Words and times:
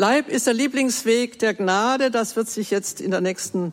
Leib 0.00 0.28
ist 0.28 0.46
der 0.46 0.54
Lieblingsweg 0.54 1.40
der 1.40 1.54
Gnade. 1.54 2.12
Das 2.12 2.36
wird 2.36 2.48
sich 2.48 2.70
jetzt 2.70 3.00
in 3.00 3.10
der 3.10 3.20
nächsten 3.20 3.72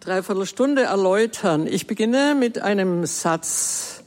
Dreiviertelstunde 0.00 0.84
erläutern. 0.84 1.66
Ich 1.66 1.86
beginne 1.86 2.34
mit 2.34 2.58
einem 2.58 3.04
Satz. 3.04 4.02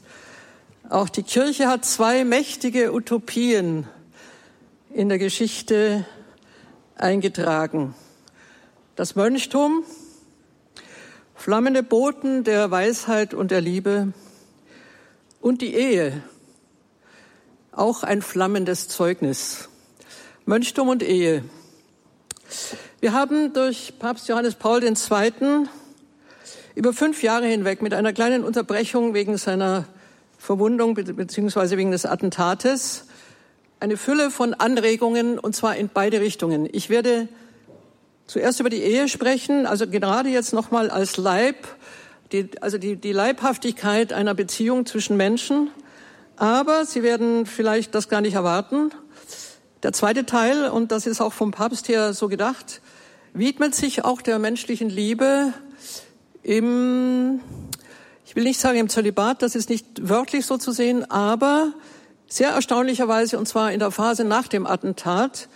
Auch 0.90 1.08
die 1.08 1.22
Kirche 1.22 1.68
hat 1.68 1.84
zwei 1.84 2.24
mächtige 2.24 2.92
Utopien 2.92 3.86
in 4.92 5.08
der 5.08 5.18
Geschichte 5.18 6.04
eingetragen. 6.96 7.94
Das 8.96 9.14
Mönchtum, 9.14 9.84
flammende 11.36 11.84
Boten 11.84 12.42
der 12.42 12.72
Weisheit 12.72 13.34
und 13.34 13.52
der 13.52 13.60
Liebe 13.60 14.12
und 15.40 15.62
die 15.62 15.76
Ehe, 15.76 16.24
auch 17.70 18.02
ein 18.02 18.20
flammendes 18.20 18.88
Zeugnis. 18.88 19.68
Mönchtum 20.44 20.88
und 20.88 21.04
Ehe. 21.04 21.44
Wir 23.00 23.12
haben 23.12 23.52
durch 23.52 23.94
Papst 24.00 24.28
Johannes 24.28 24.56
Paul 24.56 24.82
II. 24.82 25.68
über 26.74 26.92
fünf 26.92 27.22
Jahre 27.22 27.46
hinweg 27.46 27.80
mit 27.80 27.94
einer 27.94 28.12
kleinen 28.12 28.42
Unterbrechung 28.42 29.14
wegen 29.14 29.38
seiner 29.38 29.84
Verwundung 30.38 30.94
beziehungsweise 30.94 31.76
wegen 31.76 31.92
des 31.92 32.06
Attentates 32.06 33.04
eine 33.78 33.96
Fülle 33.96 34.32
von 34.32 34.52
Anregungen 34.52 35.38
und 35.38 35.54
zwar 35.54 35.76
in 35.76 35.88
beide 35.88 36.20
Richtungen. 36.20 36.68
Ich 36.72 36.90
werde 36.90 37.28
zuerst 38.26 38.58
über 38.58 38.70
die 38.70 38.82
Ehe 38.82 39.08
sprechen, 39.08 39.64
also 39.64 39.86
gerade 39.86 40.28
jetzt 40.28 40.52
nochmal 40.52 40.90
als 40.90 41.18
Leib, 41.18 41.68
die, 42.32 42.50
also 42.60 42.78
die, 42.78 42.96
die 42.96 43.12
Leibhaftigkeit 43.12 44.12
einer 44.12 44.34
Beziehung 44.34 44.86
zwischen 44.86 45.16
Menschen. 45.16 45.70
Aber 46.34 46.84
Sie 46.84 47.04
werden 47.04 47.46
vielleicht 47.46 47.94
das 47.94 48.08
gar 48.08 48.20
nicht 48.20 48.34
erwarten. 48.34 48.90
Der 49.82 49.92
zweite 49.92 50.24
Teil, 50.24 50.68
und 50.68 50.92
das 50.92 51.06
ist 51.08 51.20
auch 51.20 51.32
vom 51.32 51.50
Papst 51.50 51.88
her 51.88 52.14
so 52.14 52.28
gedacht, 52.28 52.80
widmet 53.32 53.74
sich 53.74 54.04
auch 54.04 54.22
der 54.22 54.38
menschlichen 54.38 54.88
Liebe 54.88 55.52
im, 56.44 57.40
ich 58.24 58.36
will 58.36 58.44
nicht 58.44 58.60
sagen 58.60 58.78
im 58.78 58.88
Zölibat, 58.88 59.42
das 59.42 59.56
ist 59.56 59.70
nicht 59.70 60.08
wörtlich 60.08 60.46
so 60.46 60.56
zu 60.56 60.70
sehen, 60.70 61.10
aber 61.10 61.72
sehr 62.28 62.50
erstaunlicherweise, 62.50 63.36
und 63.38 63.48
zwar 63.48 63.72
in 63.72 63.80
der 63.80 63.90
Phase 63.90 64.22
nach 64.22 64.46
dem 64.46 64.68
Attentat, 64.68 65.48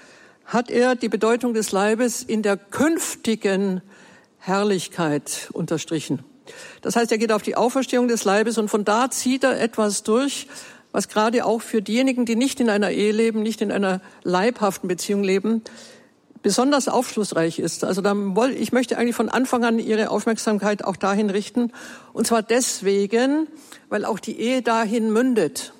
hat 0.44 0.72
er 0.72 0.96
die 0.96 1.08
Bedeutung 1.08 1.54
des 1.54 1.70
Leibes 1.70 2.24
in 2.24 2.42
der 2.42 2.56
künftigen 2.56 3.80
Herrlichkeit 4.38 5.50
unterstrichen. 5.52 6.24
Das 6.82 6.96
heißt, 6.96 7.12
er 7.12 7.18
geht 7.18 7.30
auf 7.30 7.42
die 7.42 7.56
Auferstehung 7.56 8.08
des 8.08 8.24
Leibes 8.24 8.58
und 8.58 8.68
von 8.70 8.84
da 8.84 9.08
zieht 9.08 9.44
er 9.44 9.60
etwas 9.60 10.02
durch, 10.02 10.48
was 10.96 11.08
gerade 11.08 11.44
auch 11.44 11.60
für 11.60 11.82
diejenigen, 11.82 12.24
die 12.24 12.36
nicht 12.36 12.58
in 12.58 12.70
einer 12.70 12.90
Ehe 12.90 13.12
leben, 13.12 13.42
nicht 13.42 13.60
in 13.60 13.70
einer 13.70 14.00
leibhaften 14.22 14.88
Beziehung 14.88 15.22
leben, 15.22 15.60
besonders 16.42 16.88
aufschlussreich 16.88 17.58
ist. 17.58 17.84
Also 17.84 18.02
woll, 18.02 18.52
ich 18.52 18.72
möchte 18.72 18.96
eigentlich 18.96 19.14
von 19.14 19.28
Anfang 19.28 19.62
an 19.66 19.78
Ihre 19.78 20.08
Aufmerksamkeit 20.08 20.82
auch 20.82 20.96
dahin 20.96 21.28
richten. 21.28 21.70
Und 22.14 22.26
zwar 22.26 22.42
deswegen, 22.42 23.46
weil 23.90 24.06
auch 24.06 24.18
die 24.18 24.40
Ehe 24.40 24.62
dahin 24.62 25.12
mündet. 25.12 25.74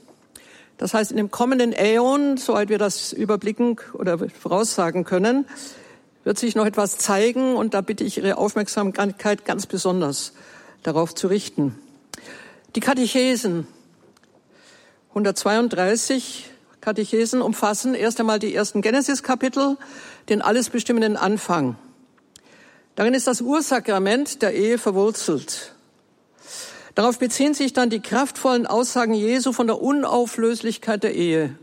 Das 0.77 0.92
heißt, 0.92 1.12
in 1.12 1.17
dem 1.17 1.31
kommenden 1.31 1.72
Äon, 1.72 2.37
soweit 2.37 2.69
wir 2.69 2.77
das 2.77 3.14
überblicken 3.14 3.78
oder 3.94 4.19
voraussagen 4.19 5.05
können, 5.05 5.47
wird 6.25 6.39
sich 6.39 6.55
noch 6.55 6.67
etwas 6.67 6.98
zeigen 6.98 7.56
und 7.56 7.72
da 7.72 7.81
bitte 7.81 8.05
ich 8.05 8.19
Ihre 8.19 8.37
Aufmerksamkeit 8.37 9.47
ganz 9.47 9.64
besonders 9.64 10.34
darauf 10.83 11.14
zu 11.14 11.28
richten. 11.28 11.75
Die 12.75 12.81
Katechesen, 12.81 13.67
132 15.17 16.50
Katechesen 16.83 17.41
umfassen 17.41 17.95
erst 17.95 18.20
einmal 18.20 18.39
die 18.39 18.55
ersten 18.55 18.83
Genesis-Kapitel, 18.83 19.78
den 20.28 20.42
alles 20.42 20.69
bestimmenden 20.69 21.17
Anfang. 21.17 21.77
Darin 22.97 23.14
ist 23.14 23.27
das 23.27 23.41
Ursakrament 23.41 24.42
der 24.42 24.53
Ehe 24.53 24.77
verwurzelt. 24.77 25.72
Darauf 26.94 27.19
beziehen 27.19 27.55
sich 27.55 27.72
dann 27.72 27.89
die 27.89 28.00
kraftvollen 28.00 28.66
Aussagen 28.66 29.15
Jesu 29.15 29.54
von 29.54 29.66
der 29.66 29.81
Unauflöslichkeit 29.81 31.03
der 31.03 31.15
Ehe. 31.15 31.56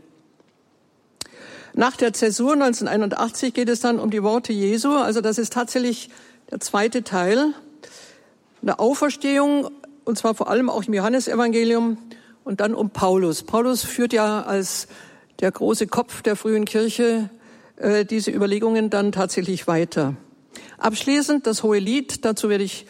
Nach 1.74 1.96
der 1.96 2.12
Zäsur 2.12 2.54
1981 2.54 3.54
geht 3.54 3.68
es 3.68 3.78
dann 3.78 4.00
um 4.00 4.10
die 4.10 4.24
Worte 4.24 4.52
Jesu, 4.52 4.90
also 4.90 5.20
das 5.20 5.38
ist 5.38 5.52
tatsächlich 5.52 6.10
der 6.50 6.58
zweite 6.58 7.04
Teil 7.04 7.54
der 8.62 8.80
Auferstehung, 8.80 9.70
und 10.04 10.18
zwar 10.18 10.34
vor 10.34 10.50
allem 10.50 10.68
auch 10.68 10.82
im 10.82 10.94
Johannesevangelium 10.94 11.98
und 12.44 12.60
dann 12.60 12.74
um 12.74 12.90
Paulus. 12.90 13.42
Paulus 13.42 13.82
führt 13.82 14.12
ja 14.12 14.42
als 14.42 14.86
der 15.40 15.50
große 15.50 15.86
Kopf 15.86 16.22
der 16.22 16.36
frühen 16.36 16.64
Kirche 16.64 17.30
äh, 17.76 18.04
diese 18.04 18.30
Überlegungen 18.30 18.90
dann 18.90 19.12
tatsächlich 19.12 19.66
weiter. 19.66 20.14
Abschließend 20.78 21.46
das 21.46 21.62
Hohe 21.62 21.78
Lied, 21.78 22.24
dazu 22.24 22.48
werde 22.48 22.64
ich 22.64 22.86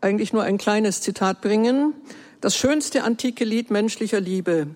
eigentlich 0.00 0.32
nur 0.32 0.42
ein 0.42 0.58
kleines 0.58 1.00
Zitat 1.00 1.40
bringen. 1.40 1.94
Das 2.40 2.56
schönste 2.56 3.02
antike 3.02 3.44
Lied 3.44 3.70
menschlicher 3.70 4.20
Liebe. 4.20 4.68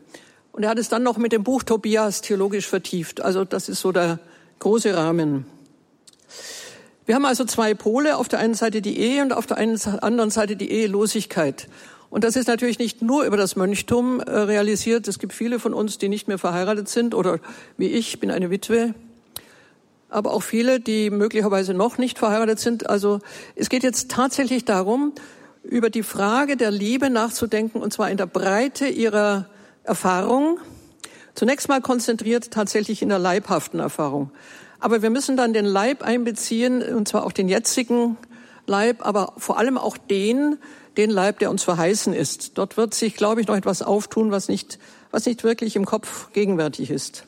Und 0.53 0.63
er 0.63 0.71
hat 0.71 0.79
es 0.79 0.89
dann 0.89 1.03
noch 1.03 1.17
mit 1.17 1.33
dem 1.33 1.45
Buch 1.45 1.63
Tobias 1.63 2.21
theologisch 2.21 2.67
vertieft. 2.67 3.21
Also 3.21 3.45
das 3.45 3.69
ist 3.69 3.81
so 3.81 3.93
der 3.93 4.19
große 4.59 4.97
Rahmen. 4.97 5.47
Wir 7.07 7.17
haben 7.17 7.25
also 7.25 7.45
zwei 7.45 7.75
Pole, 7.75 8.17
auf 8.17 8.29
der 8.29 8.39
einen 8.39 8.55
Seite 8.55 8.81
die 8.81 8.99
Ehe 8.99 9.23
und 9.23 9.33
auf 9.33 9.47
der 9.47 9.59
anderen 9.59 10.31
Seite 10.31 10.57
die 10.57 10.71
Ehelosigkeit. 10.71 11.69
Und 12.15 12.23
das 12.23 12.37
ist 12.37 12.47
natürlich 12.47 12.79
nicht 12.79 13.03
nur 13.03 13.25
über 13.25 13.37
das 13.37 13.57
Mönchtum 13.57 14.21
äh, 14.21 14.31
realisiert. 14.31 15.09
Es 15.09 15.19
gibt 15.19 15.33
viele 15.33 15.59
von 15.59 15.75
uns, 15.75 15.99
die 15.99 16.09
nicht 16.09 16.29
mehr 16.29 16.39
verheiratet 16.39 16.89
sind 16.89 17.13
oder 17.13 17.41
wie 17.77 17.89
ich, 17.89 18.21
bin 18.21 18.31
eine 18.31 18.51
Witwe 18.51 18.95
aber 20.11 20.33
auch 20.33 20.45
viele, 20.45 20.79
die 20.79 21.11
möglicherweise 21.11 21.75
noch 21.75 21.99
nicht 21.99 22.21
verheiratet 22.21 22.61
sind. 22.61 22.89
Also 22.89 23.19
es 23.57 23.69
geht 23.69 23.83
jetzt 23.83 24.13
tatsächlich 24.13 24.65
darum, 24.65 25.13
über 25.65 25.91
die 25.91 26.05
Frage 26.05 26.57
der 26.57 26.71
Liebe 26.71 27.11
nachzudenken, 27.11 27.83
und 27.83 27.93
zwar 27.93 28.13
in 28.13 28.17
der 28.17 28.27
Breite 28.27 28.87
ihrer 28.87 29.47
Erfahrung. 29.83 30.61
Zunächst 31.35 31.69
mal 31.69 31.81
konzentriert 31.81 32.53
tatsächlich 32.53 33.03
in 33.03 33.09
der 33.09 33.19
leibhaften 33.19 33.81
Erfahrung. 33.81 34.31
Aber 34.79 35.03
wir 35.03 35.11
müssen 35.11 35.37
dann 35.37 35.53
den 35.53 35.65
Leib 35.65 36.05
einbeziehen, 36.05 36.81
und 36.81 37.09
zwar 37.09 37.27
auch 37.27 37.33
den 37.33 37.49
jetzigen 37.49 38.17
Leib, 38.67 39.05
aber 39.05 39.33
vor 39.37 39.59
allem 39.59 39.77
auch 39.77 39.97
den, 39.97 40.59
den 40.97 41.11
Leib, 41.11 41.39
der 41.39 41.51
uns 41.51 41.63
verheißen 41.63 42.13
ist. 42.13 42.57
Dort 42.59 42.77
wird 42.77 42.95
sich, 42.95 43.17
glaube 43.17 43.41
ich, 43.41 43.47
noch 43.47 43.57
etwas 43.57 43.83
auftun, 43.83 44.31
was 44.31 44.49
nicht, 44.49 44.79
was 45.11 45.27
nicht 45.27 45.45
wirklich 45.45 45.77
im 45.77 45.85
Kopf 45.85 46.33
gegenwärtig 46.33 46.91
ist. 46.91 47.25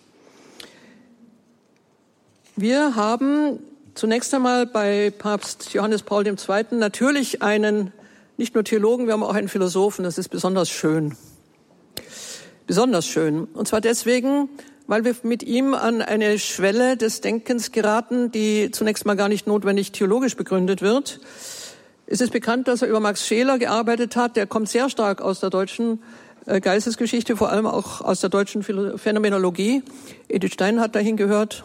Wir 2.57 2.97
haben 2.97 3.59
zunächst 3.95 4.33
einmal 4.33 4.67
bei 4.67 5.11
Papst 5.11 5.75
Johannes 5.75 6.03
Paul 6.03 6.27
II. 6.27 6.37
natürlich 6.73 7.43
einen, 7.43 7.93
nicht 8.37 8.55
nur 8.55 8.65
Theologen, 8.65 9.07
wir 9.07 9.13
haben 9.13 9.23
auch 9.23 9.35
einen 9.35 9.49
Philosophen, 9.49 10.05
das 10.05 10.19
ist 10.19 10.29
besonders 10.29 10.71
schön. 10.71 11.17
Besonders 12.67 13.07
schön. 13.07 13.45
Und 13.45 13.69
zwar 13.69 13.81
deswegen, 13.81 14.49
weil 14.87 15.05
wir 15.05 15.15
mit 15.23 15.43
ihm 15.43 15.75
an 15.75 16.03
eine 16.03 16.39
Schwelle 16.39 16.97
des 16.97 17.21
Denkens 17.21 17.73
geraten, 17.73 18.31
die 18.31 18.71
zunächst 18.71 19.07
mal 19.07 19.17
gar 19.17 19.29
nicht 19.29 19.47
notwendig 19.47 19.93
theologisch 19.93 20.37
begründet 20.37 20.83
wird. 20.83 21.21
Es 22.09 22.21
ist 22.21 22.33
bekannt, 22.33 22.69
dass 22.69 22.83
er 22.83 22.89
über 22.89 23.01
Max 23.01 23.27
Scheler 23.27 23.59
gearbeitet 23.59 24.15
hat. 24.15 24.37
Der 24.37 24.47
kommt 24.47 24.69
sehr 24.69 24.89
stark 24.89 25.21
aus 25.21 25.41
der 25.41 25.51
deutschen 25.51 26.03
äh, 26.47 26.61
Geistesgeschichte, 26.61 27.37
vor 27.37 27.51
allem 27.51 27.67
auch 27.67 28.01
aus 28.01 28.21
der 28.21 28.31
deutschen 28.31 28.63
Phänomenologie. 28.63 29.83
Edith 30.29 30.53
Stein 30.53 30.79
hat 30.79 30.95
dahin 30.95 31.17
gehört. 31.17 31.65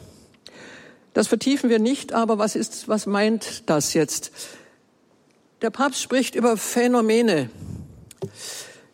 Das 1.13 1.28
vertiefen 1.28 1.69
wir 1.69 1.78
nicht, 1.78 2.13
aber 2.13 2.40
was 2.40 2.56
ist, 2.56 2.88
was 2.88 3.06
meint 3.06 3.69
das 3.69 3.94
jetzt? 3.94 4.31
Der 5.62 5.69
Papst 5.69 6.02
spricht 6.02 6.34
über 6.34 6.58
Phänomene. 6.58 7.52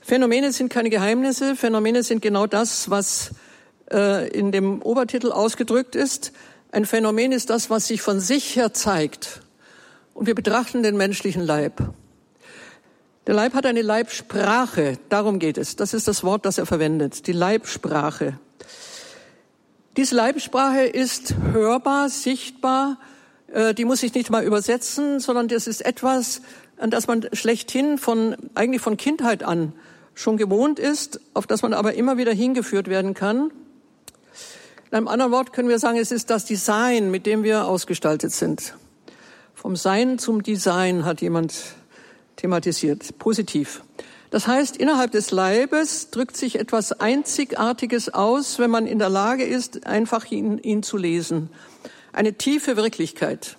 Phänomene 0.02 0.52
sind 0.52 0.70
keine 0.70 0.90
Geheimnisse. 0.90 1.56
Phänomene 1.56 2.04
sind 2.04 2.22
genau 2.22 2.48
das, 2.48 2.90
was 2.90 3.32
äh, 3.90 4.28
in 4.30 4.52
dem 4.52 4.82
Obertitel 4.82 5.32
ausgedrückt 5.32 5.96
ist. 5.96 6.34
Ein 6.74 6.86
Phänomen 6.86 7.32
ist 7.32 7.50
das, 7.50 7.70
was 7.70 7.88
sich 7.88 8.02
von 8.02 8.20
sich 8.20 8.58
her 8.58 8.74
zeigt. 8.74 9.42
Und 10.18 10.26
wir 10.26 10.34
betrachten 10.34 10.82
den 10.82 10.98
menschlichen 10.98 11.46
Leib. 11.46 11.94
Der 13.28 13.36
Leib 13.36 13.54
hat 13.54 13.68
eine 13.68 13.84
Leibsprache. 13.84 14.98
Darum 15.10 15.38
geht 15.38 15.60
es. 15.60 15.76
Das 15.76 15.94
ist 15.94 16.08
das 16.08 16.24
Wort, 16.24 16.44
das 16.48 16.58
er 16.58 16.66
verwendet. 16.66 17.28
Die 17.28 17.34
Leibsprache. 17.34 18.40
Diese 19.96 20.16
Leibsprache 20.16 20.86
ist 20.86 21.36
hörbar, 21.54 22.10
sichtbar, 22.10 22.98
äh, 23.54 23.76
die 23.76 23.86
muss 23.86 24.02
ich 24.02 24.16
nicht 24.16 24.32
mal 24.32 24.44
übersetzen, 24.44 25.20
sondern 25.20 25.50
das 25.50 25.68
ist 25.68 25.86
etwas, 25.86 26.42
an 26.78 26.90
das 26.90 27.06
man 27.06 27.28
schlechthin 27.34 28.00
von, 28.00 28.36
eigentlich 28.56 28.82
von 28.82 28.98
Kindheit 28.98 29.44
an 29.44 29.74
schon 30.16 30.38
gewohnt 30.38 30.80
ist, 30.80 31.20
auf 31.36 31.46
das 31.46 31.62
man 31.62 31.76
aber 31.76 31.94
immer 31.94 32.18
wieder 32.18 32.34
hingeführt 32.34 32.88
werden 32.88 33.14
kann. 33.14 33.52
In 34.90 34.98
einem 34.98 35.08
anderen 35.08 35.32
Wort 35.32 35.54
können 35.54 35.70
wir 35.70 35.78
sagen, 35.78 36.00
es 36.00 36.12
ist 36.12 36.32
das 36.32 36.46
Design, 36.46 37.12
mit 37.12 37.28
dem 37.28 37.44
wir 37.44 37.68
ausgestaltet 37.68 38.32
sind. 38.32 38.74
Vom 39.58 39.76
Sein 39.76 40.20
zum 40.20 40.44
Design 40.44 41.04
hat 41.04 41.20
jemand 41.20 41.56
thematisiert. 42.36 43.18
Positiv. 43.18 43.82
Das 44.30 44.46
heißt, 44.46 44.78
innerhalb 44.78 45.14
des 45.14 45.32
Leibes 45.32 46.12
drückt 46.12 46.38
sich 46.38 46.60
etwas 46.60 46.92
Einzigartiges 46.92 48.14
aus, 48.14 48.60
wenn 48.60 48.70
man 48.70 48.86
in 48.86 49.00
der 49.00 49.10
Lage 49.10 49.44
ist, 49.44 49.88
einfach 49.88 50.26
ihn, 50.30 50.60
ihn 50.60 50.84
zu 50.84 50.96
lesen. 50.96 51.50
Eine 52.14 52.34
tiefe 52.34 52.78
Wirklichkeit. 52.78 53.58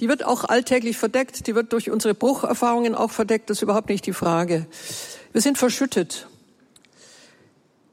Die 0.00 0.10
wird 0.10 0.26
auch 0.26 0.44
alltäglich 0.44 0.98
verdeckt, 0.98 1.46
die 1.46 1.54
wird 1.54 1.72
durch 1.72 1.90
unsere 1.90 2.12
Brucherfahrungen 2.12 2.94
auch 2.94 3.12
verdeckt, 3.12 3.48
das 3.48 3.56
ist 3.58 3.62
überhaupt 3.62 3.88
nicht 3.88 4.04
die 4.04 4.12
Frage. 4.12 4.66
Wir 5.32 5.40
sind 5.40 5.56
verschüttet. 5.56 6.26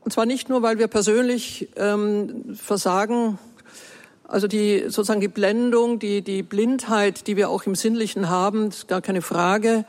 Und 0.01 0.11
zwar 0.11 0.25
nicht 0.25 0.49
nur, 0.49 0.61
weil 0.63 0.79
wir 0.79 0.89
persönlich 0.89 1.69
ähm, 1.77 2.57
versagen, 2.61 3.39
also 4.33 4.47
die 4.47 4.85
sozusagen 4.87 5.21
die 5.21 5.27
Blendung, 5.27 5.99
die, 5.99 6.23
die 6.23 6.41
Blindheit, 6.41 7.27
die 7.27 7.37
wir 7.37 7.51
auch 7.51 7.67
im 7.67 7.75
Sinnlichen 7.75 8.29
haben, 8.29 8.69
ist 8.69 8.87
gar 8.87 8.99
keine 8.99 9.21
Frage. 9.21 9.85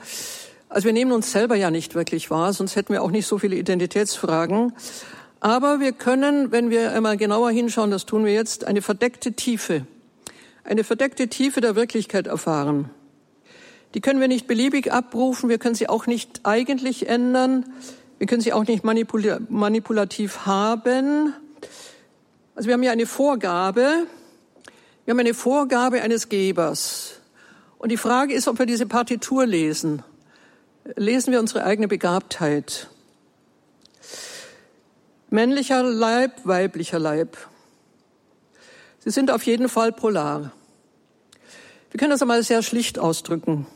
Also 0.69 0.85
wir 0.85 0.93
nehmen 0.93 1.13
uns 1.13 1.33
selber 1.33 1.57
ja 1.57 1.71
nicht 1.71 1.95
wirklich 1.95 2.31
wahr, 2.31 2.53
sonst 2.53 2.77
hätten 2.77 2.93
wir 2.93 3.03
auch 3.03 3.11
nicht 3.11 3.27
so 3.27 3.39
viele 3.39 3.57
Identitätsfragen. 3.57 4.75
Aber 5.41 5.81
wir 5.81 5.93
können, 5.93 6.53
wenn 6.53 6.69
wir 6.69 6.93
einmal 6.93 7.17
genauer 7.17 7.53
hinschauen, 7.53 7.91
das 7.91 8.05
tun 8.05 8.27
wir 8.27 8.35
jetzt, 8.35 8.67
eine 8.67 8.83
verdeckte 8.83 9.33
Tiefe, 9.33 9.87
eine 10.63 10.85
verdeckte 10.85 11.29
Tiefe 11.29 11.63
der 11.63 11.75
Wirklichkeit 11.75 12.27
erfahren. 12.27 12.91
Die 13.95 14.03
können 14.03 14.21
wir 14.21 14.29
nicht 14.29 14.47
beliebig 14.47 14.93
abrufen, 14.93 15.49
wir 15.49 15.59
können 15.59 15.75
sie 15.75 15.89
auch 15.89 16.07
nicht 16.07 16.41
eigentlich 16.43 17.09
ändern, 17.09 17.65
wir 18.19 18.27
können 18.27 18.43
sie 18.43 18.53
auch 18.53 18.67
nicht 18.67 18.85
manipulativ 18.85 20.45
haben. 20.45 21.33
Also 22.55 22.69
wir 22.69 22.75
haben 22.75 22.83
ja 22.83 22.93
eine 22.93 23.07
Vorgabe, 23.07 24.07
wir 25.05 25.13
haben 25.13 25.21
eine 25.21 25.35
Vorgabe 25.35 26.03
eines 26.03 26.29
Gebers. 26.29 27.21
Und 27.79 27.91
die 27.91 27.99
Frage 27.99 28.33
ist, 28.33 28.49
ob 28.49 28.59
wir 28.59 28.67
diese 28.67 28.87
Partitur 28.87 29.45
lesen. 29.45 30.03
Lesen 30.97 31.33
wir 31.33 31.41
unsere 31.41 31.65
eigene 31.65 31.89
Begabtheit. 31.89 32.89
Männlicher 35.29 35.83
Leib, 35.83 36.33
weiblicher 36.45 36.99
Leib. 36.99 37.37
Sie 39.01 39.11
sind 39.11 39.31
auf 39.31 39.43
jeden 39.45 39.69
Fall 39.69 39.93
polar. 39.93 40.53
Wir 41.91 41.99
können 41.99 42.11
das 42.11 42.23
einmal 42.23 42.43
sehr 42.43 42.63
schlicht 42.63 42.99
ausdrücken. 42.99 43.67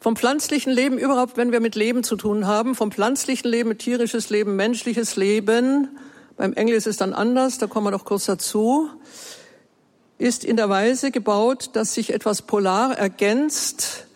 Vom 0.00 0.16
pflanzlichen 0.16 0.72
Leben 0.72 0.98
überhaupt, 0.98 1.36
wenn 1.36 1.52
wir 1.52 1.60
mit 1.60 1.76
Leben 1.76 2.02
zu 2.02 2.16
tun 2.16 2.46
haben, 2.46 2.74
vom 2.74 2.90
pflanzlichen 2.90 3.50
Leben, 3.50 3.78
tierisches 3.78 4.30
Leben, 4.30 4.56
menschliches 4.56 5.16
Leben, 5.16 5.96
beim 6.36 6.52
Engel 6.52 6.76
ist 6.76 6.86
es 6.86 6.96
dann 6.96 7.12
anders, 7.12 7.58
da 7.58 7.66
kommen 7.66 7.86
wir 7.86 7.90
noch 7.90 8.04
kurz 8.04 8.26
dazu, 8.26 8.90
ist 10.18 10.44
in 10.44 10.56
der 10.56 10.68
Weise 10.68 11.10
gebaut, 11.10 11.70
dass 11.74 11.94
sich 11.94 12.12
etwas 12.12 12.42
polar 12.42 12.96
ergänzt. 12.96 14.06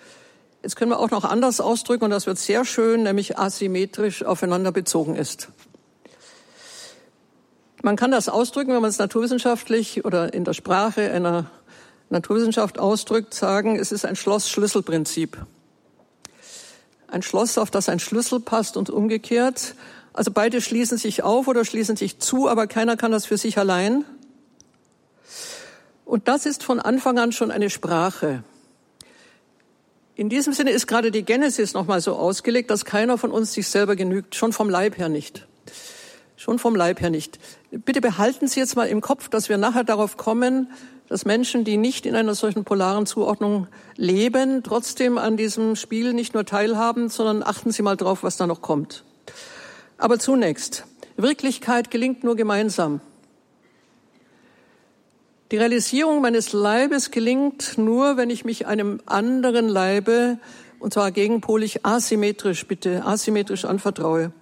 Jetzt 0.62 0.76
können 0.76 0.90
wir 0.90 0.98
auch 0.98 1.10
noch 1.10 1.24
anders 1.24 1.60
ausdrücken 1.60 2.04
und 2.04 2.10
das 2.10 2.26
wird 2.26 2.38
sehr 2.38 2.64
schön, 2.64 3.02
nämlich 3.02 3.38
asymmetrisch 3.38 4.22
aufeinander 4.22 4.72
bezogen 4.72 5.16
ist. 5.16 5.48
Man 7.82 7.96
kann 7.96 8.10
das 8.10 8.28
ausdrücken, 8.28 8.74
wenn 8.74 8.82
man 8.82 8.90
es 8.90 8.98
naturwissenschaftlich 8.98 10.04
oder 10.04 10.34
in 10.34 10.44
der 10.44 10.52
Sprache 10.52 11.10
einer 11.10 11.50
Naturwissenschaft 12.10 12.78
ausdrückt, 12.78 13.32
sagen, 13.32 13.76
es 13.76 13.92
ist 13.92 14.04
ein 14.04 14.16
Schloss-Schlüssel-Prinzip. 14.16 15.38
Ein 17.08 17.22
Schloss, 17.22 17.56
auf 17.56 17.70
das 17.70 17.88
ein 17.88 17.98
Schlüssel 17.98 18.40
passt 18.40 18.76
und 18.76 18.90
umgekehrt. 18.90 19.74
Also 20.12 20.30
beide 20.32 20.60
schließen 20.60 20.98
sich 20.98 21.22
auf 21.22 21.46
oder 21.46 21.64
schließen 21.64 21.96
sich 21.96 22.18
zu, 22.18 22.48
aber 22.48 22.66
keiner 22.66 22.96
kann 22.96 23.12
das 23.12 23.26
für 23.26 23.36
sich 23.36 23.58
allein. 23.58 24.04
Und 26.04 26.26
das 26.26 26.46
ist 26.46 26.64
von 26.64 26.80
Anfang 26.80 27.18
an 27.18 27.30
schon 27.32 27.50
eine 27.50 27.70
Sprache. 27.70 28.42
In 30.16 30.28
diesem 30.28 30.52
Sinne 30.52 30.72
ist 30.72 30.86
gerade 30.86 31.10
die 31.10 31.22
Genesis 31.22 31.72
nochmal 31.72 32.00
so 32.00 32.14
ausgelegt, 32.14 32.70
dass 32.70 32.84
keiner 32.84 33.16
von 33.16 33.30
uns 33.30 33.52
sich 33.52 33.68
selber 33.68 33.96
genügt, 33.96 34.34
schon 34.34 34.52
vom 34.52 34.68
Leib 34.68 34.98
her 34.98 35.08
nicht. 35.08 35.46
Schon 36.36 36.58
vom 36.58 36.74
Leib 36.74 37.00
her 37.00 37.10
nicht. 37.10 37.38
Bitte 37.70 38.00
behalten 38.00 38.48
Sie 38.48 38.60
jetzt 38.60 38.74
mal 38.74 38.88
im 38.88 39.00
Kopf, 39.00 39.28
dass 39.28 39.48
wir 39.48 39.56
nachher 39.56 39.84
darauf 39.84 40.16
kommen, 40.16 40.70
dass 41.08 41.24
Menschen, 41.24 41.64
die 41.64 41.76
nicht 41.76 42.06
in 42.06 42.14
einer 42.14 42.34
solchen 42.34 42.64
polaren 42.64 43.06
Zuordnung 43.06 43.66
leben, 43.96 44.62
trotzdem 44.62 45.18
an 45.18 45.36
diesem 45.36 45.76
Spiel 45.76 46.12
nicht 46.12 46.34
nur 46.34 46.44
teilhaben, 46.44 47.08
sondern 47.08 47.42
achten 47.42 47.72
Sie 47.72 47.82
mal 47.82 47.96
drauf, 47.96 48.22
was 48.22 48.36
da 48.36 48.46
noch 48.46 48.62
kommt. 48.62 49.04
Aber 50.00 50.18
zunächst, 50.18 50.86
Wirklichkeit 51.18 51.90
gelingt 51.90 52.24
nur 52.24 52.34
gemeinsam. 52.34 53.02
Die 55.50 55.58
Realisierung 55.58 56.22
meines 56.22 56.54
Leibes 56.54 57.10
gelingt 57.10 57.76
nur, 57.76 58.16
wenn 58.16 58.30
ich 58.30 58.46
mich 58.46 58.66
einem 58.66 59.02
anderen 59.04 59.68
Leibe, 59.68 60.38
und 60.78 60.94
zwar 60.94 61.10
gegenpolig 61.10 61.84
asymmetrisch, 61.84 62.66
bitte, 62.66 63.04
asymmetrisch 63.04 63.66
anvertraue. 63.66 64.32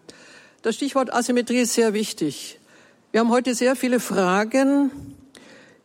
Das 0.62 0.76
Stichwort 0.76 1.12
Asymmetrie 1.12 1.62
ist 1.62 1.74
sehr 1.74 1.92
wichtig. 1.92 2.60
Wir 3.10 3.18
haben 3.18 3.30
heute 3.30 3.56
sehr 3.56 3.74
viele 3.74 3.98
Fragen 3.98 4.92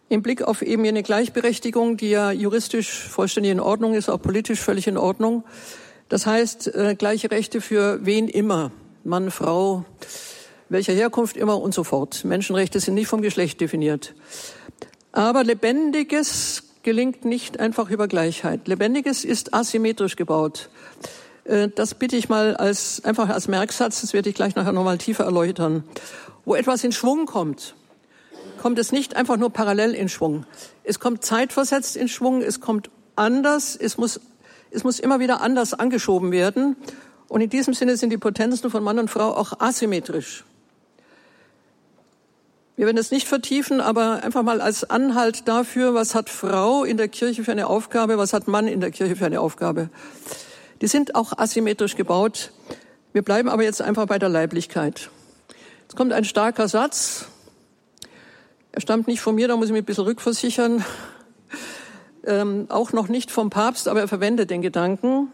im 0.07 0.21
Blick 0.21 0.43
auf 0.43 0.61
eben 0.61 0.85
eine 0.85 1.01
Gleichberechtigung, 1.01 1.97
die 1.97 2.11
ja 2.11 2.31
juristisch 2.31 2.91
vollständig 2.91 3.51
in 3.51 3.59
Ordnung 3.59 3.95
ist, 3.95 4.07
auch 4.07 4.21
politisch 4.21 4.59
völlig 4.59 4.85
in 4.85 4.97
Ordnung. 4.97 5.43
Das 6.09 6.27
heißt, 6.27 6.75
äh, 6.75 6.93
gleiche 6.95 7.31
Rechte 7.31 7.59
für 7.59 8.05
wen 8.05 8.27
immer. 8.27 8.71
Mann, 9.05 9.31
Frau, 9.31 9.83
welcher 10.69 10.93
Herkunft 10.93 11.35
immer 11.35 11.61
und 11.61 11.73
so 11.73 11.83
fort. 11.83 12.23
Menschenrechte 12.23 12.79
sind 12.79 12.93
nicht 12.93 13.07
vom 13.07 13.21
Geschlecht 13.21 13.59
definiert. 13.59 14.13
Aber 15.11 15.43
Lebendiges 15.43 16.63
gelingt 16.83 17.25
nicht 17.25 17.59
einfach 17.59 17.89
über 17.89 18.07
Gleichheit. 18.07 18.67
Lebendiges 18.67 19.25
ist 19.25 19.53
asymmetrisch 19.53 20.15
gebaut. 20.15 20.69
Äh, 21.43 21.67
das 21.67 21.95
bitte 21.95 22.15
ich 22.15 22.29
mal 22.29 22.55
als, 22.55 23.03
einfach 23.03 23.27
als 23.27 23.49
Merksatz, 23.49 24.01
das 24.01 24.13
werde 24.13 24.29
ich 24.29 24.35
gleich 24.35 24.55
nachher 24.55 24.71
nochmal 24.71 24.97
tiefer 24.97 25.25
erläutern. 25.25 25.83
Wo 26.45 26.55
etwas 26.55 26.83
in 26.83 26.93
Schwung 26.93 27.25
kommt, 27.25 27.75
kommt 28.61 28.79
es 28.79 28.93
nicht 28.93 29.17
einfach 29.17 29.35
nur 29.35 29.49
parallel 29.49 29.95
in 29.95 30.07
Schwung. 30.07 30.45
Es 30.85 31.01
kommt 31.01 31.25
zeitversetzt 31.25 31.97
in 31.97 32.07
Schwung, 32.07 32.41
es 32.41 32.61
kommt 32.61 32.89
anders, 33.17 33.75
es 33.75 33.97
muss, 33.97 34.21
es 34.71 34.85
muss 34.85 34.99
immer 34.99 35.19
wieder 35.19 35.41
anders 35.41 35.73
angeschoben 35.73 36.31
werden. 36.31 36.77
Und 37.33 37.41
in 37.41 37.49
diesem 37.49 37.73
Sinne 37.73 37.97
sind 37.97 38.11
die 38.11 38.19
Potenzen 38.19 38.69
von 38.69 38.83
Mann 38.83 38.99
und 38.99 39.09
Frau 39.09 39.35
auch 39.35 39.59
asymmetrisch. 39.59 40.43
Wir 42.75 42.85
werden 42.85 42.99
es 42.99 43.09
nicht 43.09 43.27
vertiefen, 43.27 43.81
aber 43.81 44.21
einfach 44.21 44.43
mal 44.43 44.61
als 44.61 44.87
Anhalt 44.87 45.47
dafür, 45.47 45.95
was 45.95 46.13
hat 46.13 46.29
Frau 46.29 46.83
in 46.83 46.95
der 46.95 47.07
Kirche 47.07 47.43
für 47.43 47.51
eine 47.51 47.65
Aufgabe, 47.65 48.19
was 48.19 48.33
hat 48.33 48.47
Mann 48.47 48.67
in 48.67 48.81
der 48.81 48.91
Kirche 48.91 49.15
für 49.15 49.25
eine 49.25 49.41
Aufgabe. 49.41 49.89
Die 50.81 50.85
sind 50.85 51.15
auch 51.15 51.35
asymmetrisch 51.35 51.95
gebaut. 51.95 52.51
Wir 53.13 53.23
bleiben 53.23 53.49
aber 53.49 53.63
jetzt 53.63 53.81
einfach 53.81 54.05
bei 54.05 54.19
der 54.19 54.29
Leiblichkeit. 54.29 55.09
Jetzt 55.81 55.95
kommt 55.95 56.13
ein 56.13 56.25
starker 56.25 56.67
Satz. 56.67 57.25
Er 58.73 58.81
stammt 58.81 59.07
nicht 59.07 59.21
von 59.21 59.33
mir, 59.33 59.47
da 59.47 59.57
muss 59.57 59.65
ich 59.65 59.71
mich 59.71 59.81
ein 59.81 59.85
bisschen 59.85 60.03
rückversichern. 60.03 60.85
Ähm, 62.27 62.67
auch 62.69 62.93
noch 62.93 63.07
nicht 63.07 63.31
vom 63.31 63.49
Papst, 63.49 63.87
aber 63.87 64.01
er 64.01 64.07
verwendet 64.07 64.51
den 64.51 64.61
Gedanken. 64.61 65.29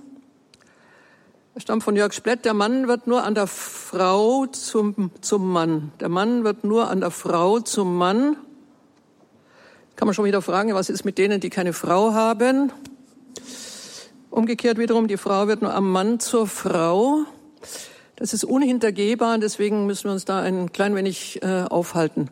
Stammt 1.60 1.84
von 1.84 1.98
Jörg 1.98 2.14
Splett. 2.14 2.46
Der 2.46 2.54
Mann 2.54 2.88
wird 2.88 3.06
nur 3.06 3.24
an 3.24 3.36
der 3.36 3.46
Frau 3.46 4.46
zum, 4.46 5.12
zum 5.20 5.52
Mann. 5.52 5.92
Der 6.00 6.08
Mann 6.08 6.46
wird 6.46 6.64
nur 6.64 6.90
an 6.90 7.02
der 7.02 7.12
Frau 7.12 7.60
zum 7.60 7.98
Mann. 7.98 8.38
Kann 9.98 10.06
man 10.06 10.16
schon 10.16 10.24
wieder 10.24 10.42
fragen, 10.42 10.74
was 10.74 10.90
ist 10.90 11.04
mit 11.04 11.18
denen, 11.18 11.42
die 11.42 11.50
keine 11.50 11.74
Frau 11.74 12.14
haben? 12.14 12.72
Umgekehrt 14.30 14.78
wiederum, 14.78 15.10
die 15.10 15.18
Frau 15.18 15.48
wird 15.48 15.62
nur 15.62 15.74
am 15.74 15.92
Mann 15.92 16.22
zur 16.22 16.48
Frau. 16.48 17.26
Das 18.16 18.34
ist 18.34 18.46
unhintergehbar 18.46 19.34
und 19.34 19.42
deswegen 19.42 19.86
müssen 19.86 20.06
wir 20.06 20.14
uns 20.14 20.24
da 20.24 20.40
ein 20.40 20.72
klein 20.72 20.96
wenig 20.96 21.44
äh, 21.44 21.64
aufhalten. 21.64 22.30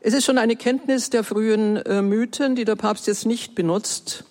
Es 0.00 0.12
ist 0.12 0.24
schon 0.24 0.38
eine 0.38 0.56
Kenntnis 0.56 1.08
der 1.08 1.22
frühen 1.22 1.76
äh, 1.76 2.02
Mythen, 2.02 2.56
die 2.56 2.64
der 2.64 2.76
Papst 2.76 3.06
jetzt 3.06 3.26
nicht 3.26 3.54
benutzt 3.54 4.24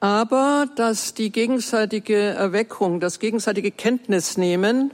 aber 0.00 0.68
dass 0.76 1.14
die 1.14 1.30
gegenseitige 1.30 2.16
Erweckung, 2.16 3.00
das 3.00 3.18
gegenseitige 3.18 3.70
Kenntnisnehmen 3.70 4.90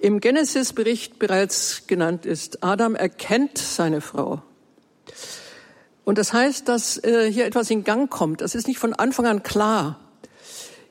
im 0.00 0.20
Genesis-Bericht 0.20 1.18
bereits 1.18 1.86
genannt 1.86 2.26
ist. 2.26 2.62
Adam 2.62 2.94
erkennt 2.94 3.58
seine 3.58 4.00
Frau. 4.00 4.42
Und 6.04 6.18
das 6.18 6.32
heißt, 6.32 6.68
dass 6.68 7.02
äh, 7.02 7.30
hier 7.32 7.46
etwas 7.46 7.70
in 7.70 7.82
Gang 7.82 8.10
kommt. 8.10 8.40
Das 8.40 8.54
ist 8.54 8.68
nicht 8.68 8.78
von 8.78 8.92
Anfang 8.94 9.26
an 9.26 9.42
klar. 9.42 9.98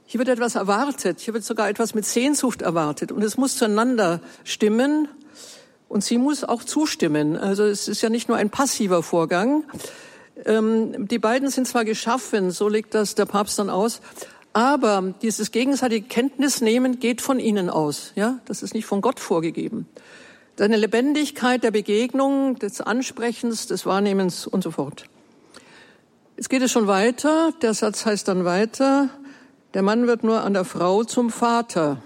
Hier 0.06 0.20
wird 0.20 0.30
etwas 0.30 0.56
erwartet. 0.56 1.20
Hier 1.20 1.34
wird 1.34 1.44
sogar 1.44 1.70
etwas 1.70 1.94
mit 1.94 2.06
Sehnsucht 2.06 2.62
erwartet. 2.62 3.12
Und 3.12 3.24
es 3.24 3.38
muss 3.38 3.58
zueinander 3.58 4.20
stimmen. 4.44 5.08
Und 5.88 6.04
sie 6.04 6.18
muss 6.18 6.44
auch 6.44 6.64
zustimmen. 6.64 7.38
Also 7.38 7.64
es 7.64 7.88
ist 7.88 8.02
ja 8.02 8.10
nicht 8.10 8.28
nur 8.28 8.38
ein 8.38 8.50
passiver 8.50 9.04
Vorgang, 9.04 9.64
ähm, 10.44 11.08
die 11.08 11.20
beiden 11.20 11.50
sind 11.50 11.68
zwar 11.68 11.86
geschaffen, 11.86 12.52
so 12.52 12.68
legt 12.68 12.94
das 12.94 13.16
der 13.16 13.26
Papst 13.26 13.58
dann 13.60 13.70
aus, 13.70 14.02
aber 14.54 15.14
dieses 15.22 15.52
gegenseitige 15.52 16.08
Kenntnisnehmen 16.08 17.00
geht 17.00 17.22
von 17.22 17.40
ihnen 17.40 17.70
aus. 17.70 18.12
Ja, 18.16 18.40
das 18.46 18.64
ist 18.64 18.74
nicht 18.74 18.86
von 18.86 19.02
Gott 19.02 19.20
vorgegeben. 19.20 19.88
Deine 20.56 20.78
Lebendigkeit 20.78 21.64
der 21.64 21.72
Begegnung, 21.72 22.58
des 22.60 22.80
Ansprechens, 22.80 23.68
des 23.68 23.86
Wahrnehmens 23.86 24.48
und 24.48 24.64
so 24.64 24.72
fort. 24.72 25.06
Jetzt 26.38 26.50
geht 26.50 26.62
es 26.62 26.72
schon 26.72 26.88
weiter. 26.88 27.54
Der 27.62 27.74
Satz 27.74 28.06
heißt 28.06 28.28
dann 28.28 28.46
weiter. 28.46 29.10
Der 29.74 29.82
Mann 29.82 30.08
wird 30.08 30.24
nur 30.24 30.42
an 30.42 30.54
der 30.54 30.64
Frau 30.64 31.04
zum 31.04 31.30
Vater. 31.30 32.02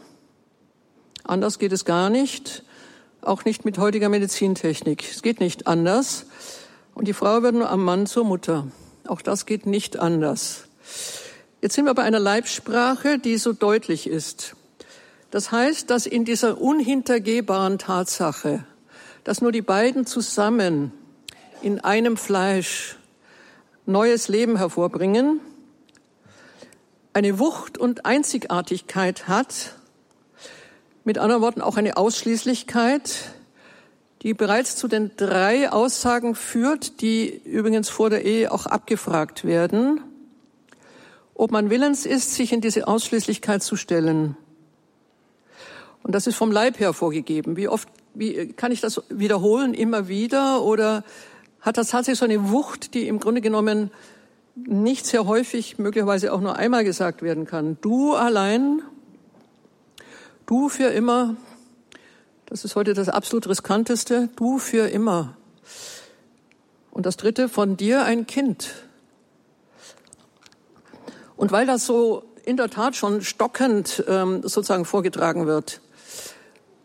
Anders 1.24 1.60
geht 1.60 1.72
es 1.72 1.86
gar 1.86 2.10
nicht, 2.10 2.64
auch 3.22 3.46
nicht 3.46 3.66
mit 3.66 3.78
heutiger 3.78 4.10
Medizintechnik. 4.10 5.04
Es 5.08 5.22
geht 5.22 5.40
nicht 5.40 5.68
anders. 5.68 6.26
Und 7.00 7.08
die 7.08 7.14
Frau 7.14 7.44
wird 7.44 7.56
nur 7.56 7.70
am 7.70 7.86
Mann 7.86 8.08
zur 8.08 8.26
Mutter. 8.26 8.68
Auch 9.08 9.22
das 9.22 9.46
geht 9.46 9.66
nicht 9.66 9.98
anders. 9.98 10.66
Jetzt 11.62 11.76
sind 11.76 11.86
wir 11.86 11.94
bei 11.94 12.04
einer 12.04 12.20
Leibsprache, 12.20 13.20
die 13.20 13.38
so 13.38 13.54
deutlich 13.54 14.06
ist. 14.06 14.58
Das 15.32 15.50
heißt, 15.50 15.90
dass 15.90 16.06
in 16.06 16.26
dieser 16.26 16.60
unhintergehbaren 16.60 17.78
Tatsache, 17.78 18.66
dass 19.24 19.40
nur 19.40 19.54
die 19.54 19.62
beiden 19.62 20.06
zusammen 20.06 20.92
in 21.62 21.80
einem 21.80 22.18
Fleisch 22.18 22.98
neues 23.86 24.28
Leben 24.28 24.58
hervorbringen, 24.58 25.40
eine 27.14 27.40
Wucht 27.40 27.78
und 27.78 28.06
Einzigartigkeit 28.06 29.30
hat, 29.30 29.76
mit 31.06 31.18
anderen 31.18 31.42
Worten 31.42 31.62
auch 31.62 31.78
eine 31.78 31.96
Ausschließlichkeit, 31.96 33.32
die 34.22 34.34
bereits 34.34 34.76
zu 34.76 34.88
den 34.88 35.12
drei 35.16 35.72
Aussagen 35.72 36.36
führt, 36.36 37.02
die 37.02 37.42
übrigens 37.46 37.90
vor 37.90 38.10
der 38.10 38.26
Ehe 38.26 38.52
auch 38.52 38.66
abgefragt 38.66 39.46
werden, 39.46 40.02
ob 41.36 41.52
man 41.52 41.70
willens 41.70 42.06
ist, 42.06 42.34
sich 42.34 42.52
in 42.52 42.60
diese 42.60 42.88
Ausschließlichkeit 42.88 43.64
zu 43.64 43.78
stellen. 43.78 44.36
Und 46.04 46.14
das 46.16 46.28
ist 46.28 46.36
vom 46.36 46.52
Leib 46.52 46.80
her 46.80 46.94
vorgegeben. 46.94 47.56
Wie 47.56 47.68
oft 47.68 47.88
wie, 48.14 48.54
kann 48.54 48.72
ich 48.72 48.82
das 48.82 49.02
wiederholen, 49.10 49.74
immer 49.74 50.08
wieder? 50.08 50.64
Oder 50.64 51.04
hat 51.62 51.78
das 51.78 51.90
tatsächlich 51.90 52.20
so 52.20 52.26
eine 52.26 52.50
Wucht, 52.52 52.94
die 52.94 53.08
im 53.08 53.20
Grunde 53.20 53.42
genommen 53.42 53.92
nicht 54.56 55.06
sehr 55.06 55.26
häufig, 55.26 55.78
möglicherweise 55.78 56.34
auch 56.34 56.42
nur 56.42 56.58
einmal 56.58 56.84
gesagt 56.84 57.22
werden 57.22 57.46
kann? 57.46 57.78
Du 57.82 58.14
allein, 58.14 58.82
du 60.46 60.68
für 60.68 60.88
immer, 60.88 61.38
das 62.50 62.66
ist 62.66 62.76
heute 62.76 62.96
das 62.96 63.10
absolut 63.10 63.48
riskanteste, 63.48 64.30
du 64.36 64.58
für 64.58 64.90
immer. 64.90 65.38
Und 66.90 67.06
das 67.06 67.16
dritte, 67.16 67.48
von 67.48 67.78
dir 67.78 68.04
ein 68.04 68.26
Kind. 68.26 68.74
Und 71.38 71.52
weil 71.52 71.68
das 71.68 71.86
so 71.86 72.24
in 72.44 72.58
der 72.58 72.72
Tat 72.72 72.96
schon 72.96 73.22
stockend 73.22 74.04
ähm, 74.08 74.42
sozusagen 74.42 74.86
vorgetragen 74.86 75.46
wird, 75.46 75.80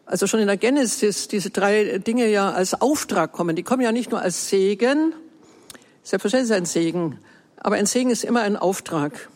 also 0.04 0.26
schon 0.26 0.40
in 0.40 0.46
der 0.46 0.58
Genesis 0.58 1.28
diese 1.28 1.48
drei 1.48 1.96
Dinge 1.96 2.28
ja 2.28 2.52
als 2.52 2.78
Auftrag 2.78 3.32
kommen. 3.32 3.56
Die 3.56 3.62
kommen 3.62 3.80
ja 3.80 3.90
nicht 3.90 4.10
nur 4.10 4.20
als 4.20 4.50
Segen, 4.50 5.14
selbstverständlich 6.02 6.50
ist 6.50 6.56
ein 6.56 6.66
Segen, 6.66 7.18
aber 7.56 7.76
ein 7.76 7.86
Segen 7.86 8.10
ist 8.10 8.22
immer 8.22 8.42
ein 8.42 8.58
Auftrag. 8.58 9.30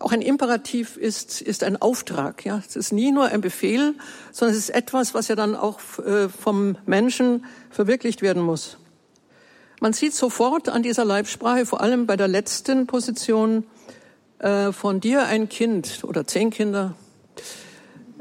Auch 0.00 0.12
ein 0.12 0.22
Imperativ 0.22 0.96
ist, 0.96 1.42
ist 1.42 1.62
ein 1.62 1.80
Auftrag. 1.80 2.44
Ja, 2.46 2.62
es 2.66 2.74
ist 2.74 2.90
nie 2.90 3.12
nur 3.12 3.26
ein 3.26 3.42
Befehl, 3.42 3.94
sondern 4.32 4.56
es 4.56 4.64
ist 4.64 4.70
etwas, 4.70 5.12
was 5.12 5.28
ja 5.28 5.36
dann 5.36 5.54
auch 5.54 5.78
äh, 5.98 6.30
vom 6.30 6.76
Menschen 6.86 7.44
verwirklicht 7.68 8.22
werden 8.22 8.42
muss. 8.42 8.78
Man 9.80 9.92
sieht 9.92 10.14
sofort 10.14 10.70
an 10.70 10.82
dieser 10.82 11.04
Leibsprache, 11.04 11.66
vor 11.66 11.82
allem 11.82 12.06
bei 12.06 12.16
der 12.16 12.28
letzten 12.28 12.86
Position, 12.86 13.64
äh, 14.38 14.72
von 14.72 15.00
dir 15.00 15.26
ein 15.26 15.50
Kind 15.50 16.02
oder 16.02 16.26
zehn 16.26 16.48
Kinder, 16.48 16.94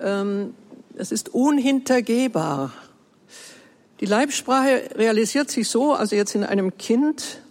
ähm, 0.02 0.54
es 0.98 1.14
ist 1.14 1.30
unhintergehbar. 1.30 2.74
Die 4.02 4.06
Leibsprache 4.06 4.90
realisiert 4.96 5.50
sich 5.50 5.70
so, 5.70 5.94
also 5.94 6.14
jetzt 6.14 6.36
in 6.36 6.44
einem 6.44 6.78
Kind, 6.78 7.42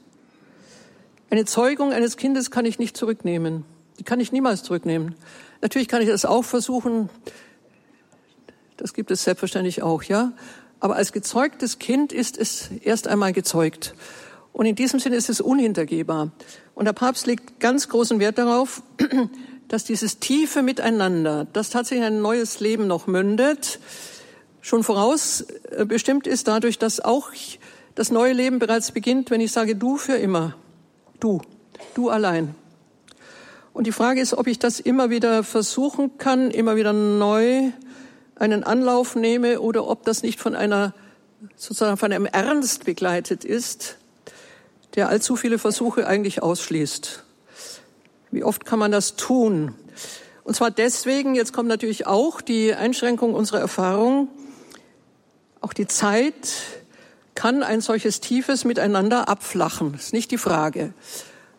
eine 1.31 1.47
Zeugung 1.47 1.93
eines 1.93 2.19
Kindes 2.19 2.51
kann 2.51 2.67
ich 2.67 2.79
nicht 2.79 2.95
zurücknehmen. 2.95 3.65
Die 3.99 4.05
kann 4.05 4.21
ich 4.21 4.33
niemals 4.33 4.63
zurücknehmen. 4.63 5.15
Natürlich 5.61 5.89
kann 5.89 6.03
ich 6.03 6.09
das 6.09 6.25
auch 6.25 6.45
versuchen. 6.45 7.11
Das 8.77 8.95
gibt 8.95 9.11
es 9.11 9.25
selbstverständlich 9.25 9.83
auch, 9.83 10.03
ja. 10.05 10.33
Aber 10.81 10.97
als 10.97 11.13
gezeugtes 11.13 11.79
Kind 11.79 12.13
ist 12.13 12.39
es 12.39 12.71
erst 12.83 13.09
einmal 13.09 13.33
gezeugt. 13.33 13.95
Und 14.53 14.67
in 14.67 14.77
diesem 14.77 15.01
Sinne 15.01 15.17
ist 15.17 15.29
es 15.29 15.41
unhintergehbar. 15.41 16.31
Und 16.75 16.85
der 16.85 16.93
Papst 16.93 17.27
legt 17.27 17.61
ganz 17.61 17.89
großen 17.89 18.21
Wert 18.21 18.39
darauf, 18.39 18.83
dass 19.69 19.85
dieses 19.85 20.19
tiefe 20.21 20.63
Miteinander, 20.63 21.47
das 21.53 21.71
tatsächlich 21.71 22.07
ein 22.07 22.23
neues 22.23 22.61
Leben 22.61 22.87
noch 22.87 23.07
mündet, 23.07 23.81
schon 24.61 24.85
vorausbestimmt 24.85 26.27
äh, 26.27 26.31
ist 26.31 26.49
dadurch, 26.49 26.79
dass 26.79 27.01
auch 27.01 27.31
das 27.95 28.11
neue 28.11 28.33
Leben 28.33 28.59
bereits 28.59 28.93
beginnt, 28.93 29.31
wenn 29.31 29.41
ich 29.41 29.51
sage, 29.51 29.75
du 29.75 29.97
für 29.97 30.17
immer, 30.17 30.55
du, 31.21 31.43
du 31.95 32.11
allein. 32.11 32.55
Und 33.79 33.87
die 33.87 33.93
Frage 33.93 34.21
ist, 34.21 34.35
ob 34.35 34.49
ich 34.49 34.59
das 34.59 34.81
immer 34.81 35.09
wieder 35.09 35.45
versuchen 35.45 36.19
kann, 36.19 36.51
immer 36.51 36.75
wieder 36.75 36.93
neu 36.93 37.71
einen 38.35 38.65
Anlauf 38.65 39.15
nehme 39.15 39.61
oder 39.61 39.87
ob 39.87 40.03
das 40.03 40.25
nicht 40.25 40.41
von 40.41 40.57
einer, 40.57 40.95
sozusagen 41.55 41.97
von 41.97 42.13
einem 42.13 42.27
Ernst 42.27 42.87
begleitet 42.87 43.45
ist, 43.45 43.99
der 44.97 45.09
allzu 45.09 45.37
viele 45.37 45.61
Versuche 45.61 46.09
eigentlich 46.09 46.43
ausschließt. 46.43 47.23
Wie 48.33 48.43
oft 48.43 48.65
kann 48.65 48.81
man 48.81 48.91
das 48.91 49.15
tun? 49.15 49.77
Und 50.43 50.57
zwar 50.57 50.73
deswegen, 50.73 51.37
jetzt 51.37 51.53
kommt 51.53 51.69
natürlich 51.69 52.05
auch 52.05 52.41
die 52.41 52.75
Einschränkung 52.75 53.33
unserer 53.33 53.61
Erfahrung, 53.61 54.27
auch 55.61 55.73
die 55.73 55.87
Zeit 55.87 56.35
kann 57.37 57.63
ein 57.63 57.81
solches 57.81 58.19
tiefes 58.19 58.65
Miteinander 58.65 59.29
abflachen. 59.29 59.93
Das 59.93 60.07
ist 60.07 60.13
nicht 60.15 60.33
die 60.33 60.37
Frage. 60.37 60.93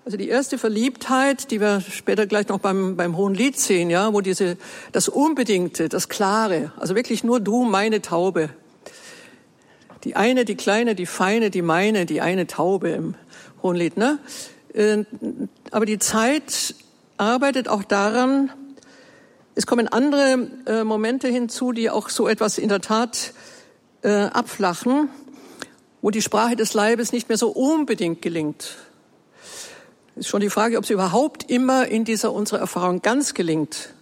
Also 0.09 0.17
die 0.17 0.29
erste 0.29 0.57
Verliebtheit, 0.57 1.51
die 1.51 1.61
wir 1.61 1.81
später 1.81 2.25
gleich 2.25 2.47
noch 2.47 2.57
beim, 2.57 2.95
beim 2.95 3.15
Hohen 3.15 3.35
Lied 3.35 3.59
sehen, 3.59 3.91
ja, 3.91 4.11
wo 4.11 4.21
diese, 4.21 4.57
das 4.91 5.07
Unbedingte, 5.07 5.87
das 5.87 6.09
Klare, 6.09 6.71
also 6.79 6.95
wirklich 6.95 7.23
nur 7.23 7.39
du, 7.39 7.63
meine 7.63 8.01
Taube. 8.01 8.49
Die 10.03 10.15
eine, 10.15 10.45
die 10.45 10.55
kleine, 10.55 10.95
die 10.95 11.05
feine, 11.05 11.51
die 11.51 11.61
meine, 11.61 12.07
die 12.07 12.21
eine 12.21 12.47
Taube 12.47 12.89
im 12.89 13.13
Hohen 13.61 13.75
Lied, 13.75 13.97
ne? 13.97 14.17
Äh, 14.73 15.03
aber 15.69 15.85
die 15.85 15.99
Zeit 15.99 16.73
arbeitet 17.17 17.67
auch 17.67 17.83
daran, 17.83 18.51
es 19.53 19.67
kommen 19.67 19.87
andere 19.87 20.47
äh, 20.65 20.83
Momente 20.83 21.27
hinzu, 21.27 21.71
die 21.71 21.91
auch 21.91 22.09
so 22.09 22.27
etwas 22.27 22.57
in 22.57 22.69
der 22.69 22.81
Tat 22.81 23.35
äh, 24.01 24.09
abflachen, 24.09 25.09
wo 26.01 26.09
die 26.09 26.23
Sprache 26.23 26.55
des 26.55 26.73
Leibes 26.73 27.11
nicht 27.11 27.29
mehr 27.29 27.37
so 27.37 27.49
unbedingt 27.49 28.23
gelingt. 28.23 28.75
Ist 30.19 30.27
schon 30.27 30.41
die 30.41 30.49
Frage, 30.49 30.77
ob 30.77 30.85
sie 30.85 30.91
überhaupt 30.91 31.49
immer 31.49 31.87
in 31.87 32.03
dieser 32.03 32.33
unserer 32.33 32.59
Erfahrung 32.59 33.01
ganz 33.01 33.33
gelingt. 33.33 33.93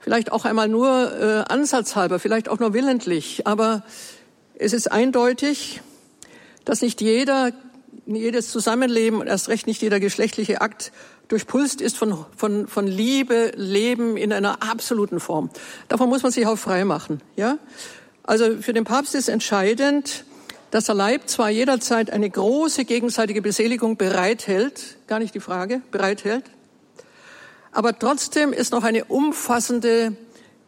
Vielleicht 0.00 0.32
auch 0.32 0.46
einmal 0.46 0.66
nur 0.66 1.12
äh, 1.12 1.52
ansatzhalber, 1.52 2.18
vielleicht 2.18 2.48
auch 2.48 2.58
nur 2.58 2.72
willentlich. 2.72 3.46
Aber 3.46 3.82
es 4.54 4.72
ist 4.72 4.90
eindeutig, 4.90 5.82
dass 6.64 6.80
nicht 6.80 7.02
jeder 7.02 7.52
jedes 8.06 8.50
Zusammenleben 8.50 9.20
und 9.20 9.26
erst 9.26 9.50
recht 9.50 9.66
nicht 9.66 9.82
jeder 9.82 10.00
geschlechtliche 10.00 10.62
Akt 10.62 10.90
durchpulst 11.28 11.82
ist 11.82 11.98
von, 11.98 12.24
von, 12.34 12.66
von 12.66 12.86
Liebe, 12.86 13.52
Leben 13.56 14.16
in 14.16 14.32
einer 14.32 14.62
absoluten 14.62 15.20
Form. 15.20 15.50
Davon 15.88 16.08
muss 16.08 16.22
man 16.22 16.32
sich 16.32 16.46
auch 16.46 16.56
frei 16.56 16.86
machen, 16.86 17.20
ja? 17.34 17.58
Also 18.22 18.56
für 18.62 18.72
den 18.72 18.84
Papst 18.84 19.14
ist 19.14 19.28
entscheidend, 19.28 20.24
dass 20.76 20.84
der 20.84 20.94
Leib 20.94 21.26
zwar 21.30 21.48
jederzeit 21.48 22.10
eine 22.10 22.28
große 22.28 22.84
gegenseitige 22.84 23.40
Beseligung 23.40 23.96
bereithält, 23.96 24.98
gar 25.06 25.18
nicht 25.18 25.34
die 25.34 25.40
Frage, 25.40 25.80
bereithält, 25.90 26.44
aber 27.72 27.98
trotzdem 27.98 28.52
ist 28.52 28.72
noch 28.72 28.84
eine 28.84 29.06
umfassende 29.06 30.14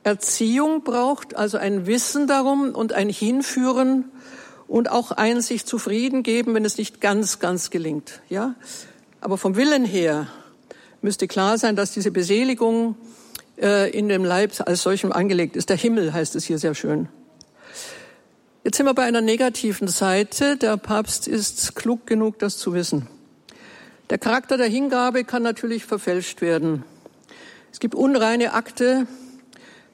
Erziehung 0.04 0.82
braucht, 0.82 1.36
also 1.36 1.58
ein 1.58 1.86
Wissen 1.86 2.26
darum 2.26 2.74
und 2.74 2.94
ein 2.94 3.10
Hinführen 3.10 4.06
und 4.66 4.90
auch 4.90 5.10
ein 5.10 5.42
sich 5.42 5.66
zufrieden 5.66 6.22
geben, 6.22 6.54
wenn 6.54 6.64
es 6.64 6.78
nicht 6.78 7.02
ganz, 7.02 7.38
ganz 7.38 7.68
gelingt. 7.68 8.22
Ja, 8.30 8.54
aber 9.20 9.36
vom 9.36 9.56
Willen 9.56 9.84
her 9.84 10.28
müsste 11.02 11.28
klar 11.28 11.58
sein, 11.58 11.76
dass 11.76 11.92
diese 11.92 12.12
Beseligung 12.12 12.96
äh, 13.60 13.90
in 13.90 14.08
dem 14.08 14.24
Leib 14.24 14.52
als 14.64 14.80
solchem 14.80 15.12
angelegt 15.12 15.54
ist. 15.54 15.68
Der 15.68 15.76
Himmel 15.76 16.14
heißt 16.14 16.34
es 16.34 16.46
hier 16.46 16.58
sehr 16.58 16.74
schön. 16.74 17.10
Jetzt 18.68 18.76
sind 18.76 18.84
wir 18.84 18.92
bei 18.92 19.04
einer 19.04 19.22
negativen 19.22 19.88
Seite. 19.88 20.58
Der 20.58 20.76
Papst 20.76 21.26
ist 21.26 21.74
klug 21.74 22.06
genug, 22.06 22.38
das 22.38 22.58
zu 22.58 22.74
wissen. 22.74 23.08
Der 24.10 24.18
Charakter 24.18 24.58
der 24.58 24.66
Hingabe 24.66 25.24
kann 25.24 25.42
natürlich 25.42 25.86
verfälscht 25.86 26.42
werden. 26.42 26.84
Es 27.72 27.80
gibt 27.80 27.94
unreine 27.94 28.52
Akte, 28.52 29.06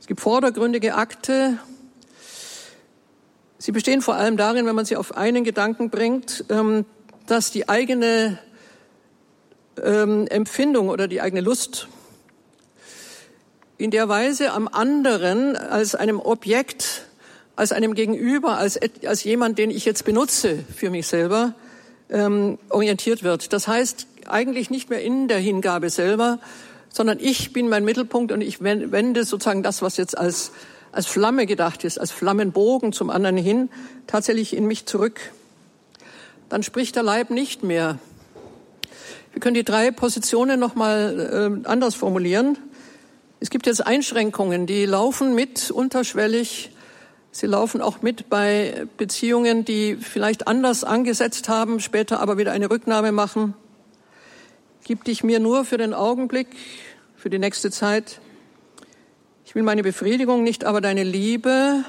es 0.01 0.09
gibt 0.09 0.21
vordergründige 0.21 0.97
Akte, 0.97 1.61
Sie 3.59 3.71
bestehen 3.71 4.03
vor 4.03 4.17
allem 4.17 4.37
darin, 4.37 4.67
wenn 4.67 4.75
man 4.75 4.87
sie 4.87 4.97
auf 4.97 5.17
einen 5.17 5.45
Gedanken 5.45 5.89
bringt, 5.89 6.45
ähm, 6.49 6.85
dass 7.29 7.53
die 7.53 7.69
eigene 7.69 8.41
ähm, 9.81 10.27
Empfindung 10.27 10.89
oder 10.89 11.07
die 11.07 11.21
eigene 11.21 11.43
Lust 11.43 11.87
in 13.79 13.93
der 13.93 14.09
Weise 14.09 14.51
am 14.51 14.67
anderen 14.67 15.57
als 15.57 15.95
einem 15.95 16.19
Objekt, 16.19 17.07
als 17.57 17.73
einem 17.73 17.95
Gegenüber, 17.95 18.59
als, 18.59 18.79
als 19.07 19.25
jemand, 19.25 19.59
den 19.59 19.71
ich 19.71 19.85
jetzt 19.85 20.05
benutze 20.05 20.65
für 20.75 20.91
mich 20.91 21.07
selber, 21.07 21.55
ähm, 22.11 22.59
orientiert 22.69 23.23
wird. 23.23 23.53
Das 23.53 23.69
heißt 23.69 24.07
eigentlich 24.27 24.71
nicht 24.71 24.91
mehr 24.91 25.03
in 25.03 25.29
der 25.29 25.39
Hingabe 25.39 25.91
selber, 25.91 26.39
sondern 26.91 27.19
ich 27.21 27.53
bin 27.53 27.69
mein 27.69 27.85
Mittelpunkt 27.85 28.33
und 28.33 28.41
ich 28.41 28.63
wende 28.63 29.25
sozusagen 29.25 29.63
das, 29.63 29.83
was 29.83 29.97
jetzt 29.97 30.17
als, 30.17 30.53
als 30.93 31.07
Flamme 31.07 31.47
gedacht 31.47 31.85
ist, 31.85 31.99
als 31.99 32.13
Flammenbogen 32.13 32.93
zum 32.93 33.11
anderen 33.11 33.37
hin, 33.37 33.69
tatsächlich 34.07 34.57
in 34.57 34.67
mich 34.67 34.87
zurück. 34.87 35.21
Dann 36.49 36.63
spricht 36.63 36.95
der 36.97 37.03
Leib 37.03 37.31
nicht 37.31 37.65
mehr. 37.65 37.99
Wir 39.33 39.41
können 39.41 39.55
die 39.55 39.65
drei 39.65 39.91
Positionen 39.91 40.61
nochmal 40.61 41.63
äh, 41.65 41.69
anders 41.69 41.97
formulieren. 41.97 42.59
Es 43.41 43.51
gibt 43.51 43.67
jetzt 43.67 43.85
Einschränkungen, 43.85 44.67
die 44.67 44.87
laufen 44.87 45.35
mit 45.35 45.73
unterschwellig. 45.73 46.71
Sie 47.37 47.49
laufen 47.49 47.83
auch 47.83 48.01
mit 48.01 48.31
bei 48.31 48.87
Beziehungen, 48.97 49.65
die 49.65 49.97
vielleicht 49.97 50.47
anders 50.47 50.85
angesetzt 50.85 51.49
haben, 51.49 51.81
später 51.81 52.21
aber 52.21 52.39
wieder 52.39 52.53
eine 52.53 52.71
Rücknahme 52.71 53.11
machen. 53.11 53.55
Gib 54.85 55.03
dich 55.03 55.25
mir 55.25 55.41
nur 55.41 55.65
für 55.65 55.77
den 55.77 55.95
Augenblick, 55.95 56.47
für 57.17 57.31
die 57.31 57.41
nächste 57.41 57.73
Zeit. 57.73 58.21
Ich 59.45 59.57
will 59.57 59.65
meine 59.65 59.83
Befriedigung, 59.83 60.45
nicht 60.45 60.65
aber 60.65 60.81
deine 60.81 61.03
Liebe. 61.03 61.85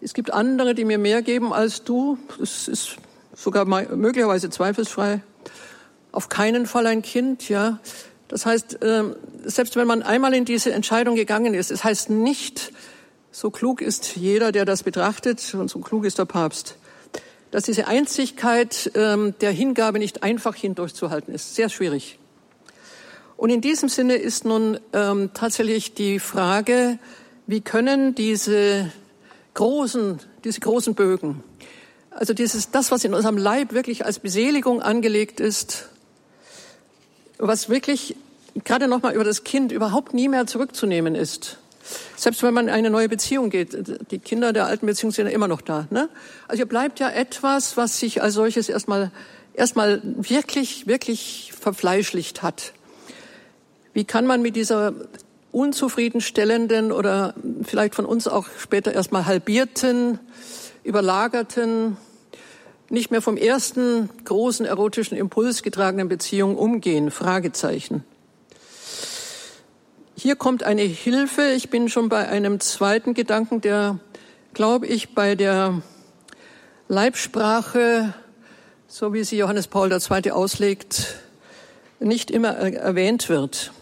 Es 0.00 0.14
gibt 0.14 0.32
andere, 0.32 0.74
die 0.74 0.86
mir 0.86 0.96
mehr 0.96 1.20
geben 1.20 1.52
als 1.52 1.84
du. 1.84 2.16
Das 2.38 2.68
ist 2.68 2.96
sogar 3.34 3.66
möglicherweise 3.66 4.48
zweifelsfrei. 4.48 5.20
Auf 6.10 6.30
keinen 6.30 6.64
Fall 6.64 6.86
ein 6.86 7.02
Kind, 7.02 7.50
ja. 7.50 7.80
Das 8.28 8.46
heißt, 8.46 8.78
ähm, 8.80 9.14
selbst 9.44 9.76
wenn 9.76 9.86
man 9.86 10.02
einmal 10.02 10.32
in 10.32 10.46
diese 10.46 10.72
Entscheidung 10.72 11.16
gegangen 11.16 11.52
ist, 11.52 11.70
es 11.70 11.84
heißt 11.84 12.08
nicht, 12.08 12.72
so 13.34 13.50
klug 13.50 13.80
ist 13.80 14.16
jeder, 14.16 14.52
der 14.52 14.64
das 14.64 14.82
betrachtet, 14.82 15.54
und 15.54 15.68
so 15.68 15.80
klug 15.80 16.04
ist 16.04 16.18
der 16.18 16.24
Papst 16.24 16.76
dass 17.54 17.62
diese 17.62 17.86
Einzigkeit 17.86 18.90
ähm, 18.96 19.32
der 19.40 19.52
Hingabe 19.52 20.00
nicht 20.00 20.24
einfach 20.24 20.56
hindurchzuhalten 20.56 21.32
ist. 21.32 21.54
Sehr 21.54 21.68
schwierig. 21.68 22.18
Und 23.36 23.50
in 23.50 23.60
diesem 23.60 23.88
Sinne 23.88 24.16
ist 24.16 24.44
nun 24.44 24.80
ähm, 24.92 25.30
tatsächlich 25.34 25.94
die 25.94 26.18
Frage, 26.18 26.98
wie 27.46 27.60
können 27.60 28.16
diese 28.16 28.90
großen, 29.54 30.18
diese 30.42 30.58
großen 30.58 30.96
Bögen, 30.96 31.44
also 32.10 32.34
dieses, 32.34 32.72
das, 32.72 32.90
was 32.90 33.04
in 33.04 33.14
unserem 33.14 33.38
Leib 33.38 33.72
wirklich 33.72 34.04
als 34.04 34.18
Beseligung 34.18 34.82
angelegt 34.82 35.38
ist, 35.38 35.88
was 37.38 37.68
wirklich 37.68 38.16
gerade 38.64 38.88
nochmal 38.88 39.14
über 39.14 39.22
das 39.22 39.44
Kind 39.44 39.70
überhaupt 39.70 40.12
nie 40.12 40.26
mehr 40.26 40.48
zurückzunehmen 40.48 41.14
ist, 41.14 41.58
selbst 42.16 42.42
wenn 42.42 42.54
man 42.54 42.68
in 42.68 42.74
eine 42.74 42.90
neue 42.90 43.08
Beziehung 43.08 43.50
geht, 43.50 43.76
die 44.10 44.18
Kinder 44.18 44.52
der 44.52 44.66
alten 44.66 44.86
Beziehung 44.86 45.12
sind 45.12 45.26
ja 45.26 45.32
immer 45.32 45.48
noch 45.48 45.60
da. 45.60 45.86
Ne? 45.90 46.08
Also 46.48 46.58
hier 46.58 46.66
bleibt 46.66 47.00
ja 47.00 47.10
etwas, 47.10 47.76
was 47.76 47.98
sich 47.98 48.22
als 48.22 48.34
solches 48.34 48.68
erstmal 48.68 49.10
erstmal 49.54 50.00
wirklich, 50.02 50.86
wirklich 50.86 51.52
verfleischlicht 51.58 52.42
hat. 52.42 52.72
Wie 53.92 54.04
kann 54.04 54.26
man 54.26 54.42
mit 54.42 54.56
dieser 54.56 54.92
unzufriedenstellenden 55.52 56.90
oder 56.90 57.34
vielleicht 57.62 57.94
von 57.94 58.04
uns 58.04 58.26
auch 58.26 58.46
später 58.58 58.92
erstmal 58.92 59.26
halbierten, 59.26 60.18
überlagerten, 60.82 61.96
nicht 62.90 63.10
mehr 63.10 63.22
vom 63.22 63.36
ersten 63.36 64.10
großen 64.24 64.66
erotischen 64.66 65.16
Impuls 65.16 65.62
getragenen 65.62 66.08
Beziehung 66.08 66.56
umgehen? 66.56 67.12
Fragezeichen. 67.12 68.04
Hier 70.16 70.36
kommt 70.36 70.62
eine 70.62 70.82
Hilfe. 70.82 71.52
Ich 71.56 71.70
bin 71.70 71.88
schon 71.88 72.08
bei 72.08 72.28
einem 72.28 72.60
zweiten 72.60 73.14
Gedanken, 73.14 73.60
der, 73.60 73.98
glaube 74.52 74.86
ich, 74.86 75.12
bei 75.12 75.34
der 75.34 75.82
Leibsprache, 76.86 78.14
so 78.86 79.12
wie 79.12 79.24
sie 79.24 79.36
Johannes 79.36 79.66
Paul 79.66 79.90
II. 79.90 80.30
auslegt, 80.30 81.16
nicht 81.98 82.30
immer 82.30 82.50
erwähnt 82.50 83.28
wird. 83.28 83.72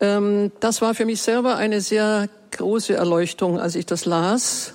Ähm, 0.00 0.52
das 0.60 0.82
war 0.82 0.94
für 0.94 1.06
mich 1.06 1.22
selber 1.22 1.56
eine 1.56 1.80
sehr 1.80 2.28
große 2.50 2.92
Erleuchtung, 2.92 3.58
als 3.58 3.74
ich 3.74 3.86
das 3.86 4.04
las. 4.04 4.74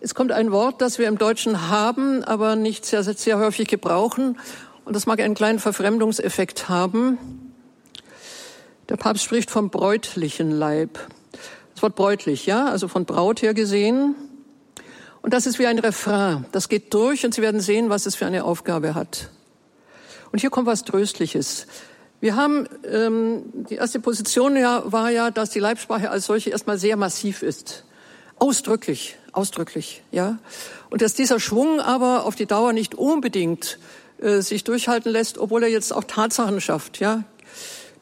Es 0.00 0.14
kommt 0.14 0.30
ein 0.30 0.52
Wort, 0.52 0.80
das 0.80 1.00
wir 1.00 1.08
im 1.08 1.18
Deutschen 1.18 1.68
haben, 1.68 2.22
aber 2.22 2.54
nicht 2.54 2.86
sehr, 2.86 3.02
sehr 3.02 3.38
häufig 3.38 3.66
gebrauchen. 3.66 4.38
Und 4.84 4.94
das 4.94 5.06
mag 5.06 5.20
einen 5.20 5.34
kleinen 5.34 5.58
Verfremdungseffekt 5.58 6.68
haben. 6.68 7.45
Der 8.88 8.96
Papst 8.96 9.24
spricht 9.24 9.50
vom 9.50 9.70
bräutlichen 9.70 10.50
Leib. 10.50 10.98
Das 11.74 11.82
Wort 11.82 11.96
bräutlich, 11.96 12.46
ja, 12.46 12.66
also 12.66 12.86
von 12.86 13.04
Braut 13.04 13.42
her 13.42 13.52
gesehen. 13.52 14.14
Und 15.22 15.34
das 15.34 15.46
ist 15.46 15.58
wie 15.58 15.66
ein 15.66 15.80
Refrain. 15.80 16.46
Das 16.52 16.68
geht 16.68 16.94
durch 16.94 17.24
und 17.24 17.34
Sie 17.34 17.42
werden 17.42 17.60
sehen, 17.60 17.90
was 17.90 18.06
es 18.06 18.14
für 18.14 18.26
eine 18.26 18.44
Aufgabe 18.44 18.94
hat. 18.94 19.30
Und 20.30 20.40
hier 20.40 20.50
kommt 20.50 20.68
was 20.68 20.84
Tröstliches. 20.84 21.66
Wir 22.20 22.36
haben 22.36 22.68
ähm, 22.84 23.42
die 23.68 23.74
erste 23.74 23.98
Position 23.98 24.56
ja, 24.56 24.84
war 24.90 25.10
ja, 25.10 25.30
dass 25.30 25.50
die 25.50 25.58
Leibsprache 25.58 26.10
als 26.10 26.26
solche 26.26 26.50
erstmal 26.50 26.78
sehr 26.78 26.96
massiv 26.96 27.42
ist, 27.42 27.84
ausdrücklich, 28.38 29.16
ausdrücklich, 29.32 30.02
ja, 30.12 30.38
und 30.88 31.02
dass 31.02 31.14
dieser 31.14 31.40
Schwung 31.40 31.80
aber 31.80 32.24
auf 32.24 32.34
die 32.34 32.46
Dauer 32.46 32.72
nicht 32.72 32.94
unbedingt 32.94 33.78
äh, 34.18 34.40
sich 34.40 34.64
durchhalten 34.64 35.12
lässt, 35.12 35.36
obwohl 35.36 35.64
er 35.64 35.68
jetzt 35.68 35.92
auch 35.92 36.04
Tatsachen 36.04 36.60
schafft, 36.60 37.00
ja. 37.00 37.24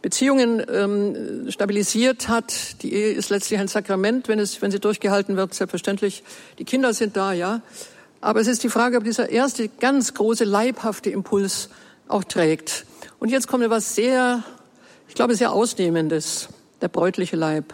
Beziehungen 0.04 0.62
ähm, 0.70 1.50
stabilisiert 1.50 2.28
hat. 2.28 2.82
Die 2.82 2.92
Ehe 2.92 3.12
ist 3.12 3.30
letztlich 3.30 3.58
ein 3.58 3.68
Sakrament, 3.68 4.28
wenn, 4.28 4.38
es, 4.38 4.60
wenn 4.60 4.70
sie 4.70 4.78
durchgehalten 4.78 5.38
wird, 5.38 5.54
selbstverständlich. 5.54 6.24
Die 6.58 6.66
Kinder 6.66 6.92
sind 6.92 7.16
da, 7.16 7.32
ja. 7.32 7.62
Aber 8.20 8.38
es 8.42 8.46
ist 8.46 8.62
die 8.62 8.68
Frage, 8.68 8.98
ob 8.98 9.04
dieser 9.04 9.30
erste 9.30 9.70
ganz 9.80 10.12
große 10.12 10.44
leibhafte 10.44 11.08
Impuls 11.08 11.70
auch 12.06 12.22
trägt. 12.22 12.84
Und 13.18 13.30
jetzt 13.30 13.48
kommt 13.48 13.64
etwas 13.64 13.94
sehr, 13.94 14.44
ich 15.08 15.14
glaube, 15.14 15.36
sehr 15.36 15.54
Ausnehmendes, 15.54 16.50
der 16.82 16.88
bräutliche 16.88 17.36
Leib. 17.36 17.72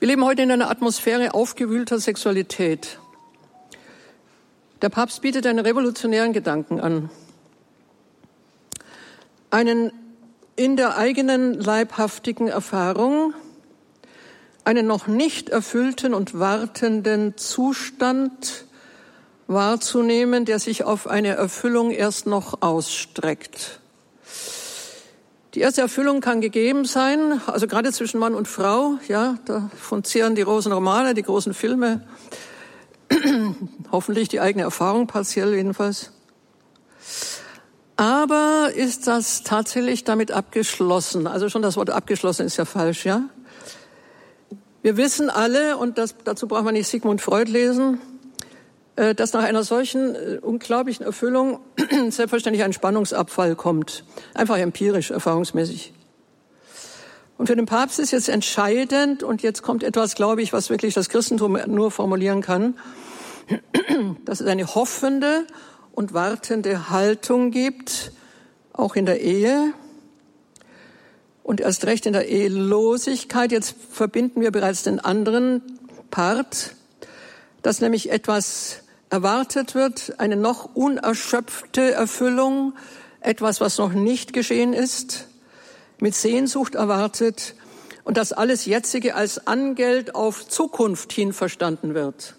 Wir 0.00 0.08
leben 0.08 0.24
heute 0.24 0.42
in 0.42 0.50
einer 0.50 0.68
Atmosphäre 0.68 1.32
aufgewühlter 1.32 2.00
Sexualität. 2.00 2.98
Der 4.82 4.88
Papst 4.88 5.22
bietet 5.22 5.46
einen 5.46 5.60
revolutionären 5.60 6.32
Gedanken 6.32 6.80
an 6.80 7.08
einen 9.52 9.92
in 10.56 10.76
der 10.76 10.96
eigenen 10.96 11.54
leibhaftigen 11.54 12.48
Erfahrung, 12.48 13.34
einen 14.64 14.86
noch 14.86 15.06
nicht 15.06 15.50
erfüllten 15.50 16.14
und 16.14 16.38
wartenden 16.38 17.36
Zustand 17.36 18.66
wahrzunehmen, 19.46 20.44
der 20.44 20.58
sich 20.58 20.84
auf 20.84 21.06
eine 21.06 21.34
Erfüllung 21.36 21.90
erst 21.90 22.26
noch 22.26 22.62
ausstreckt. 22.62 23.80
Die 25.54 25.60
erste 25.60 25.82
Erfüllung 25.82 26.22
kann 26.22 26.40
gegeben 26.40 26.86
sein, 26.86 27.42
also 27.46 27.66
gerade 27.66 27.92
zwischen 27.92 28.18
Mann 28.18 28.34
und 28.34 28.48
Frau, 28.48 28.94
ja, 29.08 29.36
davon 29.44 30.02
zehren 30.02 30.34
die 30.34 30.44
großen 30.44 30.72
Romane, 30.72 31.12
die 31.12 31.22
großen 31.22 31.52
Filme, 31.52 32.06
hoffentlich 33.92 34.28
die 34.28 34.40
eigene 34.40 34.64
Erfahrung, 34.64 35.06
partiell 35.06 35.54
jedenfalls. 35.54 36.12
Aber 38.02 38.72
ist 38.74 39.06
das 39.06 39.44
tatsächlich 39.44 40.02
damit 40.02 40.32
abgeschlossen? 40.32 41.28
Also 41.28 41.48
schon 41.48 41.62
das 41.62 41.76
Wort 41.76 41.90
abgeschlossen 41.90 42.44
ist 42.44 42.56
ja 42.56 42.64
falsch, 42.64 43.06
ja? 43.06 43.28
Wir 44.82 44.96
wissen 44.96 45.30
alle, 45.30 45.76
und 45.76 45.98
das, 45.98 46.16
dazu 46.24 46.48
braucht 46.48 46.64
man 46.64 46.74
nicht 46.74 46.88
Sigmund 46.88 47.20
Freud 47.20 47.48
lesen, 47.48 48.00
äh, 48.96 49.14
dass 49.14 49.32
nach 49.34 49.44
einer 49.44 49.62
solchen 49.62 50.16
äh, 50.16 50.38
unglaublichen 50.42 51.06
Erfüllung 51.06 51.60
selbstverständlich 52.08 52.64
ein 52.64 52.72
Spannungsabfall 52.72 53.54
kommt. 53.54 54.02
Einfach 54.34 54.58
empirisch, 54.58 55.12
erfahrungsmäßig. 55.12 55.92
Und 57.38 57.46
für 57.46 57.54
den 57.54 57.66
Papst 57.66 58.00
ist 58.00 58.10
jetzt 58.10 58.28
entscheidend, 58.28 59.22
und 59.22 59.42
jetzt 59.42 59.62
kommt 59.62 59.84
etwas, 59.84 60.16
glaube 60.16 60.42
ich, 60.42 60.52
was 60.52 60.70
wirklich 60.70 60.94
das 60.94 61.08
Christentum 61.08 61.56
nur 61.68 61.92
formulieren 61.92 62.42
kann, 62.42 62.76
dass 64.24 64.40
es 64.40 64.48
eine 64.48 64.66
hoffende 64.74 65.46
und 65.92 66.14
wartende 66.14 66.90
Haltung 66.90 67.50
gibt, 67.50 68.12
auch 68.72 68.96
in 68.96 69.06
der 69.06 69.20
Ehe 69.20 69.72
und 71.42 71.60
erst 71.60 71.84
recht 71.86 72.06
in 72.06 72.12
der 72.12 72.28
Ehelosigkeit. 72.28 73.52
Jetzt 73.52 73.74
verbinden 73.90 74.40
wir 74.40 74.50
bereits 74.50 74.82
den 74.82 75.00
anderen 75.00 75.62
Part, 76.10 76.74
dass 77.62 77.80
nämlich 77.80 78.10
etwas 78.10 78.78
erwartet 79.10 79.74
wird, 79.74 80.18
eine 80.18 80.36
noch 80.36 80.74
unerschöpfte 80.74 81.92
Erfüllung, 81.92 82.72
etwas, 83.20 83.60
was 83.60 83.78
noch 83.78 83.92
nicht 83.92 84.32
geschehen 84.32 84.72
ist, 84.72 85.28
mit 86.00 86.14
Sehnsucht 86.14 86.74
erwartet 86.74 87.54
und 88.04 88.16
dass 88.16 88.32
alles 88.32 88.64
Jetzige 88.64 89.14
als 89.14 89.46
Angeld 89.46 90.14
auf 90.14 90.48
Zukunft 90.48 91.12
hin 91.12 91.32
verstanden 91.32 91.94
wird. 91.94 92.34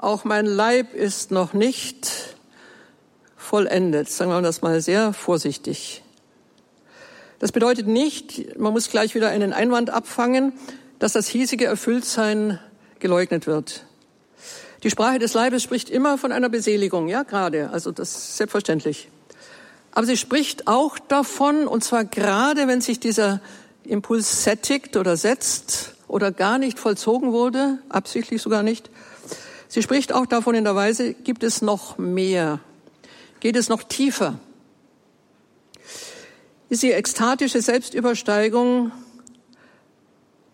Auch 0.00 0.24
mein 0.24 0.46
Leib 0.46 0.94
ist 0.94 1.30
noch 1.30 1.52
nicht 1.52 2.34
vollendet. 3.36 4.08
Sagen 4.08 4.30
wir 4.30 4.40
das 4.40 4.62
mal 4.62 4.80
sehr 4.80 5.12
vorsichtig. 5.12 6.02
Das 7.38 7.52
bedeutet 7.52 7.86
nicht, 7.86 8.58
man 8.58 8.72
muss 8.72 8.88
gleich 8.88 9.14
wieder 9.14 9.28
einen 9.28 9.52
Einwand 9.52 9.90
abfangen, 9.90 10.54
dass 11.00 11.12
das 11.12 11.28
hiesige 11.28 11.66
Erfülltsein 11.66 12.58
geleugnet 12.98 13.46
wird. 13.46 13.84
Die 14.84 14.88
Sprache 14.88 15.18
des 15.18 15.34
Leibes 15.34 15.62
spricht 15.62 15.90
immer 15.90 16.16
von 16.16 16.32
einer 16.32 16.48
Beseligung, 16.48 17.08
ja, 17.08 17.22
gerade. 17.22 17.68
Also 17.68 17.92
das 17.92 18.10
ist 18.16 18.36
selbstverständlich. 18.38 19.08
Aber 19.92 20.06
sie 20.06 20.16
spricht 20.16 20.66
auch 20.66 20.98
davon, 20.98 21.66
und 21.66 21.84
zwar 21.84 22.06
gerade, 22.06 22.68
wenn 22.68 22.80
sich 22.80 23.00
dieser 23.00 23.42
Impuls 23.84 24.44
sättigt 24.44 24.96
oder 24.96 25.18
setzt 25.18 25.94
oder 26.08 26.32
gar 26.32 26.56
nicht 26.56 26.78
vollzogen 26.78 27.32
wurde, 27.32 27.80
absichtlich 27.90 28.40
sogar 28.40 28.62
nicht. 28.62 28.88
Sie 29.70 29.82
spricht 29.82 30.12
auch 30.12 30.26
davon 30.26 30.56
in 30.56 30.64
der 30.64 30.74
Weise, 30.74 31.14
gibt 31.14 31.44
es 31.44 31.62
noch 31.62 31.96
mehr? 31.96 32.58
Geht 33.38 33.54
es 33.54 33.68
noch 33.68 33.84
tiefer? 33.84 34.40
Ist 36.68 36.82
die 36.82 36.90
ekstatische 36.90 37.62
Selbstübersteigung 37.62 38.90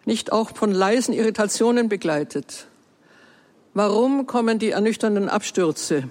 nicht 0.04 0.32
auch 0.32 0.54
von 0.54 0.70
leisen 0.70 1.14
Irritationen 1.14 1.88
begleitet? 1.88 2.66
Warum 3.72 4.26
kommen 4.26 4.58
die 4.58 4.72
ernüchternden 4.72 5.30
Abstürze? 5.30 6.10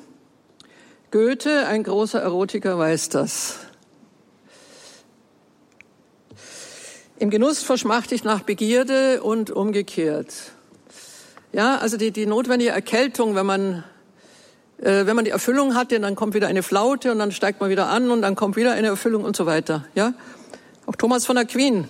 Goethe, 1.12 1.68
ein 1.68 1.84
großer 1.84 2.22
Erotiker, 2.22 2.80
weiß 2.80 3.10
das. 3.10 3.60
Im 7.20 7.30
Genuss 7.30 7.62
verschmacht 7.62 8.12
ich 8.12 8.24
nach 8.24 8.42
Begierde 8.42 9.22
und 9.22 9.52
umgekehrt. 9.52 10.55
Ja, 11.56 11.78
also 11.78 11.96
die, 11.96 12.12
die 12.12 12.26
notwendige 12.26 12.72
Erkältung, 12.72 13.34
wenn 13.36 13.46
man, 13.46 13.86
äh, 14.78 15.06
wenn 15.06 15.16
man 15.16 15.24
die 15.24 15.32
Erfüllung 15.32 15.74
hatte, 15.74 15.98
dann 16.02 16.14
kommt 16.14 16.34
wieder 16.34 16.48
eine 16.48 16.64
Flaute 16.64 17.14
und 17.14 17.20
dann 17.20 17.32
steigt 17.32 17.62
man 17.62 17.70
wieder 17.70 17.88
an 17.88 18.12
und 18.12 18.22
dann 18.24 18.36
kommt 18.36 18.58
wieder 18.58 18.74
eine 18.74 18.88
Erfüllung 18.88 19.24
und 19.24 19.38
so 19.38 19.46
weiter. 19.46 19.86
Ja, 19.96 20.14
auch 20.86 20.98
Thomas 20.98 21.26
von 21.26 21.38
Aquin 21.38 21.88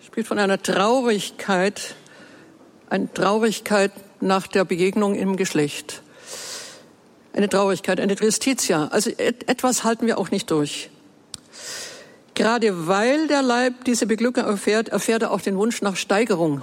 spricht 0.00 0.28
von 0.28 0.38
einer 0.38 0.62
Traurigkeit, 0.62 1.94
eine 2.88 3.12
Traurigkeit 3.12 3.92
nach 4.22 4.46
der 4.46 4.64
Begegnung 4.64 5.14
im 5.14 5.36
Geschlecht. 5.36 6.00
Eine 7.34 7.50
Traurigkeit, 7.50 8.00
eine 8.00 8.16
Tristitia. 8.16 8.88
Also 8.88 9.10
etwas 9.10 9.84
halten 9.84 10.06
wir 10.06 10.16
auch 10.16 10.30
nicht 10.30 10.50
durch. 10.50 10.88
Gerade 12.32 12.88
weil 12.88 13.28
der 13.28 13.42
Leib 13.42 13.84
diese 13.84 14.06
Beglückung 14.06 14.44
erfährt, 14.44 14.88
erfährt 14.88 15.20
er 15.20 15.32
auch 15.32 15.42
den 15.42 15.58
Wunsch 15.58 15.82
nach 15.82 15.96
Steigerung. 15.96 16.62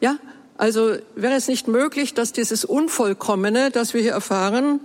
Ja, 0.00 0.16
also 0.58 0.96
wäre 1.14 1.34
es 1.34 1.48
nicht 1.48 1.68
möglich, 1.68 2.14
dass 2.14 2.32
dieses 2.32 2.64
Unvollkommene, 2.64 3.70
das 3.70 3.94
wir 3.94 4.00
hier 4.00 4.12
erfahren, 4.12 4.80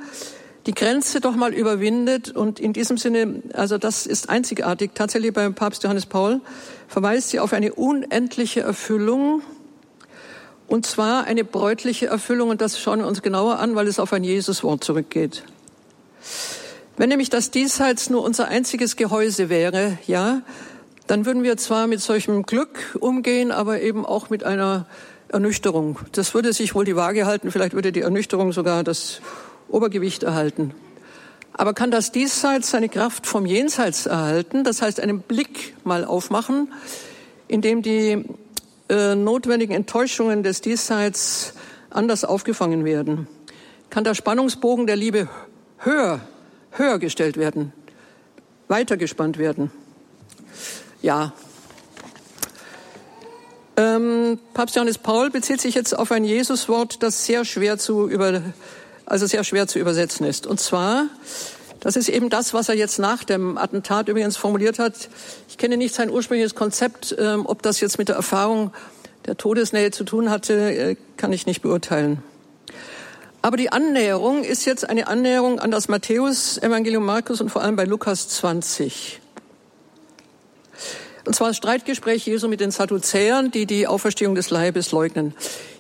die 0.66 0.74
Grenze 0.74 1.22
doch 1.22 1.36
mal 1.36 1.54
überwindet 1.54 2.32
und 2.36 2.60
in 2.60 2.74
diesem 2.74 2.98
Sinne, 2.98 3.42
also 3.54 3.78
das 3.78 4.06
ist 4.06 4.30
einzigartig, 4.30 4.92
tatsächlich 4.94 5.34
beim 5.34 5.56
Papst 5.56 5.84
Johannes 5.84 6.06
Paul 6.06 6.42
verweist 6.88 7.30
sie 7.30 7.40
auf 7.40 7.54
eine 7.54 7.74
unendliche 7.74 8.62
Erfüllung 8.62 9.42
und 10.68 10.86
zwar 10.86 11.26
eine 11.26 11.44
bräutliche 11.44 12.08
Erfüllung, 12.08 12.50
und 12.50 12.62
das 12.62 12.80
schauen 12.80 13.00
wir 13.00 13.08
uns 13.08 13.22
genauer 13.22 13.60
an, 13.60 13.76
weil 13.76 13.88
es 13.88 14.00
auf 14.00 14.14
ein 14.14 14.24
Jesuswort 14.24 14.84
zurückgeht. 14.84 15.44
Wenn 16.96 17.10
nämlich 17.10 17.30
das 17.30 17.52
Diesseits 17.52 18.10
nur 18.10 18.24
unser 18.24 18.48
einziges 18.48 18.96
Gehäuse 18.96 19.50
wäre, 19.50 19.98
ja, 20.08 20.44
dann 21.12 21.26
würden 21.26 21.44
wir 21.44 21.58
zwar 21.58 21.88
mit 21.88 22.00
solchem 22.00 22.44
Glück 22.44 22.96
umgehen, 22.98 23.52
aber 23.52 23.82
eben 23.82 24.06
auch 24.06 24.30
mit 24.30 24.46
einer 24.46 24.86
Ernüchterung. 25.28 26.00
Das 26.14 26.34
würde 26.34 26.54
sich 26.54 26.74
wohl 26.74 26.86
die 26.86 26.96
Waage 26.96 27.26
halten, 27.26 27.52
vielleicht 27.52 27.74
würde 27.74 27.92
die 27.92 28.00
Ernüchterung 28.00 28.54
sogar 28.54 28.86
das 28.86 29.20
Obergewicht 29.68 30.24
erhalten. 30.24 30.74
Aber 31.52 31.74
kann 31.74 31.92
das 31.92 32.14
Diesseits 32.14 32.72
seine 32.72 32.88
Kraft 32.88 33.28
vom 33.28 33.46
Jenseits 33.46 34.06
erhalten? 34.06 34.64
Das 34.64 34.82
heißt, 34.82 35.02
einen 35.02 35.20
Blick 35.20 35.76
mal 35.84 36.06
aufmachen, 36.06 36.72
in 37.50 37.60
dem 37.60 37.82
die 37.82 38.24
äh, 38.88 39.14
notwendigen 39.14 39.76
Enttäuschungen 39.76 40.44
des 40.44 40.62
Diesseits 40.62 41.56
anders 41.90 42.24
aufgefangen 42.24 42.86
werden? 42.86 43.28
Kann 43.90 44.06
der 44.06 44.16
Spannungsbogen 44.16 44.88
der 44.88 44.96
Liebe 44.96 45.28
höher, 45.80 46.22
höher 46.72 47.00
gestellt 47.00 47.36
werden, 47.36 47.74
weiter 48.70 48.96
gespannt 48.96 49.38
werden? 49.38 49.72
Ja. 51.02 51.34
Ähm, 53.78 54.40
Papst 54.54 54.76
Johannes 54.76 54.98
Paul 54.98 55.30
bezieht 55.30 55.62
sich 55.62 55.76
jetzt 55.76 55.98
auf 55.98 56.12
ein 56.12 56.24
Jesuswort, 56.24 57.02
das 57.04 57.26
sehr 57.26 57.46
schwer 57.46 57.78
zu 57.78 58.08
über, 58.08 58.42
also 59.06 59.26
sehr 59.26 59.44
schwer 59.44 59.68
zu 59.68 59.80
übersetzen 59.80 60.26
ist. 60.26 60.46
Und 60.46 60.60
zwar 60.60 61.08
das 61.82 61.96
ist 61.96 62.10
eben 62.10 62.30
das, 62.30 62.54
was 62.54 62.70
er 62.70 62.76
jetzt 62.76 63.00
nach 63.00 63.24
dem 63.24 63.58
Attentat 63.58 64.08
übrigens 64.08 64.38
formuliert 64.38 64.78
hat. 64.78 65.10
Ich 65.50 65.58
kenne 65.58 65.78
nicht 65.78 65.96
sein 65.96 66.12
ursprüngliches 66.12 66.54
Konzept. 66.54 67.16
Ähm, 67.18 67.46
ob 67.48 67.64
das 67.64 67.82
jetzt 67.82 67.98
mit 67.98 68.08
der 68.08 68.16
Erfahrung 68.16 68.72
der 69.26 69.36
Todesnähe 69.36 69.90
zu 69.90 70.04
tun 70.04 70.30
hatte, 70.30 70.54
äh, 70.54 70.96
kann 71.18 71.34
ich 71.34 71.48
nicht 71.48 71.64
beurteilen. 71.64 72.24
Aber 73.42 73.58
die 73.58 73.72
Annäherung 73.72 74.44
ist 74.44 74.66
jetzt 74.66 74.88
eine 74.88 75.08
Annäherung 75.08 75.60
an 75.60 75.72
das 75.72 75.88
Matthäus-Evangelium 75.88 77.04
Markus 77.04 77.42
und 77.42 77.50
vor 77.50 77.64
allem 77.64 77.76
bei 77.76 77.86
Lukas 77.86 78.30
20. 78.30 79.21
Und 81.26 81.36
zwar 81.36 81.50
das 81.50 81.58
Streitgespräch 81.58 82.26
Jesu 82.26 82.48
mit 82.48 82.60
den 82.60 82.72
Sadduzäern, 82.72 83.52
die 83.52 83.66
die 83.66 83.88
Auferstehung 83.88 84.36
des 84.36 84.50
Leibes 84.50 84.92
leugnen. 84.92 85.34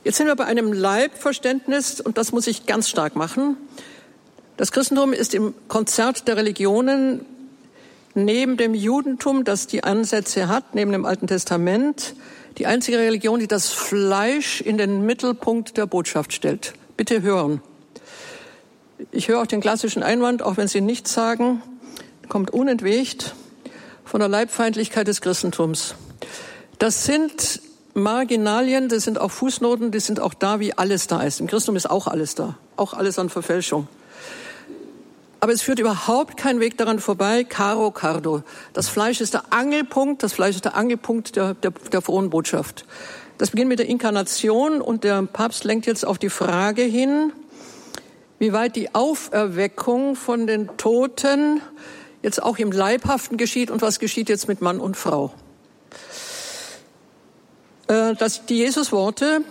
Jetzt 0.03 0.17
sind 0.17 0.27
wir 0.27 0.35
bei 0.35 0.45
einem 0.45 0.71
Leibverständnis 0.71 1.99
und 1.99 2.17
das 2.17 2.31
muss 2.31 2.47
ich 2.47 2.65
ganz 2.65 2.89
stark 2.89 3.15
machen. 3.15 3.57
Das 4.57 4.71
Christentum 4.71 5.13
ist 5.13 5.33
im 5.33 5.55
Konzert 5.67 6.27
der 6.27 6.37
Religionen 6.37 7.25
neben 8.13 8.57
dem 8.57 8.73
Judentum, 8.73 9.43
das 9.43 9.67
die 9.67 9.83
Ansätze 9.83 10.47
hat, 10.47 10.75
neben 10.75 10.91
dem 10.91 11.05
Alten 11.05 11.27
Testament, 11.27 12.13
die 12.57 12.67
einzige 12.67 12.99
Religion, 12.99 13.39
die 13.39 13.47
das 13.47 13.69
Fleisch 13.69 14.61
in 14.61 14.77
den 14.77 15.05
Mittelpunkt 15.05 15.77
der 15.77 15.85
Botschaft 15.85 16.33
stellt. 16.33 16.73
Bitte 16.97 17.21
hören. 17.21 17.61
Ich 19.11 19.29
höre 19.29 19.41
auch 19.41 19.47
den 19.47 19.61
klassischen 19.61 20.03
Einwand, 20.03 20.43
auch 20.43 20.57
wenn 20.57 20.67
Sie 20.67 20.81
nichts 20.81 21.13
sagen, 21.13 21.63
kommt 22.27 22.51
unentwegt 22.51 23.33
von 24.11 24.19
der 24.19 24.27
Leibfeindlichkeit 24.27 25.07
des 25.07 25.21
Christentums. 25.21 25.95
Das 26.79 27.05
sind 27.05 27.61
Marginalien, 27.93 28.89
das 28.89 29.05
sind 29.05 29.17
auch 29.17 29.31
Fußnoten, 29.31 29.91
die 29.91 30.01
sind 30.01 30.19
auch 30.19 30.33
da, 30.33 30.59
wie 30.59 30.77
alles 30.77 31.07
da 31.07 31.21
ist. 31.23 31.39
Im 31.39 31.47
Christentum 31.47 31.77
ist 31.77 31.89
auch 31.89 32.07
alles 32.07 32.35
da, 32.35 32.57
auch 32.75 32.93
alles 32.93 33.17
an 33.19 33.29
Verfälschung. 33.29 33.87
Aber 35.39 35.53
es 35.53 35.61
führt 35.61 35.79
überhaupt 35.79 36.35
kein 36.35 36.59
Weg 36.59 36.77
daran 36.77 36.99
vorbei. 36.99 37.45
Caro 37.45 37.89
Cardo. 37.91 38.43
Das 38.73 38.89
Fleisch 38.89 39.21
ist 39.21 39.33
der 39.33 39.53
Angelpunkt, 39.53 40.23
das 40.23 40.33
Fleisch 40.33 40.55
ist 40.57 40.65
der 40.65 40.75
Angelpunkt 40.75 41.37
der, 41.37 41.53
der, 41.53 41.71
der 41.71 42.01
frohen 42.01 42.29
Botschaft. 42.29 42.83
Das 43.37 43.51
beginnt 43.51 43.69
mit 43.69 43.79
der 43.79 43.87
Inkarnation 43.87 44.81
und 44.81 45.05
der 45.05 45.23
Papst 45.23 45.63
lenkt 45.63 45.85
jetzt 45.85 46.05
auf 46.05 46.17
die 46.17 46.29
Frage 46.29 46.81
hin, 46.81 47.31
wie 48.39 48.51
weit 48.51 48.75
die 48.75 48.93
Auferweckung 48.93 50.17
von 50.17 50.47
den 50.47 50.75
Toten 50.75 51.61
jetzt 52.21 52.41
auch 52.41 52.57
im 52.57 52.71
Leibhaften 52.71 53.37
geschieht 53.37 53.71
und 53.71 53.81
was 53.81 53.99
geschieht 53.99 54.29
jetzt 54.29 54.47
mit 54.47 54.61
Mann 54.61 54.79
und 54.79 54.97
Frau. 54.97 55.33
Äh, 57.87 58.15
das, 58.15 58.45
die 58.45 58.57
Jesusworte 58.57 59.41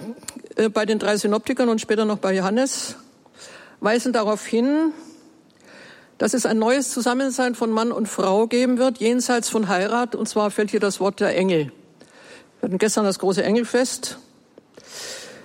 äh, 0.57 0.69
bei 0.69 0.87
den 0.87 0.99
drei 0.99 1.17
Synoptikern 1.17 1.69
und 1.69 1.81
später 1.81 2.05
noch 2.05 2.19
bei 2.19 2.35
Johannes 2.35 2.97
weisen 3.81 4.13
darauf 4.13 4.45
hin, 4.47 4.93
dass 6.19 6.35
es 6.35 6.45
ein 6.45 6.59
neues 6.59 6.91
Zusammensein 6.91 7.55
von 7.55 7.71
Mann 7.71 7.93
und 7.93 8.07
Frau 8.07 8.47
geben 8.47 8.79
wird, 8.79 8.99
jenseits 8.99 9.49
von 9.49 9.69
Heirat. 9.69 10.15
Und 10.15 10.29
zwar 10.29 10.51
fällt 10.51 10.71
hier 10.71 10.81
das 10.81 11.01
Wort 11.01 11.21
der 11.21 11.37
Engel. 11.37 11.73
Wir 12.61 12.69
hatten 12.69 12.79
gestern 12.79 13.05
das 13.05 13.19
große 13.19 13.43
Engelfest. 13.43 14.19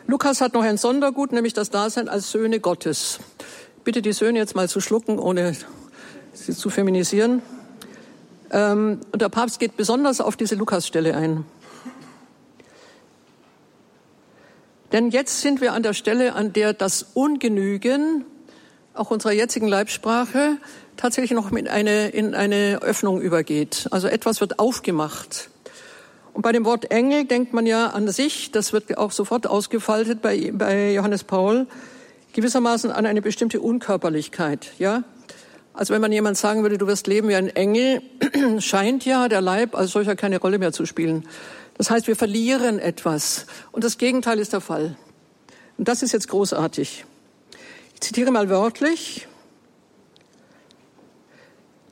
Lukas 0.06 0.42
hat 0.42 0.54
noch 0.54 0.64
ein 0.64 0.78
Sondergut, 0.78 1.32
nämlich 1.32 1.54
das 1.54 1.70
Dasein 1.70 2.10
als 2.10 2.30
Söhne 2.30 2.60
Gottes. 2.60 3.20
Bitte 3.86 4.02
die 4.02 4.12
Söhne 4.12 4.38
jetzt 4.38 4.56
mal 4.56 4.68
zu 4.68 4.82
schlucken, 4.82 5.18
ohne 5.18 5.56
sie 6.36 6.54
zu 6.54 6.70
feminisieren. 6.70 7.42
Ähm, 8.52 9.00
und 9.12 9.22
der 9.22 9.30
Papst 9.30 9.60
geht 9.60 9.78
besonders 9.78 10.22
auf 10.22 10.36
diese 10.36 10.56
Lukasstelle 10.56 11.16
ein. 11.16 11.46
Denn 14.92 15.10
jetzt 15.10 15.42
sind 15.42 15.62
wir 15.62 15.74
an 15.74 15.84
der 15.84 15.94
Stelle, 15.94 16.34
an 16.34 16.54
der 16.54 16.74
das 16.74 17.04
Ungenügen 17.14 18.26
auch 18.94 19.12
unserer 19.12 19.34
jetzigen 19.34 19.68
Leibsprache 19.68 20.58
tatsächlich 20.96 21.32
noch 21.32 21.52
mit 21.52 21.68
eine, 21.68 22.10
in 22.10 22.34
eine 22.34 22.80
Öffnung 22.82 23.20
übergeht. 23.20 23.88
Also 23.92 24.08
etwas 24.08 24.40
wird 24.40 24.60
aufgemacht. 24.60 25.50
Und 26.34 26.42
bei 26.42 26.52
dem 26.52 26.66
Wort 26.66 26.92
Engel 26.92 27.26
denkt 27.26 27.54
man 27.54 27.66
ja 27.66 27.88
an 27.88 28.08
sich, 28.10 28.52
das 28.52 28.74
wird 28.74 28.98
auch 28.98 29.12
sofort 29.12 29.48
ausgefaltet 29.48 30.22
bei, 30.22 30.52
bei 30.54 30.94
Johannes 30.94 31.24
Paul, 31.24 31.68
gewissermaßen 32.34 32.92
an 32.92 33.06
eine 33.06 33.22
bestimmte 33.22 33.62
Unkörperlichkeit, 33.62 34.72
ja. 34.78 35.04
Also 35.76 35.94
wenn 35.94 36.02
man 36.02 36.12
jemand 36.14 36.38
sagen 36.38 36.62
würde, 36.64 36.78
du 36.78 36.88
wirst 36.88 37.06
leben 37.08 37.28
wie 37.28 37.36
ein 37.36 37.50
Engel, 37.50 38.02
scheint 38.60 39.04
ja 39.04 39.28
der 39.28 39.42
Leib 39.42 39.76
als 39.76 39.92
solcher 39.92 40.16
keine 40.16 40.40
Rolle 40.40 40.58
mehr 40.58 40.72
zu 40.72 40.86
spielen. 40.86 41.28
Das 41.78 41.90
heißt, 41.90 42.08
wir 42.08 42.16
verlieren 42.16 42.80
etwas. 42.80 43.46
Und 43.74 43.84
das 43.84 43.98
Gegenteil 43.98 44.40
ist 44.40 44.54
der 44.54 44.62
Fall. 44.62 44.96
Und 45.78 45.90
das 45.90 46.02
ist 46.02 46.14
jetzt 46.14 46.30
großartig. 46.30 47.06
Ich 47.94 48.00
zitiere 48.00 48.32
mal 48.32 48.50
wörtlich. 48.50 49.28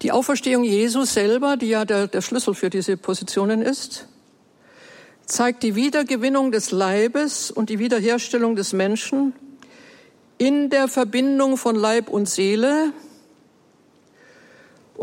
Die 0.02 0.14
Auferstehung 0.14 0.64
Jesu 0.64 1.04
selber, 1.04 1.58
die 1.58 1.68
ja 1.68 1.84
der, 1.84 2.08
der 2.08 2.22
Schlüssel 2.22 2.56
für 2.56 2.70
diese 2.70 2.96
Positionen 2.96 3.62
ist, 3.62 4.08
zeigt 5.26 5.62
die 5.62 5.76
Wiedergewinnung 5.76 6.54
des 6.54 6.72
Leibes 6.72 7.52
und 7.52 7.70
die 7.70 7.80
Wiederherstellung 7.80 8.56
des 8.56 8.72
Menschen 8.72 9.34
in 10.38 10.70
der 10.70 10.88
Verbindung 10.88 11.58
von 11.58 11.76
Leib 11.76 12.08
und 12.08 12.30
Seele 12.30 12.94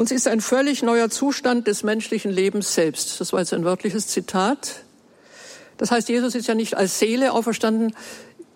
Uns 0.01 0.11
ist 0.11 0.27
ein 0.27 0.41
völlig 0.41 0.83
neuer 0.83 1.11
Zustand 1.11 1.67
des 1.67 1.83
menschlichen 1.83 2.31
Lebens 2.31 2.75
selbst. 2.75 3.21
Das 3.21 3.35
war 3.35 3.41
jetzt 3.41 3.53
ein 3.53 3.67
wörtliches 3.67 4.07
Zitat. 4.07 4.77
Das 5.77 5.91
heißt, 5.91 6.09
Jesus 6.09 6.35
ist 6.35 6.49
ja 6.49 6.55
nicht 6.55 6.75
als 6.75 6.99
Seele 6.99 7.33
auferstanden. 7.33 7.95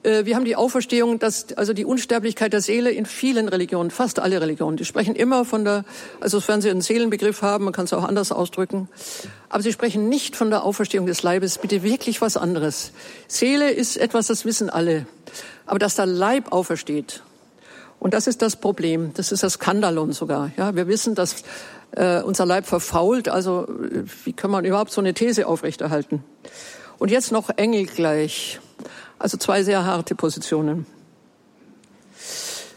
Äh, 0.05 0.25
wir 0.25 0.37
haben 0.37 0.47
die 0.47 0.57
Auferstehung, 0.57 1.19
dass, 1.19 1.53
also 1.53 1.75
die 1.75 1.85
Unsterblichkeit 1.85 2.55
der 2.55 2.63
Seele 2.63 2.93
in 2.93 3.05
vielen 3.05 3.51
Religionen, 3.51 3.91
fast 3.91 4.21
alle 4.21 4.41
Religionen, 4.41 4.79
die 4.79 4.87
sprechen 4.87 5.15
immer 5.15 5.45
von 5.45 5.67
der, 5.67 5.85
also 6.19 6.39
sofern 6.39 6.63
sie 6.63 6.71
einen 6.71 6.81
Seelenbegriff 6.81 7.43
haben, 7.43 7.65
man 7.65 7.75
kann 7.75 7.85
es 7.85 7.93
auch 7.93 8.05
anders 8.05 8.33
ausdrücken, 8.33 8.89
aber 9.51 9.63
sie 9.63 9.73
sprechen 9.75 10.09
nicht 10.09 10.37
von 10.37 10.49
der 10.49 10.65
Auferstehung 10.65 11.05
des 11.05 11.23
Leibes, 11.23 11.59
bitte 11.59 11.83
wirklich 11.83 12.23
was 12.23 12.39
anderes. 12.39 12.93
Seele 13.29 13.71
ist 13.71 13.99
etwas, 13.99 14.29
das 14.29 14.47
wissen 14.47 14.71
alle, 14.71 15.05
aber 15.67 15.79
dass 15.79 15.95
der 15.95 16.07
Leib 16.07 16.53
aufersteht, 16.53 17.23
und 18.05 18.12
das 18.12 18.27
ist 18.27 18.43
das 18.43 18.57
Problem, 18.57 19.14
das 19.14 19.33
ist 19.33 19.43
das 19.43 19.55
Skandalon 19.55 20.12
sogar. 20.12 20.51
Ja, 20.59 20.77
wir 20.77 20.88
wissen, 20.88 21.14
dass 21.14 21.43
äh, 21.93 22.21
unser 22.21 22.45
Leib 22.45 22.67
verfault, 22.67 23.31
also 23.31 23.67
wie 24.25 24.35
kann 24.35 24.51
man 24.51 24.67
überhaupt 24.67 24.93
so 24.93 25.01
eine 25.01 25.14
These 25.14 25.47
aufrechterhalten? 25.47 26.23
Und 26.99 27.11
jetzt 27.11 27.33
noch 27.33 27.49
Engel 27.57 27.87
gleich. 27.87 28.61
Also 29.19 29.38
zwei 29.38 29.62
sehr 29.62 29.87
harte 29.87 30.14
Positionen. 30.14 30.85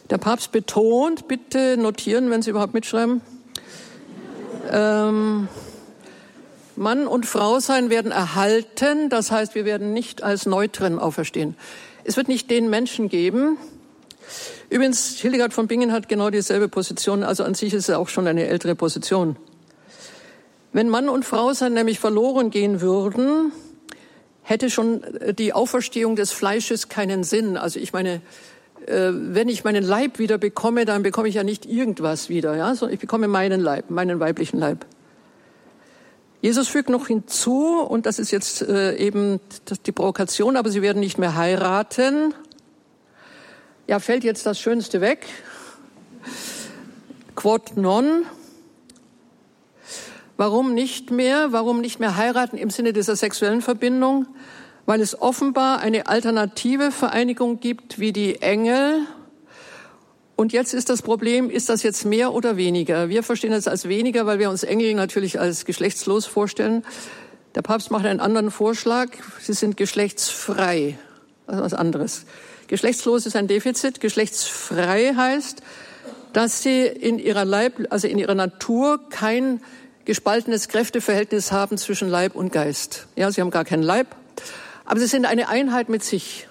Der 0.10 0.18
Papst 0.18 0.54
betont, 0.54 1.28
bitte 1.28 1.76
notieren, 1.76 2.30
wenn 2.30 2.42
Sie 2.42 2.52
überhaupt 2.52 2.74
mitschreiben, 2.74 3.20
ähm, 4.72 5.50
Mann 6.78 7.06
und 7.06 7.26
Frau 7.26 7.60
sein 7.60 7.90
werden 7.90 8.14
erhalten, 8.14 9.10
das 9.10 9.30
heißt, 9.30 9.56
wir 9.56 9.66
werden 9.66 9.92
nicht 9.92 10.24
als 10.24 10.46
Neutren 10.46 11.00
auferstehen. 11.00 11.58
Es 12.06 12.16
wird 12.16 12.30
nicht 12.30 12.50
den 12.50 12.70
Menschen 12.70 13.10
geben. 13.10 13.58
Übrigens, 14.70 15.18
Hildegard 15.18 15.54
von 15.54 15.68
Bingen 15.68 15.92
hat 15.94 16.10
genau 16.10 16.30
dieselbe 16.30 16.68
Position, 16.68 17.24
also 17.24 17.44
an 17.44 17.54
sich 17.54 17.74
ist 17.74 17.88
es 17.88 17.96
auch 17.96 18.10
schon 18.10 18.28
eine 18.28 18.48
ältere 18.48 18.76
Position. 18.76 19.38
Wenn 20.74 20.90
Mann 20.90 21.08
und 21.08 21.24
Frau 21.24 21.54
sein 21.54 21.74
nämlich 21.74 22.00
verloren 22.00 22.50
gehen 22.50 22.82
würden, 22.82 23.54
hätte 24.44 24.70
schon 24.70 25.04
äh, 25.04 25.34
die 25.34 25.54
Auferstehung 25.54 26.16
des 26.16 26.32
Fleisches 26.32 26.90
keinen 26.90 27.24
Sinn. 27.24 27.58
Also 27.58 27.80
ich 27.80 27.94
meine, 27.94 28.22
äh, 28.86 29.12
wenn 29.12 29.48
ich 29.48 29.64
meinen 29.64 29.84
Leib 29.84 30.20
wieder 30.20 30.38
bekomme, 30.38 30.86
dann 30.86 31.04
bekomme 31.04 31.30
ich 31.30 31.36
ja 31.36 31.44
nicht 31.44 31.66
irgendwas 31.66 32.30
wieder, 32.30 32.56
ja, 32.56 32.76
sondern 32.76 32.94
ich 32.94 33.00
bekomme 33.00 33.28
meinen 33.28 33.62
Leib, 33.62 33.90
meinen 33.90 34.20
weiblichen 34.20 34.60
Leib. 34.60 34.86
Jesus 36.42 36.68
fügt 36.68 36.90
noch 36.90 37.08
hinzu, 37.08 37.80
und 37.80 38.06
das 38.06 38.20
ist 38.20 38.32
jetzt 38.32 38.62
äh, 38.62 38.96
eben 38.98 39.40
die 39.86 39.92
Provokation, 39.92 40.56
aber 40.56 40.70
sie 40.70 40.82
werden 40.82 41.00
nicht 41.00 41.18
mehr 41.18 41.36
heiraten. 41.36 42.34
Ja, 43.88 44.00
fällt 44.00 44.26
jetzt 44.26 44.46
das 44.46 44.60
Schönste 44.60 45.00
weg. 45.00 45.26
Quod 47.36 47.78
non. 47.78 48.24
Warum 50.36 50.74
nicht 50.74 51.10
mehr? 51.10 51.54
Warum 51.54 51.80
nicht 51.80 51.98
mehr 51.98 52.18
heiraten 52.18 52.58
im 52.58 52.70
Sinne 52.70 52.92
dieser 52.92 53.16
sexuellen 53.16 53.62
Verbindung? 53.62 54.28
Weil 54.86 55.00
es 55.00 55.22
offenbar 55.22 55.80
eine 55.80 56.08
alternative 56.08 56.92
Vereinigung 56.92 57.62
gibt 57.62 57.98
wie 57.98 58.12
die 58.12 58.42
Engel. 58.42 59.08
Und 60.36 60.52
jetzt 60.52 60.74
ist 60.74 60.90
das 60.90 61.02
Problem, 61.02 61.50
ist 61.50 61.70
das 61.70 61.82
jetzt 61.82 62.04
mehr 62.04 62.34
oder 62.34 62.58
weniger? 62.58 63.08
Wir 63.08 63.24
verstehen 63.24 63.54
es 63.54 63.70
als 63.70 63.88
weniger, 63.88 64.26
weil 64.26 64.38
wir 64.38 64.50
uns 64.50 64.64
Engel 64.64 64.96
natürlich 64.96 65.40
als 65.40 65.64
geschlechtslos 65.64 66.26
vorstellen. 66.26 66.84
Der 67.56 67.62
Papst 67.62 67.90
macht 67.90 68.06
einen 68.06 68.20
anderen 68.20 68.52
Vorschlag. 68.52 69.12
Sie 69.40 69.54
sind 69.54 69.78
geschlechtsfrei. 69.78 71.00
Also 71.48 71.64
was 71.64 71.74
anderes. 71.74 72.26
Geschlechtslos 72.68 73.26
ist 73.26 73.36
ein 73.36 73.48
Defizit. 73.48 74.02
Geschlechtsfrei 74.02 75.14
heißt, 75.16 75.62
dass 76.34 76.62
sie 76.62 76.86
in 76.86 77.18
ihrer 77.18 77.46
Leib, 77.46 77.88
also 77.90 78.08
in 78.08 78.18
ihrer 78.18 78.36
Natur 78.36 79.10
kein 79.10 79.62
gespaltenes 80.04 80.68
Kräfteverhältnis 80.68 81.52
haben 81.52 81.78
zwischen 81.78 82.10
Leib 82.10 82.36
und 82.36 82.52
Geist. 82.52 83.08
Ja, 83.16 83.32
sie 83.32 83.42
haben 83.42 83.52
gar 83.52 83.66
keinen 83.66 83.84
Leib, 83.84 84.08
aber 84.86 85.00
sie 85.00 85.08
sind 85.08 85.26
eine 85.26 85.50
Einheit 85.50 85.90
mit 85.90 86.04
sich. 86.04 86.48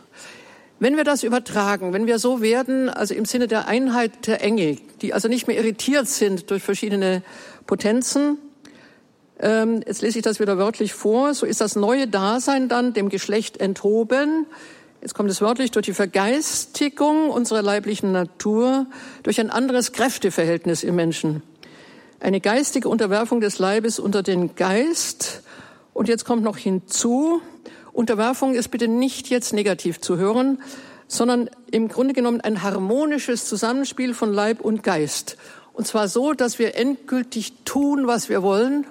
Wenn 0.78 0.96
wir 0.96 1.04
das 1.04 1.22
übertragen, 1.22 1.94
wenn 1.94 2.06
wir 2.06 2.18
so 2.18 2.42
werden, 2.42 2.90
also 2.90 3.14
im 3.14 3.24
Sinne 3.24 3.46
der 3.46 3.66
Einheit 3.66 4.26
der 4.26 4.42
Engel, 4.42 4.78
die 5.00 5.14
also 5.14 5.28
nicht 5.28 5.46
mehr 5.46 5.56
irritiert 5.56 6.08
sind 6.08 6.50
durch 6.50 6.62
verschiedene 6.62 7.22
Potenzen, 7.66 8.38
ähm, 9.38 9.82
jetzt 9.86 10.02
lese 10.02 10.18
ich 10.18 10.24
das 10.24 10.40
wieder 10.40 10.58
wörtlich 10.58 10.92
vor, 10.92 11.32
so 11.32 11.46
ist 11.46 11.60
das 11.60 11.76
neue 11.76 12.08
Dasein 12.08 12.68
dann 12.68 12.92
dem 12.92 13.08
Geschlecht 13.08 13.58
enthoben, 13.58 14.46
jetzt 15.06 15.14
kommt 15.14 15.30
es 15.30 15.40
wörtlich, 15.40 15.70
durch 15.70 15.86
die 15.86 15.94
Vergeistigung 15.94 17.30
unserer 17.30 17.62
leiblichen 17.62 18.10
Natur, 18.10 18.86
durch 19.22 19.38
ein 19.38 19.50
anderes 19.50 19.92
Kräfteverhältnis 19.92 20.82
im 20.82 20.96
Menschen 20.96 21.44
eine 22.18 22.40
geistige 22.40 22.88
Unterwerfung 22.88 23.40
des 23.40 23.60
Leibes 23.60 24.00
unter 24.00 24.24
den 24.24 24.56
Geist. 24.56 25.42
Und 25.92 26.08
jetzt 26.08 26.24
kommt 26.24 26.42
noch 26.42 26.56
hinzu, 26.56 27.40
Unterwerfung 27.92 28.54
ist 28.54 28.70
bitte 28.70 28.88
nicht 28.88 29.28
jetzt 29.28 29.52
negativ 29.52 30.00
zu 30.00 30.16
hören, 30.16 30.60
sondern 31.06 31.48
im 31.70 31.86
Grunde 31.86 32.12
genommen 32.12 32.40
ein 32.40 32.64
harmonisches 32.64 33.44
Zusammenspiel 33.44 34.12
von 34.12 34.32
Leib 34.32 34.60
und 34.60 34.82
Geist. 34.82 35.36
Und 35.72 35.86
zwar 35.86 36.08
so, 36.08 36.32
dass 36.32 36.58
wir 36.58 36.74
endgültig 36.74 37.52
tun, 37.64 38.08
was 38.08 38.28
wir 38.28 38.42
wollen. 38.42 38.88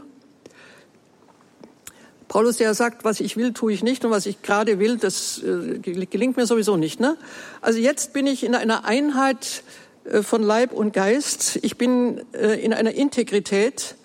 Paulus, 2.28 2.58
der 2.58 2.74
sagt, 2.74 3.04
was 3.04 3.20
ich 3.20 3.38
will, 3.38 3.54
tue 3.54 3.72
ich 3.74 3.84
nicht 3.84 4.04
und 4.04 4.12
was 4.12 4.26
ich 4.26 4.42
gerade 4.42 4.80
will, 4.80 4.98
das 4.98 5.42
äh, 5.44 5.80
gelingt 5.80 6.38
mir 6.38 6.46
sowieso 6.46 6.76
nicht. 6.78 7.00
Ne? 7.00 7.18
Also 7.62 7.80
jetzt 7.80 8.14
bin 8.14 8.28
ich 8.28 8.44
in 8.44 8.56
einer 8.56 8.86
Einheit 8.86 9.64
äh, 10.06 10.22
von 10.22 10.44
Leib 10.44 10.72
und 10.72 10.94
Geist. 10.94 11.60
Ich 11.62 11.78
bin 11.78 12.22
äh, 12.34 12.60
in 12.64 12.74
einer 12.74 12.94
Integrität. 12.94 13.96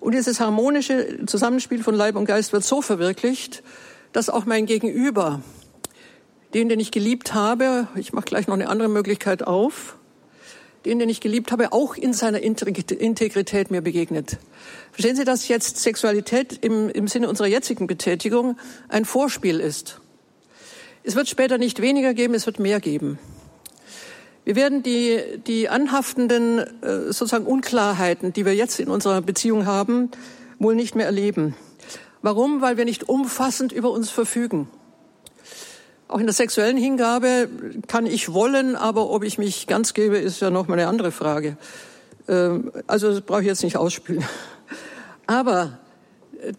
Und 0.00 0.14
dieses 0.14 0.40
harmonische 0.40 1.26
Zusammenspiel 1.26 1.82
von 1.82 1.94
Leib 1.94 2.16
und 2.16 2.26
Geist 2.26 2.52
wird 2.52 2.64
so 2.64 2.82
verwirklicht, 2.82 3.62
dass 4.12 4.30
auch 4.30 4.46
mein 4.46 4.66
Gegenüber, 4.66 5.42
den, 6.54 6.68
den 6.68 6.80
ich 6.80 6.92
geliebt 6.92 7.34
habe, 7.34 7.88
ich 7.96 8.12
mache 8.12 8.26
gleich 8.26 8.46
noch 8.46 8.54
eine 8.54 8.68
andere 8.68 8.88
Möglichkeit 8.88 9.46
auf, 9.46 9.97
den, 10.84 10.98
den 10.98 11.08
ich 11.08 11.20
geliebt 11.20 11.52
habe, 11.52 11.72
auch 11.72 11.96
in 11.96 12.12
seiner 12.12 12.40
Integrität 12.40 13.70
mir 13.70 13.80
begegnet. 13.80 14.38
Verstehen 14.92 15.16
Sie, 15.16 15.24
dass 15.24 15.48
jetzt 15.48 15.78
Sexualität 15.78 16.64
im, 16.64 16.88
im 16.88 17.08
Sinne 17.08 17.28
unserer 17.28 17.48
jetzigen 17.48 17.86
Betätigung 17.86 18.56
ein 18.88 19.04
Vorspiel 19.04 19.60
ist? 19.60 20.00
Es 21.02 21.14
wird 21.14 21.28
später 21.28 21.58
nicht 21.58 21.80
weniger 21.80 22.14
geben, 22.14 22.34
es 22.34 22.46
wird 22.46 22.58
mehr 22.58 22.80
geben. 22.80 23.18
Wir 24.44 24.56
werden 24.56 24.82
die, 24.82 25.20
die 25.46 25.68
anhaftenden 25.68 26.58
äh, 26.58 27.12
sozusagen 27.12 27.44
Unklarheiten, 27.44 28.32
die 28.32 28.46
wir 28.46 28.54
jetzt 28.54 28.80
in 28.80 28.88
unserer 28.88 29.20
Beziehung 29.20 29.66
haben, 29.66 30.10
wohl 30.58 30.74
nicht 30.74 30.94
mehr 30.94 31.06
erleben. 31.06 31.54
Warum? 32.22 32.60
Weil 32.60 32.76
wir 32.76 32.84
nicht 32.84 33.08
umfassend 33.08 33.72
über 33.72 33.90
uns 33.90 34.10
verfügen. 34.10 34.68
Auch 36.08 36.20
in 36.20 36.26
der 36.26 36.34
sexuellen 36.34 36.78
Hingabe 36.78 37.50
kann 37.86 38.06
ich 38.06 38.32
wollen, 38.32 38.76
aber 38.76 39.10
ob 39.10 39.22
ich 39.22 39.36
mich 39.36 39.66
ganz 39.66 39.92
gebe, 39.92 40.16
ist 40.16 40.40
ja 40.40 40.48
noch 40.48 40.66
mal 40.66 40.74
eine 40.74 40.88
andere 40.88 41.12
Frage. 41.12 41.58
Ähm, 42.28 42.72
also 42.86 43.10
das 43.10 43.20
brauche 43.20 43.42
ich 43.42 43.46
jetzt 43.46 43.62
nicht 43.62 43.76
ausspülen. 43.76 44.24
Aber 45.26 45.78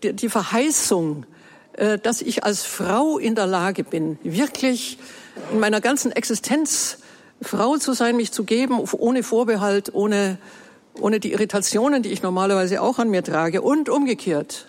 äh, 0.01 0.13
die 0.13 0.29
Verheißung, 0.29 1.25
äh, 1.73 1.97
dass 1.97 2.21
ich 2.21 2.43
als 2.43 2.63
Frau 2.63 3.17
in 3.17 3.33
der 3.33 3.47
Lage 3.47 3.83
bin, 3.83 4.19
wirklich 4.23 4.99
in 5.51 5.59
meiner 5.59 5.81
ganzen 5.81 6.11
Existenz 6.11 6.99
Frau 7.41 7.77
zu 7.77 7.93
sein, 7.93 8.17
mich 8.17 8.31
zu 8.31 8.43
geben, 8.43 8.79
ohne 8.79 9.23
Vorbehalt, 9.23 9.93
ohne, 9.93 10.37
ohne 10.99 11.19
die 11.19 11.31
Irritationen, 11.31 12.03
die 12.03 12.09
ich 12.09 12.21
normalerweise 12.21 12.81
auch 12.81 12.99
an 12.99 13.09
mir 13.09 13.23
trage 13.23 13.61
und 13.61 13.89
umgekehrt. 13.89 14.67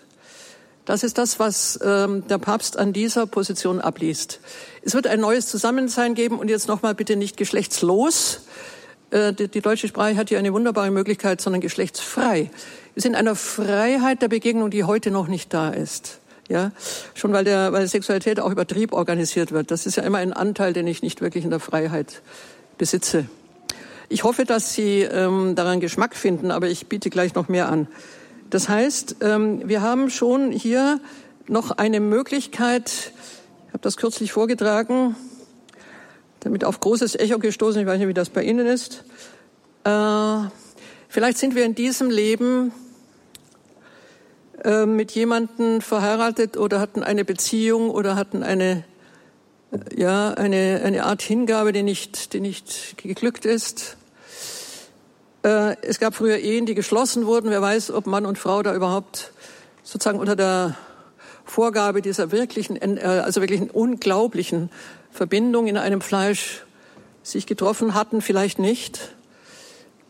Das 0.85 1.03
ist 1.03 1.19
das, 1.19 1.39
was 1.39 1.79
ähm, 1.85 2.27
der 2.29 2.39
Papst 2.39 2.79
an 2.79 2.93
dieser 2.93 3.27
Position 3.27 3.81
abliest. 3.81 4.41
Es 4.83 4.95
wird 4.95 5.07
ein 5.07 5.21
neues 5.21 5.47
Zusammensein 5.47 6.15
geben 6.15 6.39
und 6.39 6.49
jetzt 6.49 6.67
nochmal 6.67 6.95
bitte 6.95 7.17
nicht 7.17 7.37
geschlechtslos. 7.37 8.43
Äh, 9.11 9.35
die, 9.35 9.61
deutsche 9.61 9.89
Sprache 9.89 10.17
hat 10.17 10.31
hier 10.31 10.39
eine 10.39 10.53
wunderbare 10.53 10.91
Möglichkeit, 10.91 11.41
sondern 11.41 11.61
geschlechtsfrei. 11.61 12.51
Wir 12.95 13.03
sind 13.03 13.13
in 13.13 13.19
einer 13.19 13.37
Freiheit 13.37 14.23
der 14.23 14.29
Begegnung, 14.29 14.71
die 14.71 14.85
heute 14.85 15.11
noch 15.11 15.29
nicht 15.29 15.53
da 15.53 15.71
ist. 15.71 16.19
Ja, 16.49 16.73
schon 17.15 17.33
weil 17.33 17.45
der, 17.45 17.73
weil 17.73 17.87
Sexualität 17.87 18.41
auch 18.41 18.51
über 18.51 18.67
Trieb 18.67 18.93
organisiert 18.93 19.53
wird. 19.53 19.71
Das 19.71 19.87
ist 19.87 19.97
ja 19.97 20.03
immer 20.03 20.19
ein 20.19 20.33
Anteil, 20.33 20.73
den 20.73 20.87
ich 20.89 21.01
nicht 21.01 21.21
wirklich 21.21 21.45
in 21.45 21.51
der 21.51 21.61
Freiheit 21.61 22.23
besitze. 22.77 23.27
Ich 24.09 24.25
hoffe, 24.25 24.45
dass 24.45 24.75
Sie 24.75 25.03
ähm, 25.03 25.55
daran 25.55 25.79
Geschmack 25.79 26.17
finden, 26.17 26.51
aber 26.51 26.67
ich 26.67 26.89
biete 26.89 27.11
gleich 27.11 27.37
noch 27.37 27.49
mehr 27.49 27.69
an. 27.69 27.87
Das 28.49 28.69
heißt, 28.69 29.17
ähm, 29.21 29.69
wir 29.69 29.83
haben 29.83 30.11
schon 30.11 30.51
hier 30.51 30.99
noch 31.47 31.71
eine 31.71 32.01
Möglichkeit, 32.01 33.13
ich 33.71 33.75
habe 33.75 33.83
das 33.83 33.97
kürzlich 33.97 34.33
vorgetragen, 34.33 35.15
damit 36.41 36.65
auf 36.65 36.81
großes 36.81 37.15
Echo 37.15 37.39
gestoßen, 37.39 37.81
ich 37.81 37.87
weiß 37.87 38.01
nicht, 38.01 38.09
wie 38.09 38.15
das 38.15 38.29
bei 38.29 38.43
Ihnen 38.43 38.67
ist. 38.67 39.05
Äh, 39.85 40.49
vielleicht 41.09 41.39
sind 41.39 41.55
wir 41.55 41.65
in 41.65 41.77
diesem 41.77 42.11
Leben 42.11 42.73
äh, 44.65 44.87
mit 44.87 45.13
jemandem 45.13 45.83
verheiratet 45.83 46.57
oder 46.57 46.81
hatten 46.81 47.05
eine 47.05 47.25
Beziehung 47.25 47.91
oder 47.91 48.17
hatten 48.17 48.43
eine 48.43 48.83
ja, 49.97 50.31
eine, 50.33 50.81
eine 50.85 51.05
Art 51.05 51.23
Hingabe, 51.23 51.71
die 51.71 51.85
nicht, 51.85 52.33
die 52.33 52.41
nicht 52.41 52.99
geglückt 52.99 53.45
ist. 53.45 53.97
Äh, 55.45 55.77
es 55.83 56.01
gab 56.01 56.17
früher 56.17 56.39
Ehen, 56.39 56.67
die 56.67 56.75
geschlossen 56.75 57.25
wurden. 57.25 57.51
Wer 57.51 57.63
weiß, 57.63 57.93
ob 57.93 58.09
Mann 58.09 58.27
und 58.27 58.37
Frau 58.37 58.65
da 58.65 58.75
überhaupt 58.75 59.31
sozusagen 59.85 60.19
unter 60.19 60.35
der 60.35 60.77
Vorgabe 61.45 62.03
dieser 62.03 62.33
wirklichen, 62.33 62.77
äh, 62.77 63.01
also 63.01 63.41
wirklichen 63.41 63.71
unglaublichen 63.71 64.71
Verbindung 65.11 65.67
in 65.67 65.77
einem 65.77 66.01
Fleisch 66.01 66.65
sich 67.23 67.47
getroffen 67.47 67.95
hatten, 67.95 68.23
vielleicht 68.23 68.59
nicht. 68.59 69.15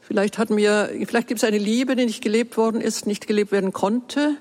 Vielleicht 0.00 0.38
hatten 0.38 0.56
wir, 0.56 0.90
vielleicht 1.06 1.28
gibt 1.28 1.38
es 1.38 1.44
eine 1.44 1.58
Liebe, 1.58 1.94
die 1.96 2.04
nicht 2.04 2.22
gelebt 2.22 2.56
worden 2.56 2.80
ist, 2.80 3.06
nicht 3.06 3.26
gelebt 3.26 3.52
werden 3.52 3.72
konnte. 3.72 4.36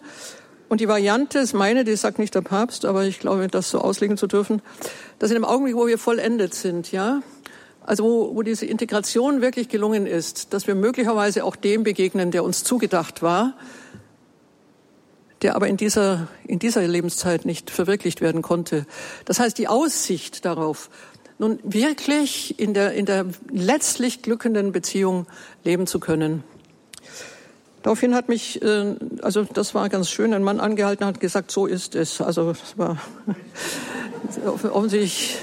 Und 0.68 0.82
die 0.82 0.88
Variante 0.88 1.40
ist 1.40 1.54
meine, 1.54 1.84
die 1.84 1.96
sagt 1.96 2.20
nicht 2.20 2.36
der 2.36 2.42
Papst, 2.42 2.86
aber 2.86 3.04
ich 3.04 3.20
glaube, 3.20 3.48
das 3.48 3.70
so 3.70 3.80
auslegen 3.80 4.18
zu 4.18 4.28
dürfen, 4.28 4.62
dass 5.18 5.32
in 5.32 5.36
dem 5.36 5.46
Augenblick, 5.46 5.76
wo 5.76 5.88
wir 5.88 5.98
vollendet 5.98 6.54
sind, 6.54 6.92
ja, 6.92 7.22
also 7.84 8.04
wo, 8.04 8.36
wo 8.36 8.44
diese 8.44 8.68
Integration 8.68 9.42
wirklich 9.42 9.68
gelungen 9.68 10.06
ist, 10.06 10.54
dass 10.54 10.68
wir 10.68 10.76
möglicherweise 10.76 11.44
auch 11.44 11.56
dem 11.56 11.84
begegnen, 11.84 12.30
der 12.30 12.44
uns 12.44 12.64
zugedacht 12.64 13.24
war, 13.24 13.56
der 15.42 15.56
aber 15.56 15.68
in 15.68 15.78
dieser, 15.78 16.28
in 16.46 16.60
dieser 16.60 16.86
Lebenszeit 16.86 17.46
nicht 17.46 17.70
verwirklicht 17.70 18.22
werden 18.22 18.42
konnte. 18.42 18.86
Das 19.26 19.40
heißt, 19.40 19.58
die 19.58 19.68
Aussicht 19.68 20.46
darauf, 20.46 20.90
nun 21.38 21.60
wirklich 21.64 22.60
in 22.60 22.74
der, 22.74 22.94
in 22.94 23.06
der 23.06 23.26
letztlich 23.50 24.22
glückenden 24.22 24.72
Beziehung 24.74 25.26
leben 25.64 25.88
zu 25.88 26.00
können. 26.00 26.44
Daraufhin 27.82 28.14
hat 28.14 28.28
mich, 28.28 28.62
äh, 28.62 28.96
also 29.22 29.44
das 29.46 29.74
war 29.74 29.88
ganz 29.88 30.10
schön, 30.10 30.34
ein 30.34 30.44
Mann 30.44 30.60
angehalten 30.60 31.06
hat 31.06 31.22
gesagt, 31.22 31.50
so 31.50 31.66
ist 31.66 31.96
es. 31.96 32.20
Also 32.20 32.52
es 32.52 32.78
war 32.78 32.98
offensichtlich 34.72 35.38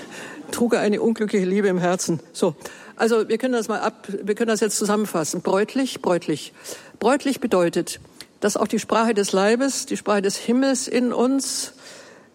trug 0.50 0.74
er 0.74 0.80
eine 0.80 1.00
unglückliche 1.00 1.46
Liebe 1.46 1.68
im 1.68 1.78
Herzen. 1.78 2.20
So, 2.32 2.54
also 2.94 3.28
wir 3.28 3.38
können 3.38 3.54
das 3.54 3.68
mal 3.68 3.80
ab, 3.80 4.06
wir 4.22 4.34
können 4.34 4.48
das 4.48 4.60
jetzt 4.60 4.76
zusammenfassen. 4.76 5.40
Bräutlich, 5.40 6.02
bräutlich. 6.02 6.52
Bräutlich 6.98 7.40
bedeutet, 7.40 8.00
dass 8.40 8.56
auch 8.56 8.68
die 8.68 8.78
Sprache 8.78 9.14
des 9.14 9.32
Leibes, 9.32 9.86
die 9.86 9.96
Sprache 9.96 10.22
des 10.22 10.36
Himmels 10.36 10.88
in 10.88 11.12
uns, 11.12 11.72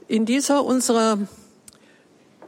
in 0.07 0.25
dieser 0.25 0.63
unserer 0.63 1.19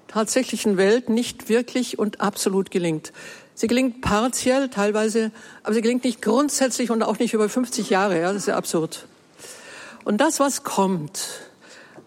tatsächlichen 0.07 0.77
Welt 0.77 1.09
nicht 1.09 1.49
wirklich 1.49 1.97
und 1.97 2.21
absolut 2.21 2.71
gelingt. 2.71 3.11
Sie 3.55 3.67
gelingt 3.67 4.01
partiell 4.01 4.69
teilweise, 4.69 5.31
aber 5.63 5.73
sie 5.73 5.81
gelingt 5.81 6.03
nicht 6.03 6.21
grundsätzlich 6.21 6.91
und 6.91 7.03
auch 7.03 7.19
nicht 7.19 7.33
über 7.33 7.49
50 7.49 7.89
Jahre. 7.89 8.19
Ja, 8.19 8.33
das 8.33 8.43
ist 8.43 8.47
ja 8.47 8.55
absurd. 8.55 9.05
Und 10.03 10.19
das, 10.21 10.39
was 10.39 10.63
kommt, 10.63 11.27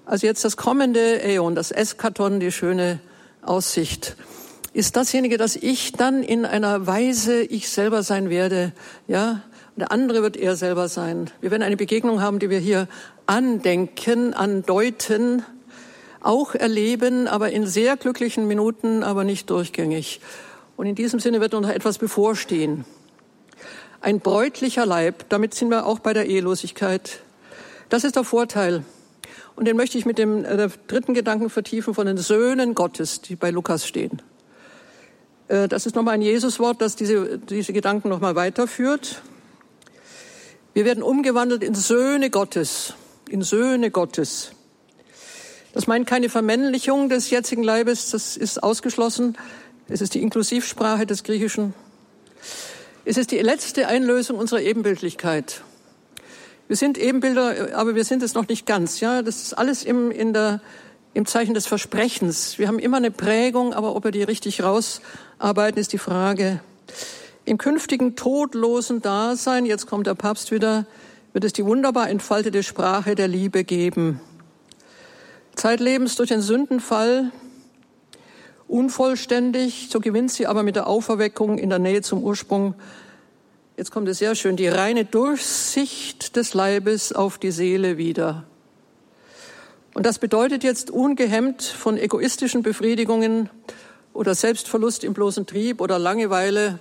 also 0.04 0.26
jetzt 0.26 0.44
das 0.44 0.56
kommende 0.56 1.22
Äon, 1.22 1.54
das 1.54 1.70
Eskaton, 1.70 2.40
die 2.40 2.52
schöne 2.52 3.00
Aussicht, 3.42 4.16
ist 4.72 4.96
dasjenige, 4.96 5.38
dass 5.38 5.56
ich 5.56 5.92
dann 5.92 6.22
in 6.22 6.44
einer 6.44 6.87
Weise 6.87 7.42
ich 7.42 7.70
selber 7.70 8.02
sein 8.02 8.28
werde, 8.28 8.72
ja. 9.09 9.42
Der 9.76 9.92
andere 9.92 10.22
wird 10.22 10.38
er 10.38 10.56
selber 10.56 10.88
sein. 10.88 11.30
Wir 11.42 11.50
werden 11.50 11.62
eine 11.62 11.76
Begegnung 11.76 12.22
haben, 12.22 12.38
die 12.38 12.48
wir 12.48 12.58
hier 12.58 12.88
andenken, 13.26 14.32
andeuten, 14.32 15.44
auch 16.20 16.54
erleben, 16.54 17.28
aber 17.28 17.50
in 17.50 17.66
sehr 17.66 17.98
glücklichen 17.98 18.48
Minuten, 18.48 19.02
aber 19.02 19.22
nicht 19.22 19.50
durchgängig. 19.50 20.20
Und 20.78 20.86
in 20.86 20.94
diesem 20.94 21.20
Sinne 21.20 21.40
wird 21.40 21.52
noch 21.52 21.68
etwas 21.68 21.98
bevorstehen. 21.98 22.86
Ein 24.00 24.20
bräutlicher 24.20 24.86
Leib, 24.86 25.28
damit 25.28 25.54
sind 25.54 25.70
wir 25.70 25.86
auch 25.86 25.98
bei 25.98 26.14
der 26.14 26.26
Ehelosigkeit. 26.26 27.20
Das 27.90 28.02
ist 28.02 28.16
der 28.16 28.24
Vorteil. 28.24 28.82
Und 29.56 29.66
den 29.68 29.76
möchte 29.76 29.98
ich 29.98 30.06
mit 30.06 30.16
dem 30.16 30.44
äh, 30.44 30.68
dritten 30.86 31.12
Gedanken 31.12 31.50
vertiefen 31.50 31.92
von 31.94 32.06
den 32.06 32.16
Söhnen 32.16 32.74
Gottes, 32.74 33.20
die 33.20 33.36
bei 33.36 33.50
Lukas 33.50 33.86
stehen. 33.86 34.22
Äh, 35.48 35.68
das 35.68 35.86
ist 35.86 35.96
nochmal 35.96 36.14
ein 36.14 36.22
Jesuswort, 36.22 36.80
das 36.80 36.96
diese, 36.96 37.38
diese 37.38 37.72
Gedanken 37.72 38.08
nochmal 38.08 38.36
weiterführt. 38.36 39.22
Wir 40.76 40.84
werden 40.84 41.02
umgewandelt 41.02 41.62
in 41.62 41.74
Söhne 41.74 42.28
Gottes, 42.28 42.92
in 43.30 43.40
Söhne 43.40 43.90
Gottes. 43.90 44.50
Das 45.72 45.86
meint 45.86 46.06
keine 46.06 46.28
Vermännlichung 46.28 47.08
des 47.08 47.30
jetzigen 47.30 47.62
Leibes, 47.62 48.10
das 48.10 48.36
ist 48.36 48.62
ausgeschlossen. 48.62 49.38
Es 49.88 50.02
ist 50.02 50.12
die 50.12 50.20
Inklusivsprache 50.20 51.06
des 51.06 51.24
Griechischen. 51.24 51.72
Es 53.06 53.16
ist 53.16 53.30
die 53.30 53.38
letzte 53.38 53.88
Einlösung 53.88 54.36
unserer 54.36 54.60
Ebenbildlichkeit. 54.60 55.62
Wir 56.68 56.76
sind 56.76 56.98
Ebenbilder, 56.98 57.74
aber 57.74 57.94
wir 57.94 58.04
sind 58.04 58.22
es 58.22 58.34
noch 58.34 58.46
nicht 58.46 58.66
ganz. 58.66 59.00
Ja, 59.00 59.22
das 59.22 59.44
ist 59.44 59.54
alles 59.54 59.82
im, 59.82 60.10
in 60.10 60.34
der, 60.34 60.60
im 61.14 61.24
Zeichen 61.24 61.54
des 61.54 61.66
Versprechens. 61.66 62.58
Wir 62.58 62.68
haben 62.68 62.80
immer 62.80 62.98
eine 62.98 63.10
Prägung, 63.10 63.72
aber 63.72 63.96
ob 63.96 64.04
wir 64.04 64.10
die 64.10 64.24
richtig 64.24 64.62
rausarbeiten, 64.62 65.80
ist 65.80 65.94
die 65.94 65.98
Frage. 65.98 66.60
Im 67.46 67.59
künftigen 67.59 68.16
todlosen 68.16 69.00
Dasein, 69.00 69.66
jetzt 69.66 69.87
kommt 69.87 70.09
der 70.09 70.16
Papst 70.16 70.50
wieder, 70.50 70.85
wird 71.32 71.44
es 71.44 71.52
die 71.52 71.64
wunderbar 71.64 72.11
entfaltete 72.11 72.64
Sprache 72.64 73.14
der 73.14 73.28
Liebe 73.28 73.62
geben. 73.62 74.20
Zeitlebens 75.54 76.16
durch 76.16 76.28
den 76.30 76.42
Sündenfall 76.42 77.30
unvollständig, 78.66 79.87
so 79.92 80.00
gewinnt 80.00 80.32
sie 80.32 80.48
aber 80.48 80.64
mit 80.64 80.74
der 80.74 80.88
Auferweckung 80.88 81.56
in 81.59 81.70
der 81.70 81.78
Nähe 81.78 82.02
zum 82.02 82.24
Ursprung 82.24 82.74
jetzt 83.76 83.92
kommt 83.92 84.09
es 84.09 84.18
sehr 84.18 84.35
schön, 84.35 84.56
die 84.56 84.66
reine 84.66 85.04
Durchsicht 85.04 86.35
des 86.35 86.52
Leibes 86.52 87.12
auf 87.12 87.38
die 87.38 87.52
Seele 87.52 87.96
wieder. 87.96 88.42
Und 89.94 90.04
das 90.04 90.18
bedeutet 90.18 90.64
jetzt 90.64 90.90
ungehemmt 90.90 91.62
von 91.62 91.96
egoistischen 91.96 92.64
Befriedigungen 92.64 93.50
oder 94.12 94.35
Selbstverlust 94.35 95.04
im 95.04 95.14
bloßen 95.14 95.46
Trieb 95.46 95.80
oder 95.80 96.00
Langeweile. 96.00 96.80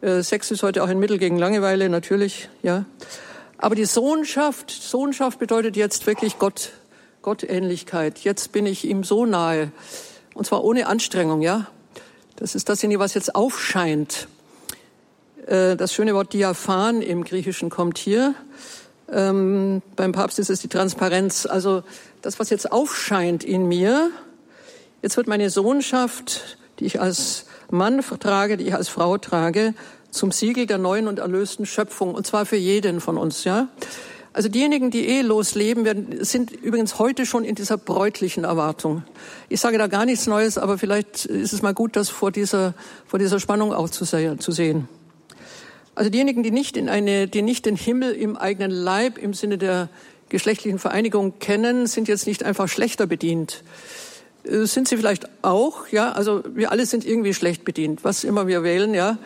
Äh, 0.00 0.22
Sex 0.22 0.50
ist 0.50 0.62
heute 0.62 0.82
auch 0.82 0.88
ein 0.88 0.98
Mittel 0.98 1.18
gegen 1.18 1.38
Langeweile, 1.38 1.88
natürlich, 1.88 2.48
ja. 2.62 2.84
Aber 3.58 3.76
die 3.76 3.84
Sohnschaft, 3.84 4.70
Sohnschaft 4.70 5.38
bedeutet 5.38 5.76
jetzt 5.76 6.06
wirklich 6.06 6.38
Gott, 6.38 6.72
Gottähnlichkeit. 7.22 8.18
Jetzt 8.18 8.50
bin 8.50 8.66
ich 8.66 8.84
ihm 8.84 9.04
so 9.04 9.26
nahe. 9.26 9.70
Und 10.34 10.46
zwar 10.46 10.64
ohne 10.64 10.88
Anstrengung, 10.88 11.42
ja. 11.42 11.68
Das 12.36 12.56
ist 12.56 12.68
dasjenige, 12.68 12.98
was 12.98 13.14
jetzt 13.14 13.36
aufscheint. 13.36 14.26
Äh, 15.46 15.76
das 15.76 15.94
schöne 15.94 16.14
Wort 16.14 16.32
Diaphan 16.32 17.02
im 17.02 17.22
Griechischen 17.22 17.70
kommt 17.70 17.98
hier. 17.98 18.34
Ähm, 19.10 19.82
beim 19.94 20.12
Papst 20.12 20.38
ist 20.38 20.50
es 20.50 20.60
die 20.60 20.68
Transparenz. 20.68 21.46
Also 21.46 21.84
das, 22.22 22.40
was 22.40 22.50
jetzt 22.50 22.72
aufscheint 22.72 23.44
in 23.44 23.68
mir, 23.68 24.10
jetzt 25.02 25.16
wird 25.16 25.26
meine 25.26 25.50
Sohnschaft, 25.50 26.58
die 26.78 26.86
ich 26.86 27.00
als 27.00 27.46
Mann 27.72 28.02
trage, 28.20 28.56
die 28.56 28.68
ich 28.68 28.74
als 28.74 28.88
Frau 28.88 29.18
trage, 29.18 29.74
zum 30.10 30.30
Siegel 30.30 30.66
der 30.66 30.78
neuen 30.78 31.08
und 31.08 31.18
erlösten 31.18 31.66
Schöpfung. 31.66 32.14
Und 32.14 32.26
zwar 32.26 32.46
für 32.46 32.56
jeden 32.56 33.00
von 33.00 33.16
uns, 33.16 33.44
ja. 33.44 33.68
Also 34.34 34.48
diejenigen, 34.48 34.90
die 34.90 35.06
ehelos 35.06 35.54
leben, 35.54 35.84
werden, 35.84 36.24
sind 36.24 36.52
übrigens 36.52 36.98
heute 36.98 37.26
schon 37.26 37.44
in 37.44 37.54
dieser 37.54 37.76
bräutlichen 37.76 38.44
Erwartung. 38.44 39.04
Ich 39.48 39.60
sage 39.60 39.76
da 39.76 39.88
gar 39.88 40.06
nichts 40.06 40.26
Neues, 40.26 40.56
aber 40.56 40.78
vielleicht 40.78 41.26
ist 41.26 41.52
es 41.52 41.60
mal 41.60 41.74
gut, 41.74 41.96
das 41.96 42.08
vor 42.08 42.30
dieser, 42.30 42.74
vor 43.06 43.18
dieser 43.18 43.40
Spannung 43.40 43.74
auch 43.74 43.90
zu 43.90 44.04
sehen. 44.04 44.88
Also 45.94 46.08
diejenigen, 46.08 46.42
die 46.42 46.50
nicht 46.50 46.78
in 46.78 46.88
eine, 46.88 47.28
die 47.28 47.42
nicht 47.42 47.66
den 47.66 47.76
Himmel 47.76 48.12
im 48.12 48.36
eigenen 48.36 48.70
Leib 48.70 49.18
im 49.18 49.34
Sinne 49.34 49.58
der 49.58 49.90
geschlechtlichen 50.30 50.78
Vereinigung 50.78 51.38
kennen, 51.38 51.86
sind 51.86 52.08
jetzt 52.08 52.26
nicht 52.26 52.42
einfach 52.42 52.68
schlechter 52.68 53.06
bedient. 53.06 53.62
Äh, 54.44 54.66
sind 54.66 54.88
sie 54.88 54.96
vielleicht 54.96 55.28
auch, 55.42 55.88
ja? 55.88 56.12
Also 56.12 56.42
wir 56.54 56.72
alle 56.72 56.86
sind 56.86 57.04
irgendwie 57.04 57.34
schlecht 57.34 57.64
bedient, 57.64 58.04
was 58.04 58.24
immer 58.24 58.46
wir 58.46 58.62
wählen, 58.62 58.94
ja. 58.94 59.18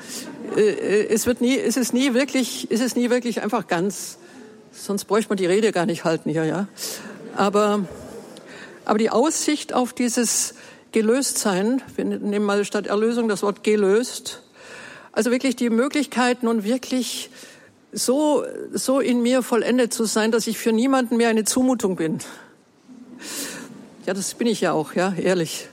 Äh, 0.57 0.61
äh, 0.61 1.09
es 1.09 1.27
wird 1.27 1.41
nie, 1.41 1.59
es 1.59 1.77
ist 1.77 1.93
nie 1.93 2.15
wirklich, 2.15 2.69
es 2.71 2.81
ist 2.81 2.97
nie 2.97 3.11
wirklich 3.11 3.43
einfach 3.43 3.67
ganz. 3.67 4.19
Sonst 4.73 5.07
bräuchte 5.07 5.31
man 5.31 5.39
die 5.39 5.47
Rede 5.47 5.73
gar 5.73 5.87
nicht 5.87 6.05
halten 6.05 6.31
hier, 6.31 6.45
ja. 6.45 6.69
Aber, 7.35 7.85
aber 8.85 8.99
die 8.99 9.11
Aussicht 9.11 9.73
auf 9.73 9.93
dieses 9.93 10.55
Gelöstsein, 10.93 11.83
wir 11.97 12.05
nehmen 12.05 12.45
mal 12.45 12.65
statt 12.65 12.87
Erlösung 12.87 13.29
das 13.29 13.43
Wort 13.43 13.65
gelöst, 13.65 14.43
also 15.13 15.31
wirklich 15.31 15.57
die 15.57 15.71
Möglichkeit, 15.71 16.43
nun 16.43 16.65
wirklich 16.65 17.31
so, 17.93 18.45
so 18.73 19.01
in 19.01 19.23
mir 19.23 19.43
vollendet 19.43 19.95
zu 19.95 20.05
sein, 20.05 20.31
dass 20.31 20.47
ich 20.47 20.59
für 20.59 20.73
niemanden 20.73 21.17
mehr 21.17 21.31
eine 21.31 21.45
Zumutung 21.45 21.97
bin. 21.97 22.19
Ja, 24.07 24.15
das 24.15 24.35
bin 24.35 24.47
ich 24.47 24.61
ja 24.61 24.71
auch, 24.71 24.95
ja, 24.95 25.13
ehrlich. 25.15 25.67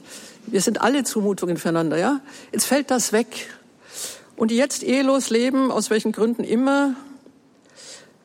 Wir 0.48 0.60
sind 0.60 0.82
alle 0.82 1.04
Zumutungen 1.04 1.58
füreinander, 1.58 2.00
ja. 2.00 2.20
Jetzt 2.52 2.66
fällt 2.66 2.90
das 2.90 3.14
weg. 3.14 3.48
Und 4.36 4.50
die 4.50 4.58
jetzt 4.58 4.82
ehelos 4.82 5.30
leben, 5.30 5.72
aus 5.72 5.92
welchen 5.92 6.12
Gründen 6.12 6.44
immer, 6.44 6.96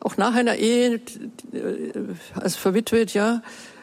auch 0.00 0.16
nach 0.16 0.34
einer 0.34 0.56
Ehe, 0.56 0.94
äh, 0.94 1.00
als 2.34 2.56
verwitwet, 2.56 3.12
ja. 3.12 3.42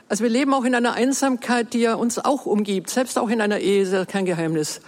Also 0.10 0.24
wir 0.24 0.32
leben 0.32 0.56
auch 0.56 0.64
in 0.64 0.74
einer 0.74 0.94
Einsamkeit, 0.94 1.74
die 1.74 1.82
ja 1.82 1.94
uns 1.94 2.18
auch 2.18 2.48
umgibt. 2.48 2.90
Selbst 2.90 3.20
auch 3.20 3.30
in 3.30 3.40
einer 3.40 3.60
Ehe 3.60 3.84
ist 3.84 3.94
ja 3.94 4.04
kein 4.06 4.26
Geheimnis. 4.26 4.82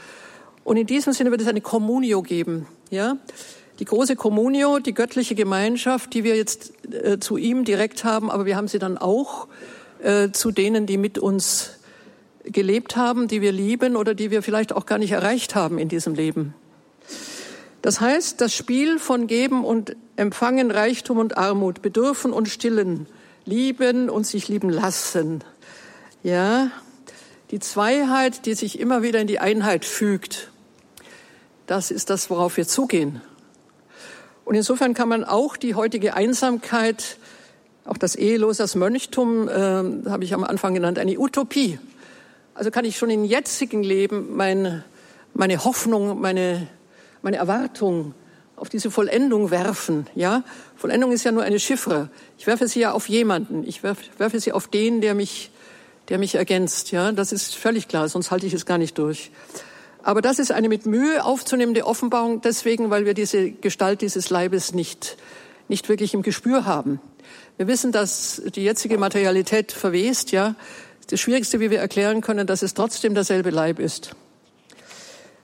Und 0.63 0.77
in 0.77 0.87
diesem 0.87 1.13
Sinne 1.13 1.29
wird 1.29 1.41
es 1.41 1.47
eine 1.47 1.61
Communio 1.61 2.23
geben, 2.23 2.65
ja. 2.89 3.17
Die 3.77 3.85
große 3.85 4.15
Communio, 4.15 4.79
die 4.79 4.95
göttliche 4.95 5.35
Gemeinschaft, 5.35 6.15
die 6.15 6.23
wir 6.23 6.35
jetzt 6.35 6.73
äh, 6.91 7.19
zu 7.19 7.37
ihm 7.37 7.63
direkt 7.63 8.03
haben, 8.05 8.31
aber 8.31 8.47
wir 8.47 8.55
haben 8.55 8.67
sie 8.67 8.79
dann 8.79 8.97
auch 8.97 9.47
äh, 10.03 10.31
zu 10.31 10.51
denen, 10.51 10.85
die 10.85 10.97
mit 10.97 11.17
uns 11.17 11.71
gelebt 12.43 12.95
haben, 12.95 13.27
die 13.27 13.41
wir 13.41 13.51
lieben 13.51 13.95
oder 13.95 14.13
die 14.13 14.31
wir 14.31 14.41
vielleicht 14.41 14.73
auch 14.73 14.85
gar 14.85 14.97
nicht 14.97 15.11
erreicht 15.11 15.55
haben 15.55 15.77
in 15.77 15.89
diesem 15.89 16.15
Leben. 16.15 16.53
Das 17.81 18.01
heißt, 18.01 18.41
das 18.41 18.53
Spiel 18.53 18.99
von 18.99 19.27
Geben 19.27 19.63
und 19.63 19.95
Empfangen, 20.15 20.71
Reichtum 20.71 21.17
und 21.19 21.37
Armut, 21.37 21.81
Bedürfen 21.81 22.33
und 22.33 22.49
Stillen, 22.49 23.07
Lieben 23.45 24.09
und 24.09 24.25
sich 24.25 24.47
lieben 24.47 24.69
lassen. 24.69 25.43
Ja, 26.23 26.71
die 27.51 27.59
Zweiheit, 27.59 28.45
die 28.45 28.55
sich 28.55 28.79
immer 28.79 29.03
wieder 29.03 29.21
in 29.21 29.27
die 29.27 29.39
Einheit 29.39 29.85
fügt. 29.85 30.51
Das 31.65 31.91
ist 31.91 32.09
das, 32.09 32.29
worauf 32.29 32.57
wir 32.57 32.67
zugehen. 32.67 33.21
Und 34.43 34.55
insofern 34.55 34.93
kann 34.93 35.09
man 35.09 35.23
auch 35.23 35.55
die 35.55 35.75
heutige 35.75 36.13
Einsamkeit, 36.13 37.17
auch 37.87 37.97
das 37.97 38.15
ehelose, 38.15 38.63
das 38.63 38.75
Mönchtum, 38.75 39.47
äh, 39.47 39.51
habe 40.09 40.23
ich 40.23 40.33
am 40.33 40.43
Anfang 40.43 40.73
genannt, 40.73 40.99
eine 40.99 41.17
Utopie. 41.17 41.79
Also 42.53 42.71
kann 42.71 42.85
ich 42.85 42.97
schon 42.97 43.09
im 43.09 43.23
jetzigen 43.23 43.83
Leben 43.83 44.35
meine, 44.35 44.83
meine 45.33 45.63
Hoffnung, 45.63 46.19
meine, 46.19 46.67
meine 47.21 47.37
Erwartung 47.37 48.13
auf 48.55 48.69
diese 48.69 48.89
Vollendung 48.89 49.51
werfen. 49.51 50.07
Ja, 50.15 50.43
Vollendung 50.75 51.11
ist 51.11 51.23
ja 51.23 51.31
nur 51.31 51.43
eine 51.43 51.59
Chiffre. 51.59 52.09
Ich 52.37 52.47
werfe 52.47 52.67
sie 52.67 52.79
ja 52.79 52.91
auf 52.91 53.07
jemanden. 53.07 53.63
Ich 53.65 53.83
werfe, 53.83 54.03
werfe 54.17 54.39
sie 54.39 54.51
auf 54.51 54.67
den, 54.67 54.99
der 54.99 55.13
mich, 55.13 55.51
der 56.09 56.17
mich 56.17 56.35
ergänzt. 56.35 56.91
Ja, 56.91 57.11
das 57.11 57.31
ist 57.31 57.55
völlig 57.55 57.87
klar. 57.87 58.09
Sonst 58.09 58.31
halte 58.31 58.47
ich 58.47 58.53
es 58.53 58.65
gar 58.65 58.79
nicht 58.79 58.97
durch. 58.97 59.31
Aber 60.01 60.21
das 60.21 60.39
ist 60.39 60.51
eine 60.51 60.69
mit 60.69 60.85
Mühe 60.85 61.23
aufzunehmende 61.23 61.85
Offenbarung, 61.85 62.41
deswegen, 62.41 62.89
weil 62.89 63.05
wir 63.05 63.13
diese 63.13 63.51
Gestalt 63.51 64.01
dieses 64.01 64.29
Leibes 64.29 64.73
nicht, 64.73 65.17
nicht 65.67 65.89
wirklich 65.89 66.13
im 66.13 66.23
Gespür 66.23 66.65
haben. 66.65 66.99
Wir 67.57 67.67
wissen, 67.67 67.91
dass 67.91 68.41
die 68.55 68.63
jetzige 68.63 68.97
Materialität 68.97 69.71
verwest, 69.71 70.31
ja. 70.31 70.55
Das 71.09 71.19
Schwierigste, 71.19 71.59
wie 71.59 71.71
wir 71.71 71.79
erklären 71.79 72.21
können, 72.21 72.45
dass 72.47 72.61
es 72.61 72.73
trotzdem 72.73 73.13
derselbe 73.13 73.49
Leib 73.49 73.79
ist. 73.79 74.11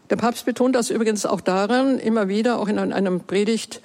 Der 0.09 0.18
Papst 0.18 0.45
betont 0.45 0.76
das 0.76 0.89
übrigens 0.89 1.26
auch 1.26 1.41
daran, 1.41 1.99
immer 1.99 2.28
wieder, 2.28 2.59
auch 2.59 2.68
in 2.68 2.78
einem 2.78 3.22
Predigt, 3.22 3.82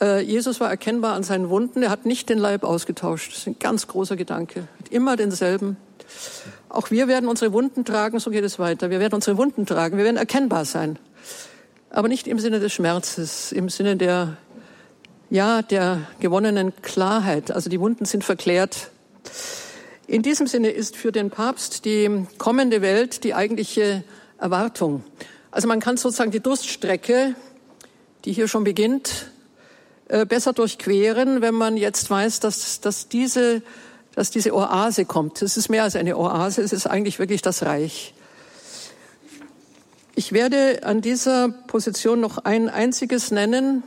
äh, 0.00 0.20
Jesus 0.20 0.60
war 0.60 0.68
erkennbar 0.68 1.14
an 1.14 1.22
seinen 1.22 1.48
Wunden, 1.48 1.82
er 1.82 1.90
hat 1.90 2.06
nicht 2.06 2.28
den 2.28 2.38
Leib 2.38 2.64
ausgetauscht. 2.64 3.32
Das 3.32 3.38
ist 3.38 3.46
ein 3.46 3.58
ganz 3.58 3.86
großer 3.86 4.16
Gedanke. 4.16 4.68
Immer 4.90 5.16
denselben. 5.16 5.76
Auch 6.68 6.90
wir 6.90 7.08
werden 7.08 7.28
unsere 7.28 7.52
Wunden 7.52 7.84
tragen, 7.84 8.18
so 8.18 8.30
geht 8.30 8.44
es 8.44 8.58
weiter. 8.58 8.90
Wir 8.90 9.00
werden 9.00 9.14
unsere 9.14 9.36
Wunden 9.36 9.66
tragen, 9.66 9.96
wir 9.96 10.04
werden 10.04 10.18
erkennbar 10.18 10.64
sein. 10.64 10.98
Aber 11.90 12.08
nicht 12.08 12.28
im 12.28 12.38
Sinne 12.38 12.60
des 12.60 12.72
Schmerzes, 12.72 13.52
im 13.52 13.68
Sinne 13.68 13.96
der, 13.96 14.36
ja, 15.30 15.62
der 15.62 16.02
gewonnenen 16.20 16.72
Klarheit. 16.82 17.50
Also 17.50 17.68
die 17.70 17.80
Wunden 17.80 18.04
sind 18.04 18.24
verklärt. 18.24 18.90
In 20.06 20.22
diesem 20.22 20.46
Sinne 20.46 20.70
ist 20.70 20.96
für 20.96 21.10
den 21.10 21.30
Papst 21.30 21.84
die 21.84 22.26
kommende 22.38 22.80
Welt 22.80 23.24
die 23.24 23.34
eigentliche 23.34 24.04
Erwartung. 24.38 25.02
Also 25.50 25.66
man 25.66 25.80
kann 25.80 25.96
sozusagen 25.96 26.30
die 26.30 26.40
Durststrecke, 26.40 27.34
die 28.24 28.32
hier 28.32 28.46
schon 28.46 28.64
beginnt, 28.64 29.30
äh, 30.08 30.24
besser 30.24 30.52
durchqueren, 30.52 31.40
wenn 31.40 31.54
man 31.54 31.76
jetzt 31.76 32.08
weiß, 32.08 32.40
dass, 32.40 32.80
dass, 32.80 33.08
diese, 33.08 33.62
dass 34.14 34.30
diese 34.30 34.54
Oase 34.54 35.04
kommt. 35.04 35.42
Es 35.42 35.56
ist 35.56 35.68
mehr 35.68 35.82
als 35.82 35.96
eine 35.96 36.16
Oase, 36.16 36.62
es 36.62 36.72
ist 36.72 36.86
eigentlich 36.86 37.18
wirklich 37.18 37.42
das 37.42 37.64
Reich. 37.64 38.14
Ich 40.14 40.32
werde 40.32 40.80
an 40.84 41.00
dieser 41.00 41.48
Position 41.48 42.20
noch 42.20 42.38
ein 42.38 42.68
einziges 42.70 43.32
nennen, 43.32 43.82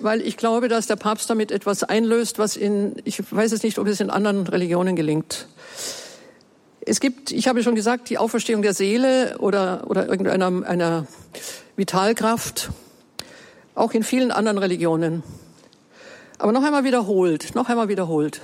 weil 0.00 0.20
ich 0.22 0.36
glaube, 0.36 0.68
dass 0.68 0.86
der 0.86 0.96
Papst 0.96 1.28
damit 1.30 1.50
etwas 1.50 1.84
einlöst, 1.84 2.38
was 2.38 2.56
in, 2.56 2.96
ich 3.04 3.22
weiß 3.30 3.52
es 3.52 3.62
nicht, 3.62 3.78
ob 3.78 3.86
es 3.86 4.00
in 4.00 4.10
anderen 4.10 4.46
Religionen 4.46 4.96
gelingt. 4.96 5.46
Es 6.80 7.00
gibt, 7.00 7.32
ich 7.32 7.48
habe 7.48 7.62
schon 7.62 7.74
gesagt, 7.74 8.08
die 8.10 8.18
Auferstehung 8.18 8.62
der 8.62 8.74
Seele 8.74 9.36
oder, 9.38 9.84
oder 9.88 10.08
irgendeiner 10.08 10.66
einer 10.66 11.06
Vitalkraft, 11.76 12.70
auch 13.74 13.92
in 13.92 14.02
vielen 14.02 14.30
anderen 14.30 14.58
Religionen. 14.58 15.22
Aber 16.38 16.52
noch 16.52 16.62
einmal 16.62 16.84
wiederholt, 16.84 17.54
noch 17.54 17.68
einmal 17.68 17.88
wiederholt. 17.88 18.40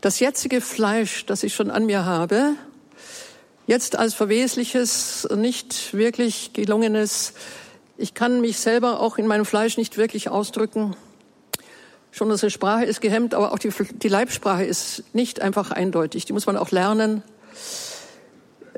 Das 0.00 0.20
jetzige 0.20 0.60
Fleisch, 0.60 1.26
das 1.26 1.42
ich 1.42 1.54
schon 1.54 1.70
an 1.70 1.86
mir 1.86 2.04
habe, 2.04 2.54
jetzt 3.66 3.96
als 3.96 4.14
verwesliches, 4.14 5.28
nicht 5.36 5.94
wirklich 5.94 6.52
gelungenes, 6.52 7.34
ich 7.98 8.14
kann 8.14 8.40
mich 8.40 8.58
selber 8.58 9.00
auch 9.00 9.18
in 9.18 9.26
meinem 9.26 9.44
Fleisch 9.44 9.76
nicht 9.76 9.96
wirklich 9.96 10.30
ausdrücken. 10.30 10.94
Schon 12.12 12.30
unsere 12.30 12.50
Sprache 12.50 12.84
ist 12.84 13.00
gehemmt, 13.00 13.34
aber 13.34 13.52
auch 13.52 13.58
die, 13.58 13.70
die 13.70 14.08
Leibsprache 14.08 14.64
ist 14.64 15.02
nicht 15.12 15.42
einfach 15.42 15.72
eindeutig. 15.72 16.24
Die 16.24 16.32
muss 16.32 16.46
man 16.46 16.56
auch 16.56 16.70
lernen. 16.70 17.24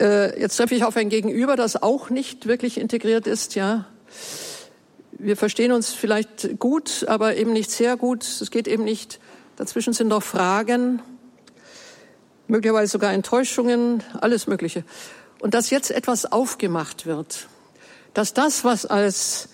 Äh, 0.01 0.41
jetzt 0.41 0.57
treffe 0.57 0.75
ich 0.75 0.85
auf 0.85 0.97
ein 0.97 1.11
Gegenüber, 1.11 1.57
das 1.57 1.81
auch 1.81 2.09
nicht 2.09 2.47
wirklich 2.47 2.81
integriert 2.81 3.27
ist, 3.27 3.55
ja. 3.55 3.85
Wir 5.12 5.37
verstehen 5.37 5.73
uns 5.73 5.93
vielleicht 5.93 6.59
gut, 6.59 7.05
aber 7.07 7.37
eben 7.37 7.53
nicht 7.53 7.71
sehr 7.71 7.99
gut. 7.99 8.25
Es 8.25 8.51
geht 8.51 8.66
eben 8.66 8.85
nicht. 8.85 9.21
Dazwischen 9.57 9.93
sind 9.93 10.09
noch 10.09 10.23
Fragen, 10.23 11.03
möglicherweise 12.49 12.91
sogar 12.91 13.12
Enttäuschungen, 13.12 14.03
alles 14.18 14.47
Mögliche. 14.47 14.83
Und 15.41 15.53
dass 15.53 15.68
jetzt 15.68 15.91
etwas 15.91 16.25
aufgemacht 16.25 17.05
wird, 17.05 17.49
dass 18.14 18.34
das, 18.34 18.64
was 18.64 18.86
als 18.86 19.48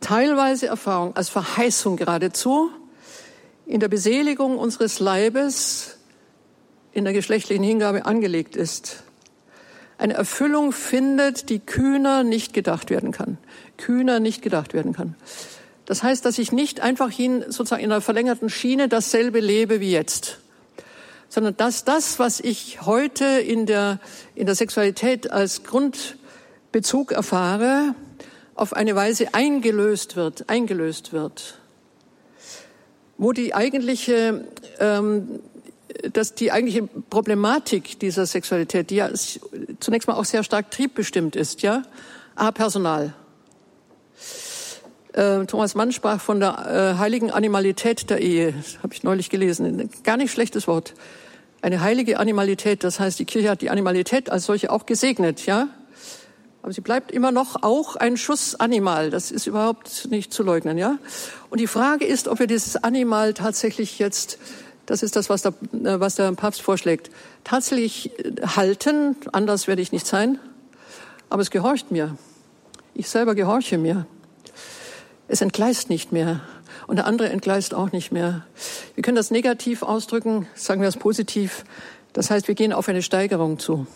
teilweise 0.00 0.66
Erfahrung, 0.66 1.16
als 1.16 1.28
Verheißung 1.28 1.96
geradezu 1.96 2.70
in 3.66 3.80
der 3.80 3.88
Beseligung 3.88 4.58
unseres 4.58 4.98
Leibes, 5.00 5.98
in 6.92 7.04
der 7.04 7.12
geschlechtlichen 7.12 7.64
Hingabe 7.64 8.04
angelegt 8.04 8.56
ist, 8.56 9.04
eine 9.98 10.14
Erfüllung 10.14 10.72
findet, 10.72 11.48
die 11.48 11.60
kühner 11.60 12.24
nicht 12.24 12.52
gedacht 12.52 12.90
werden 12.90 13.12
kann. 13.12 13.38
Kühner 13.76 14.20
nicht 14.20 14.42
gedacht 14.42 14.74
werden 14.74 14.92
kann. 14.92 15.14
Das 15.86 16.02
heißt, 16.02 16.24
dass 16.24 16.38
ich 16.38 16.52
nicht 16.52 16.80
einfach 16.80 17.10
hin 17.10 17.44
sozusagen 17.48 17.82
in 17.82 17.92
einer 17.92 18.00
verlängerten 18.00 18.50
Schiene 18.50 18.88
dasselbe 18.88 19.40
lebe 19.40 19.80
wie 19.80 19.92
jetzt, 19.92 20.38
sondern 21.28 21.56
dass 21.56 21.84
das, 21.84 22.18
was 22.18 22.40
ich 22.40 22.82
heute 22.82 23.24
in 23.24 23.66
der, 23.66 24.00
in 24.34 24.46
der 24.46 24.54
Sexualität 24.54 25.30
als 25.30 25.60
Grundbezug 26.72 27.12
erfahre, 27.12 27.94
auf 28.54 28.72
eine 28.72 28.96
Weise 28.96 29.34
eingelöst 29.34 30.16
wird, 30.16 30.48
eingelöst 30.48 31.12
wird, 31.12 31.58
wo 33.18 33.32
die 33.32 33.54
eigentliche 33.54 34.46
ähm, 34.80 35.40
dass 36.14 36.34
die 36.34 36.50
eigentliche 36.50 36.84
Problematik 37.10 38.00
dieser 38.00 38.24
Sexualität, 38.24 38.88
die 38.88 38.96
ja 38.96 39.10
zunächst 39.80 40.08
mal 40.08 40.14
auch 40.14 40.24
sehr 40.24 40.42
stark 40.42 40.70
triebbestimmt 40.70 41.36
ist, 41.36 41.60
ja, 41.60 41.82
A, 42.34 42.50
Personal. 42.50 43.12
Äh, 45.12 45.44
Thomas 45.44 45.74
Mann 45.74 45.92
sprach 45.92 46.22
von 46.22 46.40
der 46.40 46.94
äh, 46.96 46.98
heiligen 46.98 47.30
Animalität 47.30 48.08
der 48.08 48.22
Ehe, 48.22 48.54
habe 48.82 48.94
ich 48.94 49.02
neulich 49.02 49.28
gelesen, 49.28 49.90
gar 50.04 50.16
nicht 50.16 50.32
schlechtes 50.32 50.66
Wort. 50.66 50.94
Eine 51.60 51.82
heilige 51.82 52.18
Animalität, 52.18 52.82
das 52.82 52.98
heißt, 52.98 53.18
die 53.18 53.26
Kirche 53.26 53.50
hat 53.50 53.60
die 53.60 53.68
Animalität 53.68 54.30
als 54.30 54.46
solche 54.46 54.70
auch 54.70 54.86
gesegnet, 54.86 55.44
ja. 55.44 55.68
Aber 56.62 56.72
sie 56.72 56.80
bleibt 56.80 57.10
immer 57.10 57.32
noch 57.32 57.62
auch 57.62 57.96
ein 57.96 58.16
Schussanimal. 58.16 59.10
Das 59.10 59.30
ist 59.30 59.46
überhaupt 59.46 60.08
nicht 60.10 60.32
zu 60.32 60.42
leugnen, 60.42 60.78
ja. 60.78 60.98
Und 61.50 61.60
die 61.60 61.66
Frage 61.66 62.04
ist, 62.04 62.28
ob 62.28 62.38
wir 62.38 62.46
dieses 62.46 62.76
Animal 62.76 63.34
tatsächlich 63.34 63.98
jetzt 63.98 64.38
das 64.86 65.02
ist 65.02 65.16
das, 65.16 65.30
was 65.30 65.42
der, 65.42 65.54
äh, 65.72 66.00
was 66.00 66.16
der 66.16 66.32
Papst 66.32 66.62
vorschlägt. 66.62 67.10
Tatsächlich 67.44 68.18
äh, 68.18 68.46
halten, 68.46 69.16
anders 69.32 69.68
werde 69.68 69.82
ich 69.82 69.92
nicht 69.92 70.06
sein, 70.06 70.38
aber 71.30 71.42
es 71.42 71.50
gehorcht 71.50 71.90
mir. 71.90 72.16
Ich 72.94 73.08
selber 73.08 73.34
gehorche 73.34 73.78
mir. 73.78 74.06
Es 75.28 75.40
entgleist 75.40 75.88
nicht 75.88 76.12
mehr 76.12 76.40
und 76.86 76.96
der 76.96 77.06
andere 77.06 77.30
entgleist 77.30 77.74
auch 77.74 77.92
nicht 77.92 78.12
mehr. 78.12 78.44
Wir 78.94 79.02
können 79.02 79.16
das 79.16 79.30
negativ 79.30 79.82
ausdrücken, 79.82 80.46
sagen 80.54 80.82
wir 80.82 80.88
es 80.88 80.96
positiv. 80.96 81.64
Das 82.12 82.30
heißt, 82.30 82.48
wir 82.48 82.54
gehen 82.54 82.72
auf 82.72 82.88
eine 82.88 83.02
Steigerung 83.02 83.58
zu. 83.58 83.86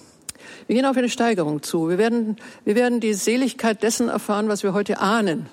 Wir 0.67 0.77
gehen 0.77 0.85
auf 0.87 0.97
eine 0.97 1.09
Steigerung 1.09 1.63
zu. 1.63 1.89
Wir 1.89 1.99
werden, 1.99 2.37
wir 2.65 2.75
werden 2.75 3.01
die 3.01 3.15
Seligkeit 3.15 3.83
dessen 3.83 4.09
erfahren, 4.09 4.49
was 4.49 4.63
wir 4.63 4.73
heute 4.73 4.99
ahnen. 4.99 5.47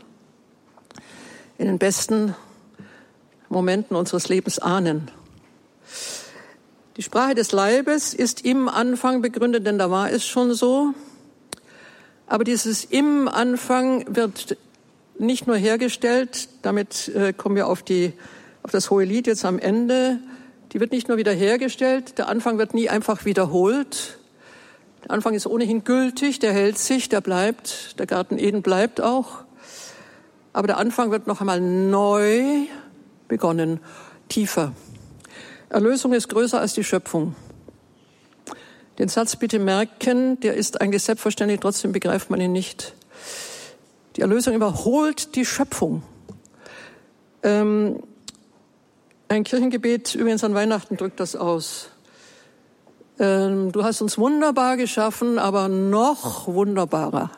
In 1.58 1.68
den 1.68 1.80
besten 1.80 2.36
Momenten 3.50 3.96
unseres 3.96 4.30
Lebens 4.30 4.60
ahnen. 4.60 5.12
Die 6.98 7.04
Sprache 7.04 7.36
des 7.36 7.52
Leibes 7.52 8.14
ist 8.14 8.46
im 8.46 8.70
Anfang 8.70 9.22
begründet, 9.22 9.66
denn 9.66 9.78
da 9.78 9.90
war 9.90 10.12
es 10.12 10.26
schon 10.26 10.54
so. 10.54 10.94
Aber 12.28 12.44
dieses 12.44 12.84
im 12.84 13.28
Anfang 13.28 14.16
wird 14.16 14.58
nicht 15.20 15.48
nur 15.48 15.56
hergestellt, 15.56 16.50
damit 16.62 17.10
äh, 17.10 17.34
kommen 17.34 17.56
wir 17.56 17.68
auf, 17.68 17.84
die, 17.84 18.14
auf 18.64 18.72
das 18.72 18.90
hohe 18.90 19.06
Lied 19.06 19.28
jetzt 19.28 19.46
am 19.46 19.60
Ende, 19.60 20.20
die 20.72 20.80
wird 20.80 20.92
nicht 20.92 21.08
nur 21.08 21.18
wiederhergestellt, 21.18 22.18
der 22.18 22.30
Anfang 22.30 22.58
wird 22.58 22.74
nie 22.74 22.90
einfach 22.90 23.26
wiederholt. 23.26 24.18
Der 25.04 25.12
Anfang 25.12 25.34
ist 25.34 25.48
ohnehin 25.48 25.84
gültig, 25.84 26.40
der 26.40 26.54
hält 26.54 26.78
sich, 26.78 27.10
der 27.10 27.22
bleibt, 27.22 28.00
der 28.00 28.06
Garten 28.06 28.38
Eden 28.38 28.62
bleibt 28.62 29.02
auch. 29.02 29.44
Aber 30.54 30.68
der 30.68 30.78
Anfang 30.78 31.12
wird 31.12 31.28
noch 31.28 31.42
einmal 31.42 31.60
neu 31.60 32.68
begonnen, 33.28 33.80
tiefer. 34.30 34.74
Erlösung 35.70 36.14
ist 36.14 36.30
größer 36.30 36.60
als 36.60 36.74
die 36.74 36.84
Schöpfung. 36.84 37.36
Den 39.00 39.10
Satz 39.10 39.36
bitte 39.36 39.58
merken, 39.58 40.40
der 40.40 40.54
ist 40.54 40.80
eigentlich 40.80 41.04
selbstverständlich, 41.04 41.60
trotzdem 41.60 41.92
begreift 41.92 42.30
man 42.30 42.40
ihn 42.40 42.52
nicht. 42.52 42.94
Die 44.16 44.22
Erlösung 44.22 44.54
überholt 44.54 45.36
die 45.36 45.46
Schöpfung. 45.46 46.04
Ähm, 47.42 48.04
ein 49.28 49.44
Kirchengebet 49.44 50.14
übrigens 50.14 50.44
an 50.44 50.54
Weihnachten 50.54 50.96
drückt 50.96 51.20
das 51.20 51.36
aus. 51.36 51.90
Ähm, 53.20 53.72
du 53.72 53.84
hast 53.84 54.02
uns 54.02 54.18
wunderbar 54.18 54.78
geschaffen, 54.78 55.38
aber 55.38 55.68
noch 55.70 56.48
wunderbarer 56.48 57.30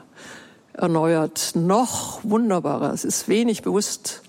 erneuert, 0.77 1.51
noch 1.55 2.19
wunderbarer. 2.23 2.93
Es 2.93 3.05
ist 3.05 3.27
wenig 3.27 3.61
bewusst. 3.61 4.21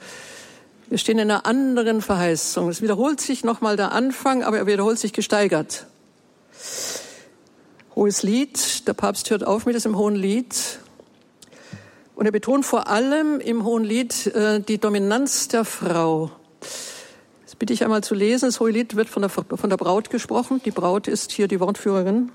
Wir 0.89 0.99
stehen 0.99 1.19
in 1.19 1.31
einer 1.31 1.47
anderen 1.47 2.03
Verheißung. 2.03 2.69
Es 2.69 2.83
wiederholt 2.83 3.21
sich 3.21 3.45
nochmal 3.45 3.77
der 3.77 3.93
Anfang, 3.93 4.45
aber 4.45 4.59
er 4.59 4.67
wiederholt 4.67 4.99
sich 4.99 5.13
gesteigert. 5.13 5.87
Hohes 7.95 8.23
Lied, 8.23 8.87
der 8.87 8.93
Papst 8.93 9.31
hört 9.31 9.45
auf 9.45 9.67
mit 9.67 9.75
diesem 9.75 9.97
hohen 9.97 10.15
Lied. 10.15 10.79
Und 12.15 12.27
er 12.27 12.33
betont 12.33 12.65
vor 12.65 12.89
allem 12.89 13.41
im 13.41 13.65
hohen 13.65 13.85
Lied 13.85 14.27
äh, 14.29 14.61
die 14.61 14.79
Dominanz 14.79 15.49
der 15.49 15.65
Frau. 15.65 16.31
Das 17.47 17.55
bitte 17.55 17.73
ich 17.73 17.85
einmal 17.85 18.03
zu 18.03 18.17
lesen. 18.17 18.47
Das 18.47 18.59
hohe 18.59 18.73
Lied 18.73 18.97
wird 18.97 19.09
von 19.09 19.23
der, 19.23 19.29
von 19.31 19.71
der 19.71 19.77
Braut 19.77 20.11
gesprochen. 20.11 20.61
Die 20.65 20.73
Braut 20.73 21.07
ist 21.07 21.31
hier 21.31 21.47
die 21.47 21.61
Wortführerin. 21.61 22.33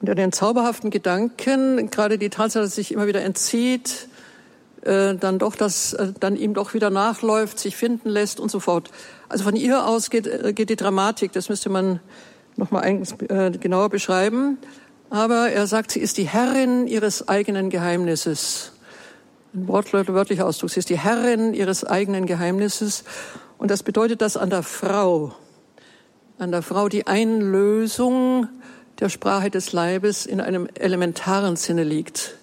Und 0.00 0.06
den 0.18 0.30
zauberhaften 0.30 0.90
Gedanken, 0.90 1.90
gerade 1.90 2.18
die 2.18 2.28
Tatsache, 2.28 2.64
dass 2.64 2.74
sich 2.74 2.92
immer 2.92 3.06
wieder 3.06 3.22
entzieht, 3.22 4.08
äh, 4.82 5.14
dann 5.14 5.38
doch 5.38 5.56
das, 5.56 5.94
äh, 5.94 6.12
dann 6.20 6.36
ihm 6.36 6.52
doch 6.52 6.74
wieder 6.74 6.90
nachläuft, 6.90 7.58
sich 7.58 7.76
finden 7.76 8.10
lässt 8.10 8.40
und 8.40 8.50
so 8.50 8.60
fort. 8.60 8.90
Also 9.30 9.44
von 9.44 9.56
ihr 9.56 9.86
aus 9.86 10.10
geht, 10.10 10.26
äh, 10.26 10.52
geht 10.52 10.68
die 10.68 10.76
Dramatik, 10.76 11.32
das 11.32 11.48
müsste 11.48 11.70
man 11.70 12.00
nochmal 12.56 12.84
äh, 12.86 13.50
genauer 13.52 13.88
beschreiben. 13.88 14.58
Aber 15.08 15.48
er 15.48 15.66
sagt, 15.66 15.92
sie 15.92 16.00
ist 16.00 16.18
die 16.18 16.28
Herrin 16.28 16.86
ihres 16.86 17.26
eigenen 17.26 17.70
Geheimnisses. 17.70 18.72
Ein 19.54 19.66
wörtlicher 19.66 20.46
Ausdruck. 20.46 20.68
Sie 20.68 20.78
ist 20.78 20.90
die 20.90 20.98
Herrin 20.98 21.54
ihres 21.54 21.84
eigenen 21.84 22.26
Geheimnisses. 22.26 23.04
Und 23.58 23.70
das 23.70 23.82
bedeutet, 23.82 24.22
dass 24.22 24.36
an 24.36 24.50
der 24.50 24.62
Frau, 24.62 25.34
an 26.38 26.52
der 26.52 26.62
Frau 26.62 26.88
die 26.88 27.06
Einlösung 27.06 28.48
der 29.00 29.08
Sprache 29.08 29.50
des 29.50 29.72
Leibes 29.72 30.26
in 30.26 30.40
einem 30.40 30.68
elementaren 30.74 31.56
Sinne 31.56 31.84
liegt. 31.84 32.36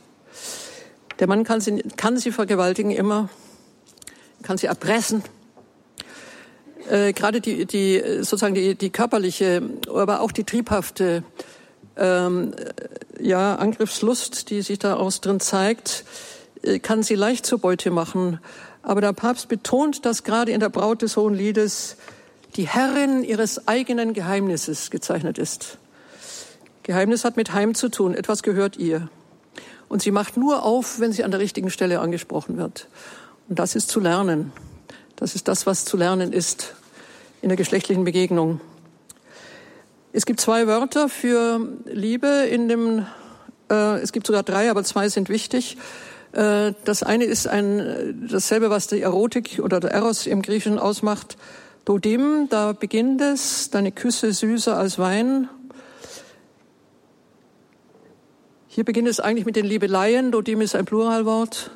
Der 1.20 1.28
Mann 1.28 1.46
kann 1.46 1.62
sie, 1.62 1.82
kann 1.96 2.18
sie 2.18 2.32
vergewaltigen 2.32 2.92
immer, 2.92 3.30
kann 4.44 4.58
sie 4.58 4.68
erpressen. 4.68 5.24
Äh, 6.90 7.14
gerade 7.14 7.40
die, 7.40 7.66
die, 7.66 8.02
sozusagen 8.18 8.54
die, 8.54 8.76
die 8.76 8.90
körperliche, 8.90 9.64
aber 9.90 10.20
auch 10.20 10.34
die 10.34 10.44
triebhafte 10.44 11.24
ähm, 11.96 12.54
ja, 13.20 13.56
Angriffslust, 13.56 14.50
die 14.50 14.62
sich 14.62 14.80
daraus 14.80 15.22
drin 15.22 15.40
zeigt, 15.40 16.04
äh, 16.62 16.80
kann 16.80 17.04
sie 17.04 17.16
leicht 17.16 17.46
zur 17.46 17.60
Beute 17.60 17.90
machen. 17.90 18.40
Aber 18.86 19.02
der 19.02 19.14
Papst 19.14 19.48
betont, 19.48 20.06
dass 20.06 20.24
gerade 20.24 20.52
in 20.52 20.60
der 20.60 20.70
Braut 20.70 21.02
des 21.02 21.18
Hohen 21.18 21.34
Liedes 21.34 21.98
die 22.56 22.68
Herrin 22.68 23.24
ihres 23.24 23.68
eigenen 23.68 24.14
Geheimnisses 24.14 24.92
gezeichnet 24.92 25.40
ist. 25.40 25.80
Geheimnis 26.84 27.26
hat 27.26 27.36
mit 27.36 27.52
Heim 27.52 27.74
zu 27.74 27.90
tun. 27.90 28.14
Etwas 28.14 28.44
gehört 28.44 28.78
ihr. 28.78 29.10
Und 29.90 30.04
sie 30.04 30.12
macht 30.12 30.38
nur 30.38 30.62
auf, 30.64 31.00
wenn 31.00 31.12
sie 31.12 31.24
an 31.24 31.32
der 31.32 31.40
richtigen 31.40 31.72
Stelle 31.72 32.00
angesprochen 32.00 32.58
wird. 32.58 32.88
Und 33.50 33.58
das 33.58 33.76
ist 33.76 33.90
zu 33.90 34.00
lernen. 34.00 34.54
Das 35.16 35.34
ist 35.34 35.48
das, 35.48 35.66
was 35.66 35.86
zu 35.86 35.98
lernen 35.98 36.32
ist 36.32 36.76
in 37.42 37.50
der 37.50 37.58
geschlechtlichen 37.58 38.04
Begegnung. 38.04 38.62
Es 40.14 40.28
gibt 40.28 40.40
zwei 40.40 40.68
Wörter 40.68 41.10
für 41.10 41.60
Liebe 41.86 42.28
in 42.28 42.70
dem, 42.70 43.08
äh, 43.72 44.00
es 44.00 44.12
gibt 44.12 44.28
sogar 44.28 44.44
drei, 44.44 44.70
aber 44.70 44.84
zwei 44.84 45.10
sind 45.10 45.28
wichtig. 45.28 45.78
Äh, 46.36 46.74
das 46.84 47.02
eine 47.02 47.24
ist 47.24 47.48
ein, 47.48 48.28
dasselbe, 48.30 48.70
was 48.70 48.88
die 48.88 49.02
Erotik 49.02 49.62
oder 49.64 49.80
der 49.80 49.92
Eros 49.92 50.28
im 50.28 50.42
Griechischen 50.42 50.78
ausmacht. 50.78 51.38
Dodim, 51.86 52.48
da 52.50 52.74
beginnt 52.74 53.22
es, 53.22 53.70
deine 53.70 53.92
Küsse 53.92 54.34
süßer 54.34 54.76
als 54.76 55.00
Wein. 55.00 55.50
Hier 58.68 58.84
beginnt 58.84 59.08
es 59.08 59.22
eigentlich 59.22 59.46
mit 59.46 59.56
den 59.56 59.66
Liebeleien. 59.66 60.32
Dodim 60.32 60.60
ist 60.60 60.76
ein 60.76 60.84
Pluralwort. 60.84 61.72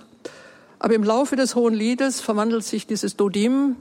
Aber 0.79 0.93
im 0.93 1.03
Laufe 1.03 1.37
des 1.37 1.55
Hohen 1.55 1.73
Liedes 1.73 2.19
verwandelt 2.19 2.65
sich 2.65 2.85
dieses 2.85 3.15
Dodim, 3.15 3.75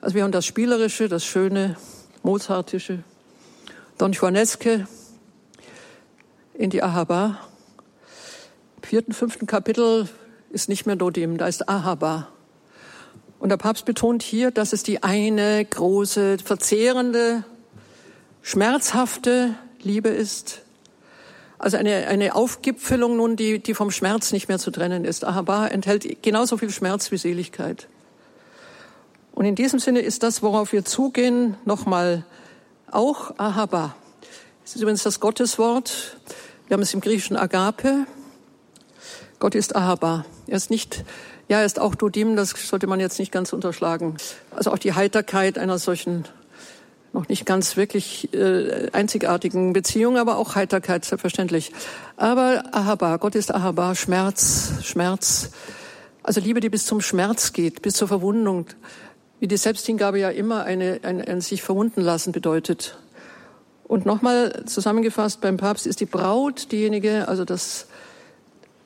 also 0.00 0.14
wir 0.14 0.24
haben 0.24 0.32
das 0.32 0.44
Spielerische, 0.44 1.08
das 1.08 1.24
Schöne, 1.24 1.76
Mozartische, 2.22 3.04
Don 3.98 4.12
Juaneske, 4.12 4.86
in 6.54 6.70
die 6.70 6.82
Ahaba. 6.82 7.38
Vierten, 8.82 9.12
fünften 9.12 9.46
Kapitel 9.46 10.08
ist 10.50 10.68
nicht 10.68 10.86
mehr 10.86 10.96
Dodim, 10.96 11.38
da 11.38 11.46
ist 11.46 11.68
Ahaba. 11.68 12.28
Und 13.38 13.48
der 13.48 13.56
Papst 13.56 13.84
betont 13.84 14.22
hier, 14.22 14.50
dass 14.50 14.72
es 14.72 14.82
die 14.82 15.02
eine 15.02 15.64
große, 15.64 16.38
verzehrende, 16.44 17.44
schmerzhafte 18.42 19.54
Liebe 19.82 20.10
ist, 20.10 20.62
also 21.58 21.76
eine, 21.76 22.08
eine 22.08 22.34
Aufgipfelung 22.34 23.16
nun, 23.16 23.36
die, 23.36 23.60
die 23.60 23.74
vom 23.74 23.92
Schmerz 23.92 24.32
nicht 24.32 24.48
mehr 24.48 24.58
zu 24.58 24.72
trennen 24.72 25.04
ist. 25.04 25.24
Ahaba 25.24 25.68
enthält 25.68 26.22
genauso 26.22 26.56
viel 26.56 26.70
Schmerz 26.70 27.12
wie 27.12 27.16
Seligkeit. 27.16 27.86
Und 29.32 29.44
in 29.44 29.54
diesem 29.54 29.78
Sinne 29.78 30.00
ist 30.00 30.24
das, 30.24 30.42
worauf 30.42 30.72
wir 30.72 30.84
zugehen, 30.84 31.56
nochmal 31.64 32.24
auch 32.90 33.38
Ahaba. 33.38 33.94
Es 34.64 34.74
ist 34.74 34.82
übrigens 34.82 35.04
das 35.04 35.20
Gotteswort. 35.20 36.16
Wir 36.66 36.74
haben 36.74 36.82
es 36.82 36.92
im 36.94 37.00
Griechischen 37.00 37.36
Agape. 37.36 38.06
Gott 39.42 39.56
ist 39.56 39.74
Ahaba. 39.74 40.24
Er 40.46 40.56
ist 40.56 40.70
nicht, 40.70 41.04
ja, 41.48 41.58
er 41.58 41.64
ist 41.64 41.80
auch 41.80 41.96
Dodim, 41.96 42.36
das 42.36 42.50
sollte 42.50 42.86
man 42.86 43.00
jetzt 43.00 43.18
nicht 43.18 43.32
ganz 43.32 43.52
unterschlagen. 43.52 44.16
Also 44.52 44.70
auch 44.70 44.78
die 44.78 44.92
Heiterkeit 44.92 45.58
einer 45.58 45.78
solchen 45.78 46.26
noch 47.12 47.26
nicht 47.26 47.44
ganz 47.44 47.76
wirklich 47.76 48.32
äh, 48.32 48.90
einzigartigen 48.92 49.72
Beziehung, 49.72 50.16
aber 50.16 50.36
auch 50.36 50.54
Heiterkeit, 50.54 51.04
selbstverständlich. 51.04 51.72
Aber 52.16 52.62
Ahaba, 52.70 53.16
Gott 53.16 53.34
ist 53.34 53.52
Ahaba, 53.52 53.96
Schmerz, 53.96 54.74
Schmerz. 54.84 55.50
Also 56.22 56.40
Liebe, 56.40 56.60
die 56.60 56.68
bis 56.70 56.86
zum 56.86 57.00
Schmerz 57.00 57.52
geht, 57.52 57.82
bis 57.82 57.94
zur 57.94 58.06
Verwundung. 58.06 58.66
Wie 59.40 59.48
die 59.48 59.56
Selbsthingabe 59.56 60.20
ja 60.20 60.30
immer 60.30 60.62
eine, 60.62 61.00
ein, 61.02 61.20
ein 61.20 61.40
sich 61.40 61.62
verwunden 61.62 62.00
lassen 62.00 62.30
bedeutet. 62.30 62.96
Und 63.82 64.06
nochmal 64.06 64.62
zusammengefasst, 64.66 65.40
beim 65.40 65.56
Papst 65.56 65.88
ist 65.88 65.98
die 65.98 66.06
Braut 66.06 66.70
diejenige, 66.70 67.26
also 67.26 67.44
das, 67.44 67.88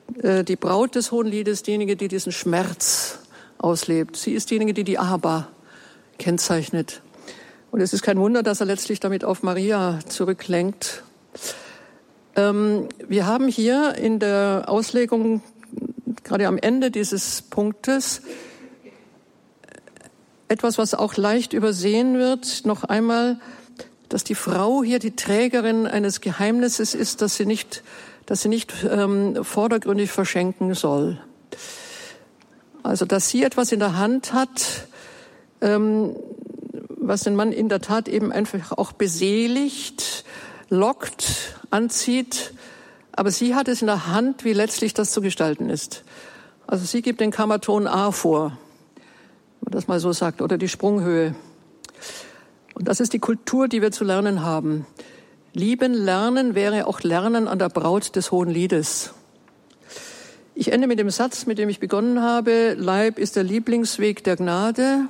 die 0.09 0.55
Braut 0.55 0.95
des 0.95 1.11
Hohen 1.11 1.27
Liedes, 1.27 1.63
diejenige, 1.63 1.95
die 1.95 2.07
diesen 2.07 2.31
Schmerz 2.31 3.19
auslebt. 3.57 4.15
Sie 4.15 4.33
ist 4.33 4.49
diejenige, 4.49 4.73
die 4.73 4.83
die 4.83 4.99
Ahaba 4.99 5.47
kennzeichnet. 6.17 7.01
Und 7.71 7.81
es 7.81 7.93
ist 7.93 8.01
kein 8.01 8.17
Wunder, 8.17 8.43
dass 8.43 8.59
er 8.59 8.65
letztlich 8.65 8.99
damit 8.99 9.23
auf 9.23 9.43
Maria 9.43 9.99
zurücklenkt. 10.07 11.03
Ähm, 12.35 12.87
wir 13.07 13.25
haben 13.25 13.47
hier 13.47 13.95
in 13.95 14.19
der 14.19 14.65
Auslegung, 14.67 15.41
gerade 16.23 16.47
am 16.47 16.57
Ende 16.57 16.91
dieses 16.91 17.41
Punktes, 17.41 18.21
etwas, 20.47 20.77
was 20.77 20.93
auch 20.93 21.17
leicht 21.17 21.53
übersehen 21.53 22.17
wird, 22.17 22.65
noch 22.65 22.85
einmal, 22.85 23.39
dass 24.07 24.23
die 24.23 24.35
Frau 24.35 24.83
hier 24.83 24.99
die 24.99 25.15
Trägerin 25.15 25.85
eines 25.85 26.21
Geheimnisses 26.21 26.95
ist, 26.95 27.21
das 27.21 27.35
sie 27.35 27.45
nicht, 27.45 27.83
dass 28.27 28.41
sie 28.41 28.49
nicht 28.49 28.73
ähm, 28.87 29.43
vordergründig 29.43 30.11
verschenken 30.11 30.75
soll. 30.75 31.19
Also, 32.83 33.05
dass 33.05 33.29
sie 33.29 33.43
etwas 33.43 33.71
in 33.71 33.79
der 33.79 33.97
Hand 33.97 34.33
hat, 34.33 34.87
ähm, 35.61 36.15
was 36.89 37.23
den 37.23 37.35
Mann 37.35 37.51
in 37.51 37.69
der 37.69 37.81
Tat 37.81 38.07
eben 38.07 38.31
einfach 38.31 38.73
auch 38.73 38.91
beseligt, 38.91 40.25
lockt, 40.69 41.55
anzieht. 41.71 42.53
Aber 43.13 43.31
sie 43.31 43.55
hat 43.55 43.69
es 43.69 43.81
in 43.81 43.87
der 43.87 44.07
Hand, 44.07 44.43
wie 44.43 44.53
letztlich 44.53 44.93
das 44.93 45.11
zu 45.11 45.21
gestalten 45.21 45.69
ist. 45.69 46.03
Also 46.67 46.85
sie 46.85 47.01
gibt 47.01 47.21
den 47.21 47.31
Kammerton 47.31 47.87
A 47.87 48.11
vor, 48.11 48.57
wenn 49.61 49.71
man 49.71 49.71
das 49.71 49.87
mal 49.87 50.01
so 50.01 50.11
sagt, 50.11 50.41
oder 50.41 50.57
die 50.57 50.67
Sprunghöhe. 50.67 51.33
Und 52.73 52.89
das 52.89 52.99
ist 52.99 53.13
die 53.13 53.19
Kultur, 53.19 53.69
die 53.69 53.81
wir 53.81 53.91
zu 53.91 54.03
lernen 54.03 54.43
haben. 54.43 54.85
Lieben, 55.57 55.95
lernen 55.95 56.53
wäre 56.53 56.85
auch 56.85 57.01
Lernen 57.01 57.47
an 57.47 57.57
der 57.57 57.69
Braut 57.69 58.15
des 58.15 58.31
Hohen 58.31 58.51
Liedes. 58.51 59.15
Ich 60.53 60.71
ende 60.71 60.85
mit 60.85 60.99
dem 60.99 61.09
Satz, 61.09 61.47
mit 61.47 61.57
dem 61.57 61.67
ich 61.67 61.79
begonnen 61.79 62.21
habe. 62.21 62.75
Leib 62.77 63.17
ist 63.17 63.35
der 63.35 63.43
Lieblingsweg 63.43 64.23
der 64.23 64.35
Gnade. 64.35 65.07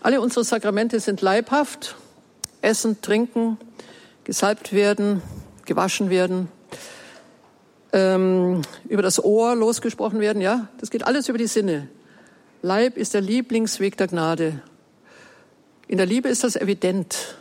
Alle 0.00 0.20
unsere 0.20 0.44
Sakramente 0.44 1.00
sind 1.00 1.20
leibhaft. 1.20 1.96
Essen, 2.62 3.02
trinken, 3.02 3.58
gesalbt 4.22 4.72
werden, 4.72 5.20
gewaschen 5.64 6.10
werden, 6.10 6.46
ähm, 7.92 8.62
über 8.88 9.02
das 9.02 9.22
Ohr 9.22 9.56
losgesprochen 9.56 10.20
werden. 10.20 10.40
Ja, 10.42 10.68
das 10.78 10.90
geht 10.90 11.04
alles 11.04 11.28
über 11.28 11.38
die 11.38 11.48
Sinne. 11.48 11.88
Leib 12.62 12.96
ist 12.96 13.14
der 13.14 13.20
Lieblingsweg 13.20 13.96
der 13.96 14.06
Gnade. 14.06 14.62
In 15.88 15.96
der 15.96 16.06
Liebe 16.06 16.28
ist 16.28 16.44
das 16.44 16.54
evident. 16.54 17.36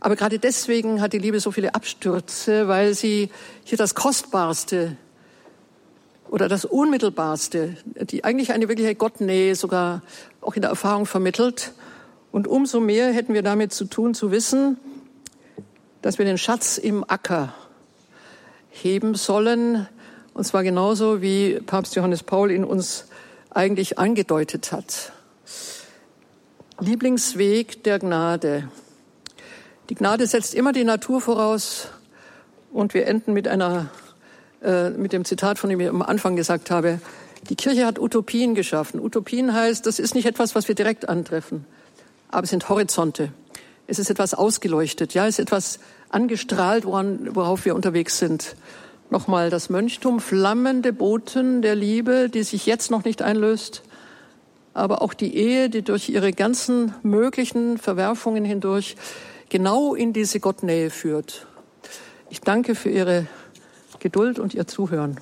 Aber 0.00 0.16
gerade 0.16 0.38
deswegen 0.38 1.02
hat 1.02 1.12
die 1.12 1.18
Liebe 1.18 1.40
so 1.40 1.50
viele 1.50 1.74
Abstürze, 1.74 2.68
weil 2.68 2.94
sie 2.94 3.30
hier 3.64 3.76
das 3.76 3.94
Kostbarste 3.94 4.96
oder 6.30 6.48
das 6.48 6.64
Unmittelbarste, 6.64 7.76
die 7.84 8.24
eigentlich 8.24 8.52
eine 8.52 8.68
wirkliche 8.68 8.94
Gottnähe 8.94 9.54
sogar 9.54 10.02
auch 10.40 10.54
in 10.54 10.62
der 10.62 10.70
Erfahrung 10.70 11.04
vermittelt. 11.04 11.72
Und 12.32 12.48
umso 12.48 12.80
mehr 12.80 13.12
hätten 13.12 13.34
wir 13.34 13.42
damit 13.42 13.72
zu 13.74 13.84
tun, 13.84 14.14
zu 14.14 14.30
wissen, 14.30 14.78
dass 16.00 16.18
wir 16.18 16.24
den 16.24 16.38
Schatz 16.38 16.78
im 16.78 17.04
Acker 17.06 17.52
heben 18.70 19.14
sollen, 19.14 19.86
und 20.32 20.44
zwar 20.44 20.62
genauso, 20.62 21.20
wie 21.20 21.60
Papst 21.60 21.96
Johannes 21.96 22.22
Paul 22.22 22.52
ihn 22.52 22.64
uns 22.64 23.06
eigentlich 23.50 23.98
angedeutet 23.98 24.72
hat. 24.72 25.12
Lieblingsweg 26.78 27.82
der 27.82 27.98
Gnade. 27.98 28.68
Die 29.90 29.96
Gnade 29.96 30.28
setzt 30.28 30.54
immer 30.54 30.72
die 30.72 30.84
Natur 30.84 31.20
voraus 31.20 31.88
und 32.72 32.94
wir 32.94 33.08
enden 33.08 33.32
mit 33.32 33.48
einer, 33.48 33.90
äh, 34.62 34.90
mit 34.90 35.12
dem 35.12 35.24
Zitat, 35.24 35.58
von 35.58 35.68
dem 35.68 35.80
ich 35.80 35.88
am 35.88 36.00
Anfang 36.00 36.36
gesagt 36.36 36.70
habe. 36.70 37.00
Die 37.48 37.56
Kirche 37.56 37.84
hat 37.84 37.98
Utopien 37.98 38.54
geschaffen. 38.54 39.00
Utopien 39.00 39.52
heißt, 39.52 39.84
das 39.84 39.98
ist 39.98 40.14
nicht 40.14 40.26
etwas, 40.26 40.54
was 40.54 40.68
wir 40.68 40.76
direkt 40.76 41.08
antreffen, 41.08 41.64
aber 42.28 42.44
es 42.44 42.50
sind 42.50 42.68
Horizonte. 42.68 43.32
Es 43.88 43.98
ist 43.98 44.10
etwas 44.10 44.32
ausgeleuchtet, 44.32 45.12
ja, 45.14 45.26
es 45.26 45.40
ist 45.40 45.46
etwas 45.46 45.80
angestrahlt, 46.08 46.84
woran, 46.84 47.34
worauf 47.34 47.64
wir 47.64 47.74
unterwegs 47.74 48.16
sind. 48.18 48.54
Nochmal 49.10 49.50
das 49.50 49.70
Mönchtum, 49.70 50.20
flammende 50.20 50.92
Boten 50.92 51.62
der 51.62 51.74
Liebe, 51.74 52.28
die 52.28 52.44
sich 52.44 52.64
jetzt 52.64 52.92
noch 52.92 53.02
nicht 53.02 53.22
einlöst, 53.22 53.82
aber 54.72 55.02
auch 55.02 55.14
die 55.14 55.36
Ehe, 55.36 55.68
die 55.68 55.82
durch 55.82 56.10
ihre 56.10 56.30
ganzen 56.30 56.94
möglichen 57.02 57.76
Verwerfungen 57.76 58.44
hindurch 58.44 58.94
genau 59.50 59.94
in 59.94 60.14
diese 60.14 60.40
Gottnähe 60.40 60.88
führt. 60.88 61.46
Ich 62.30 62.40
danke 62.40 62.74
für 62.74 62.88
Ihre 62.88 63.26
Geduld 63.98 64.38
und 64.38 64.54
Ihr 64.54 64.66
Zuhören. 64.66 65.18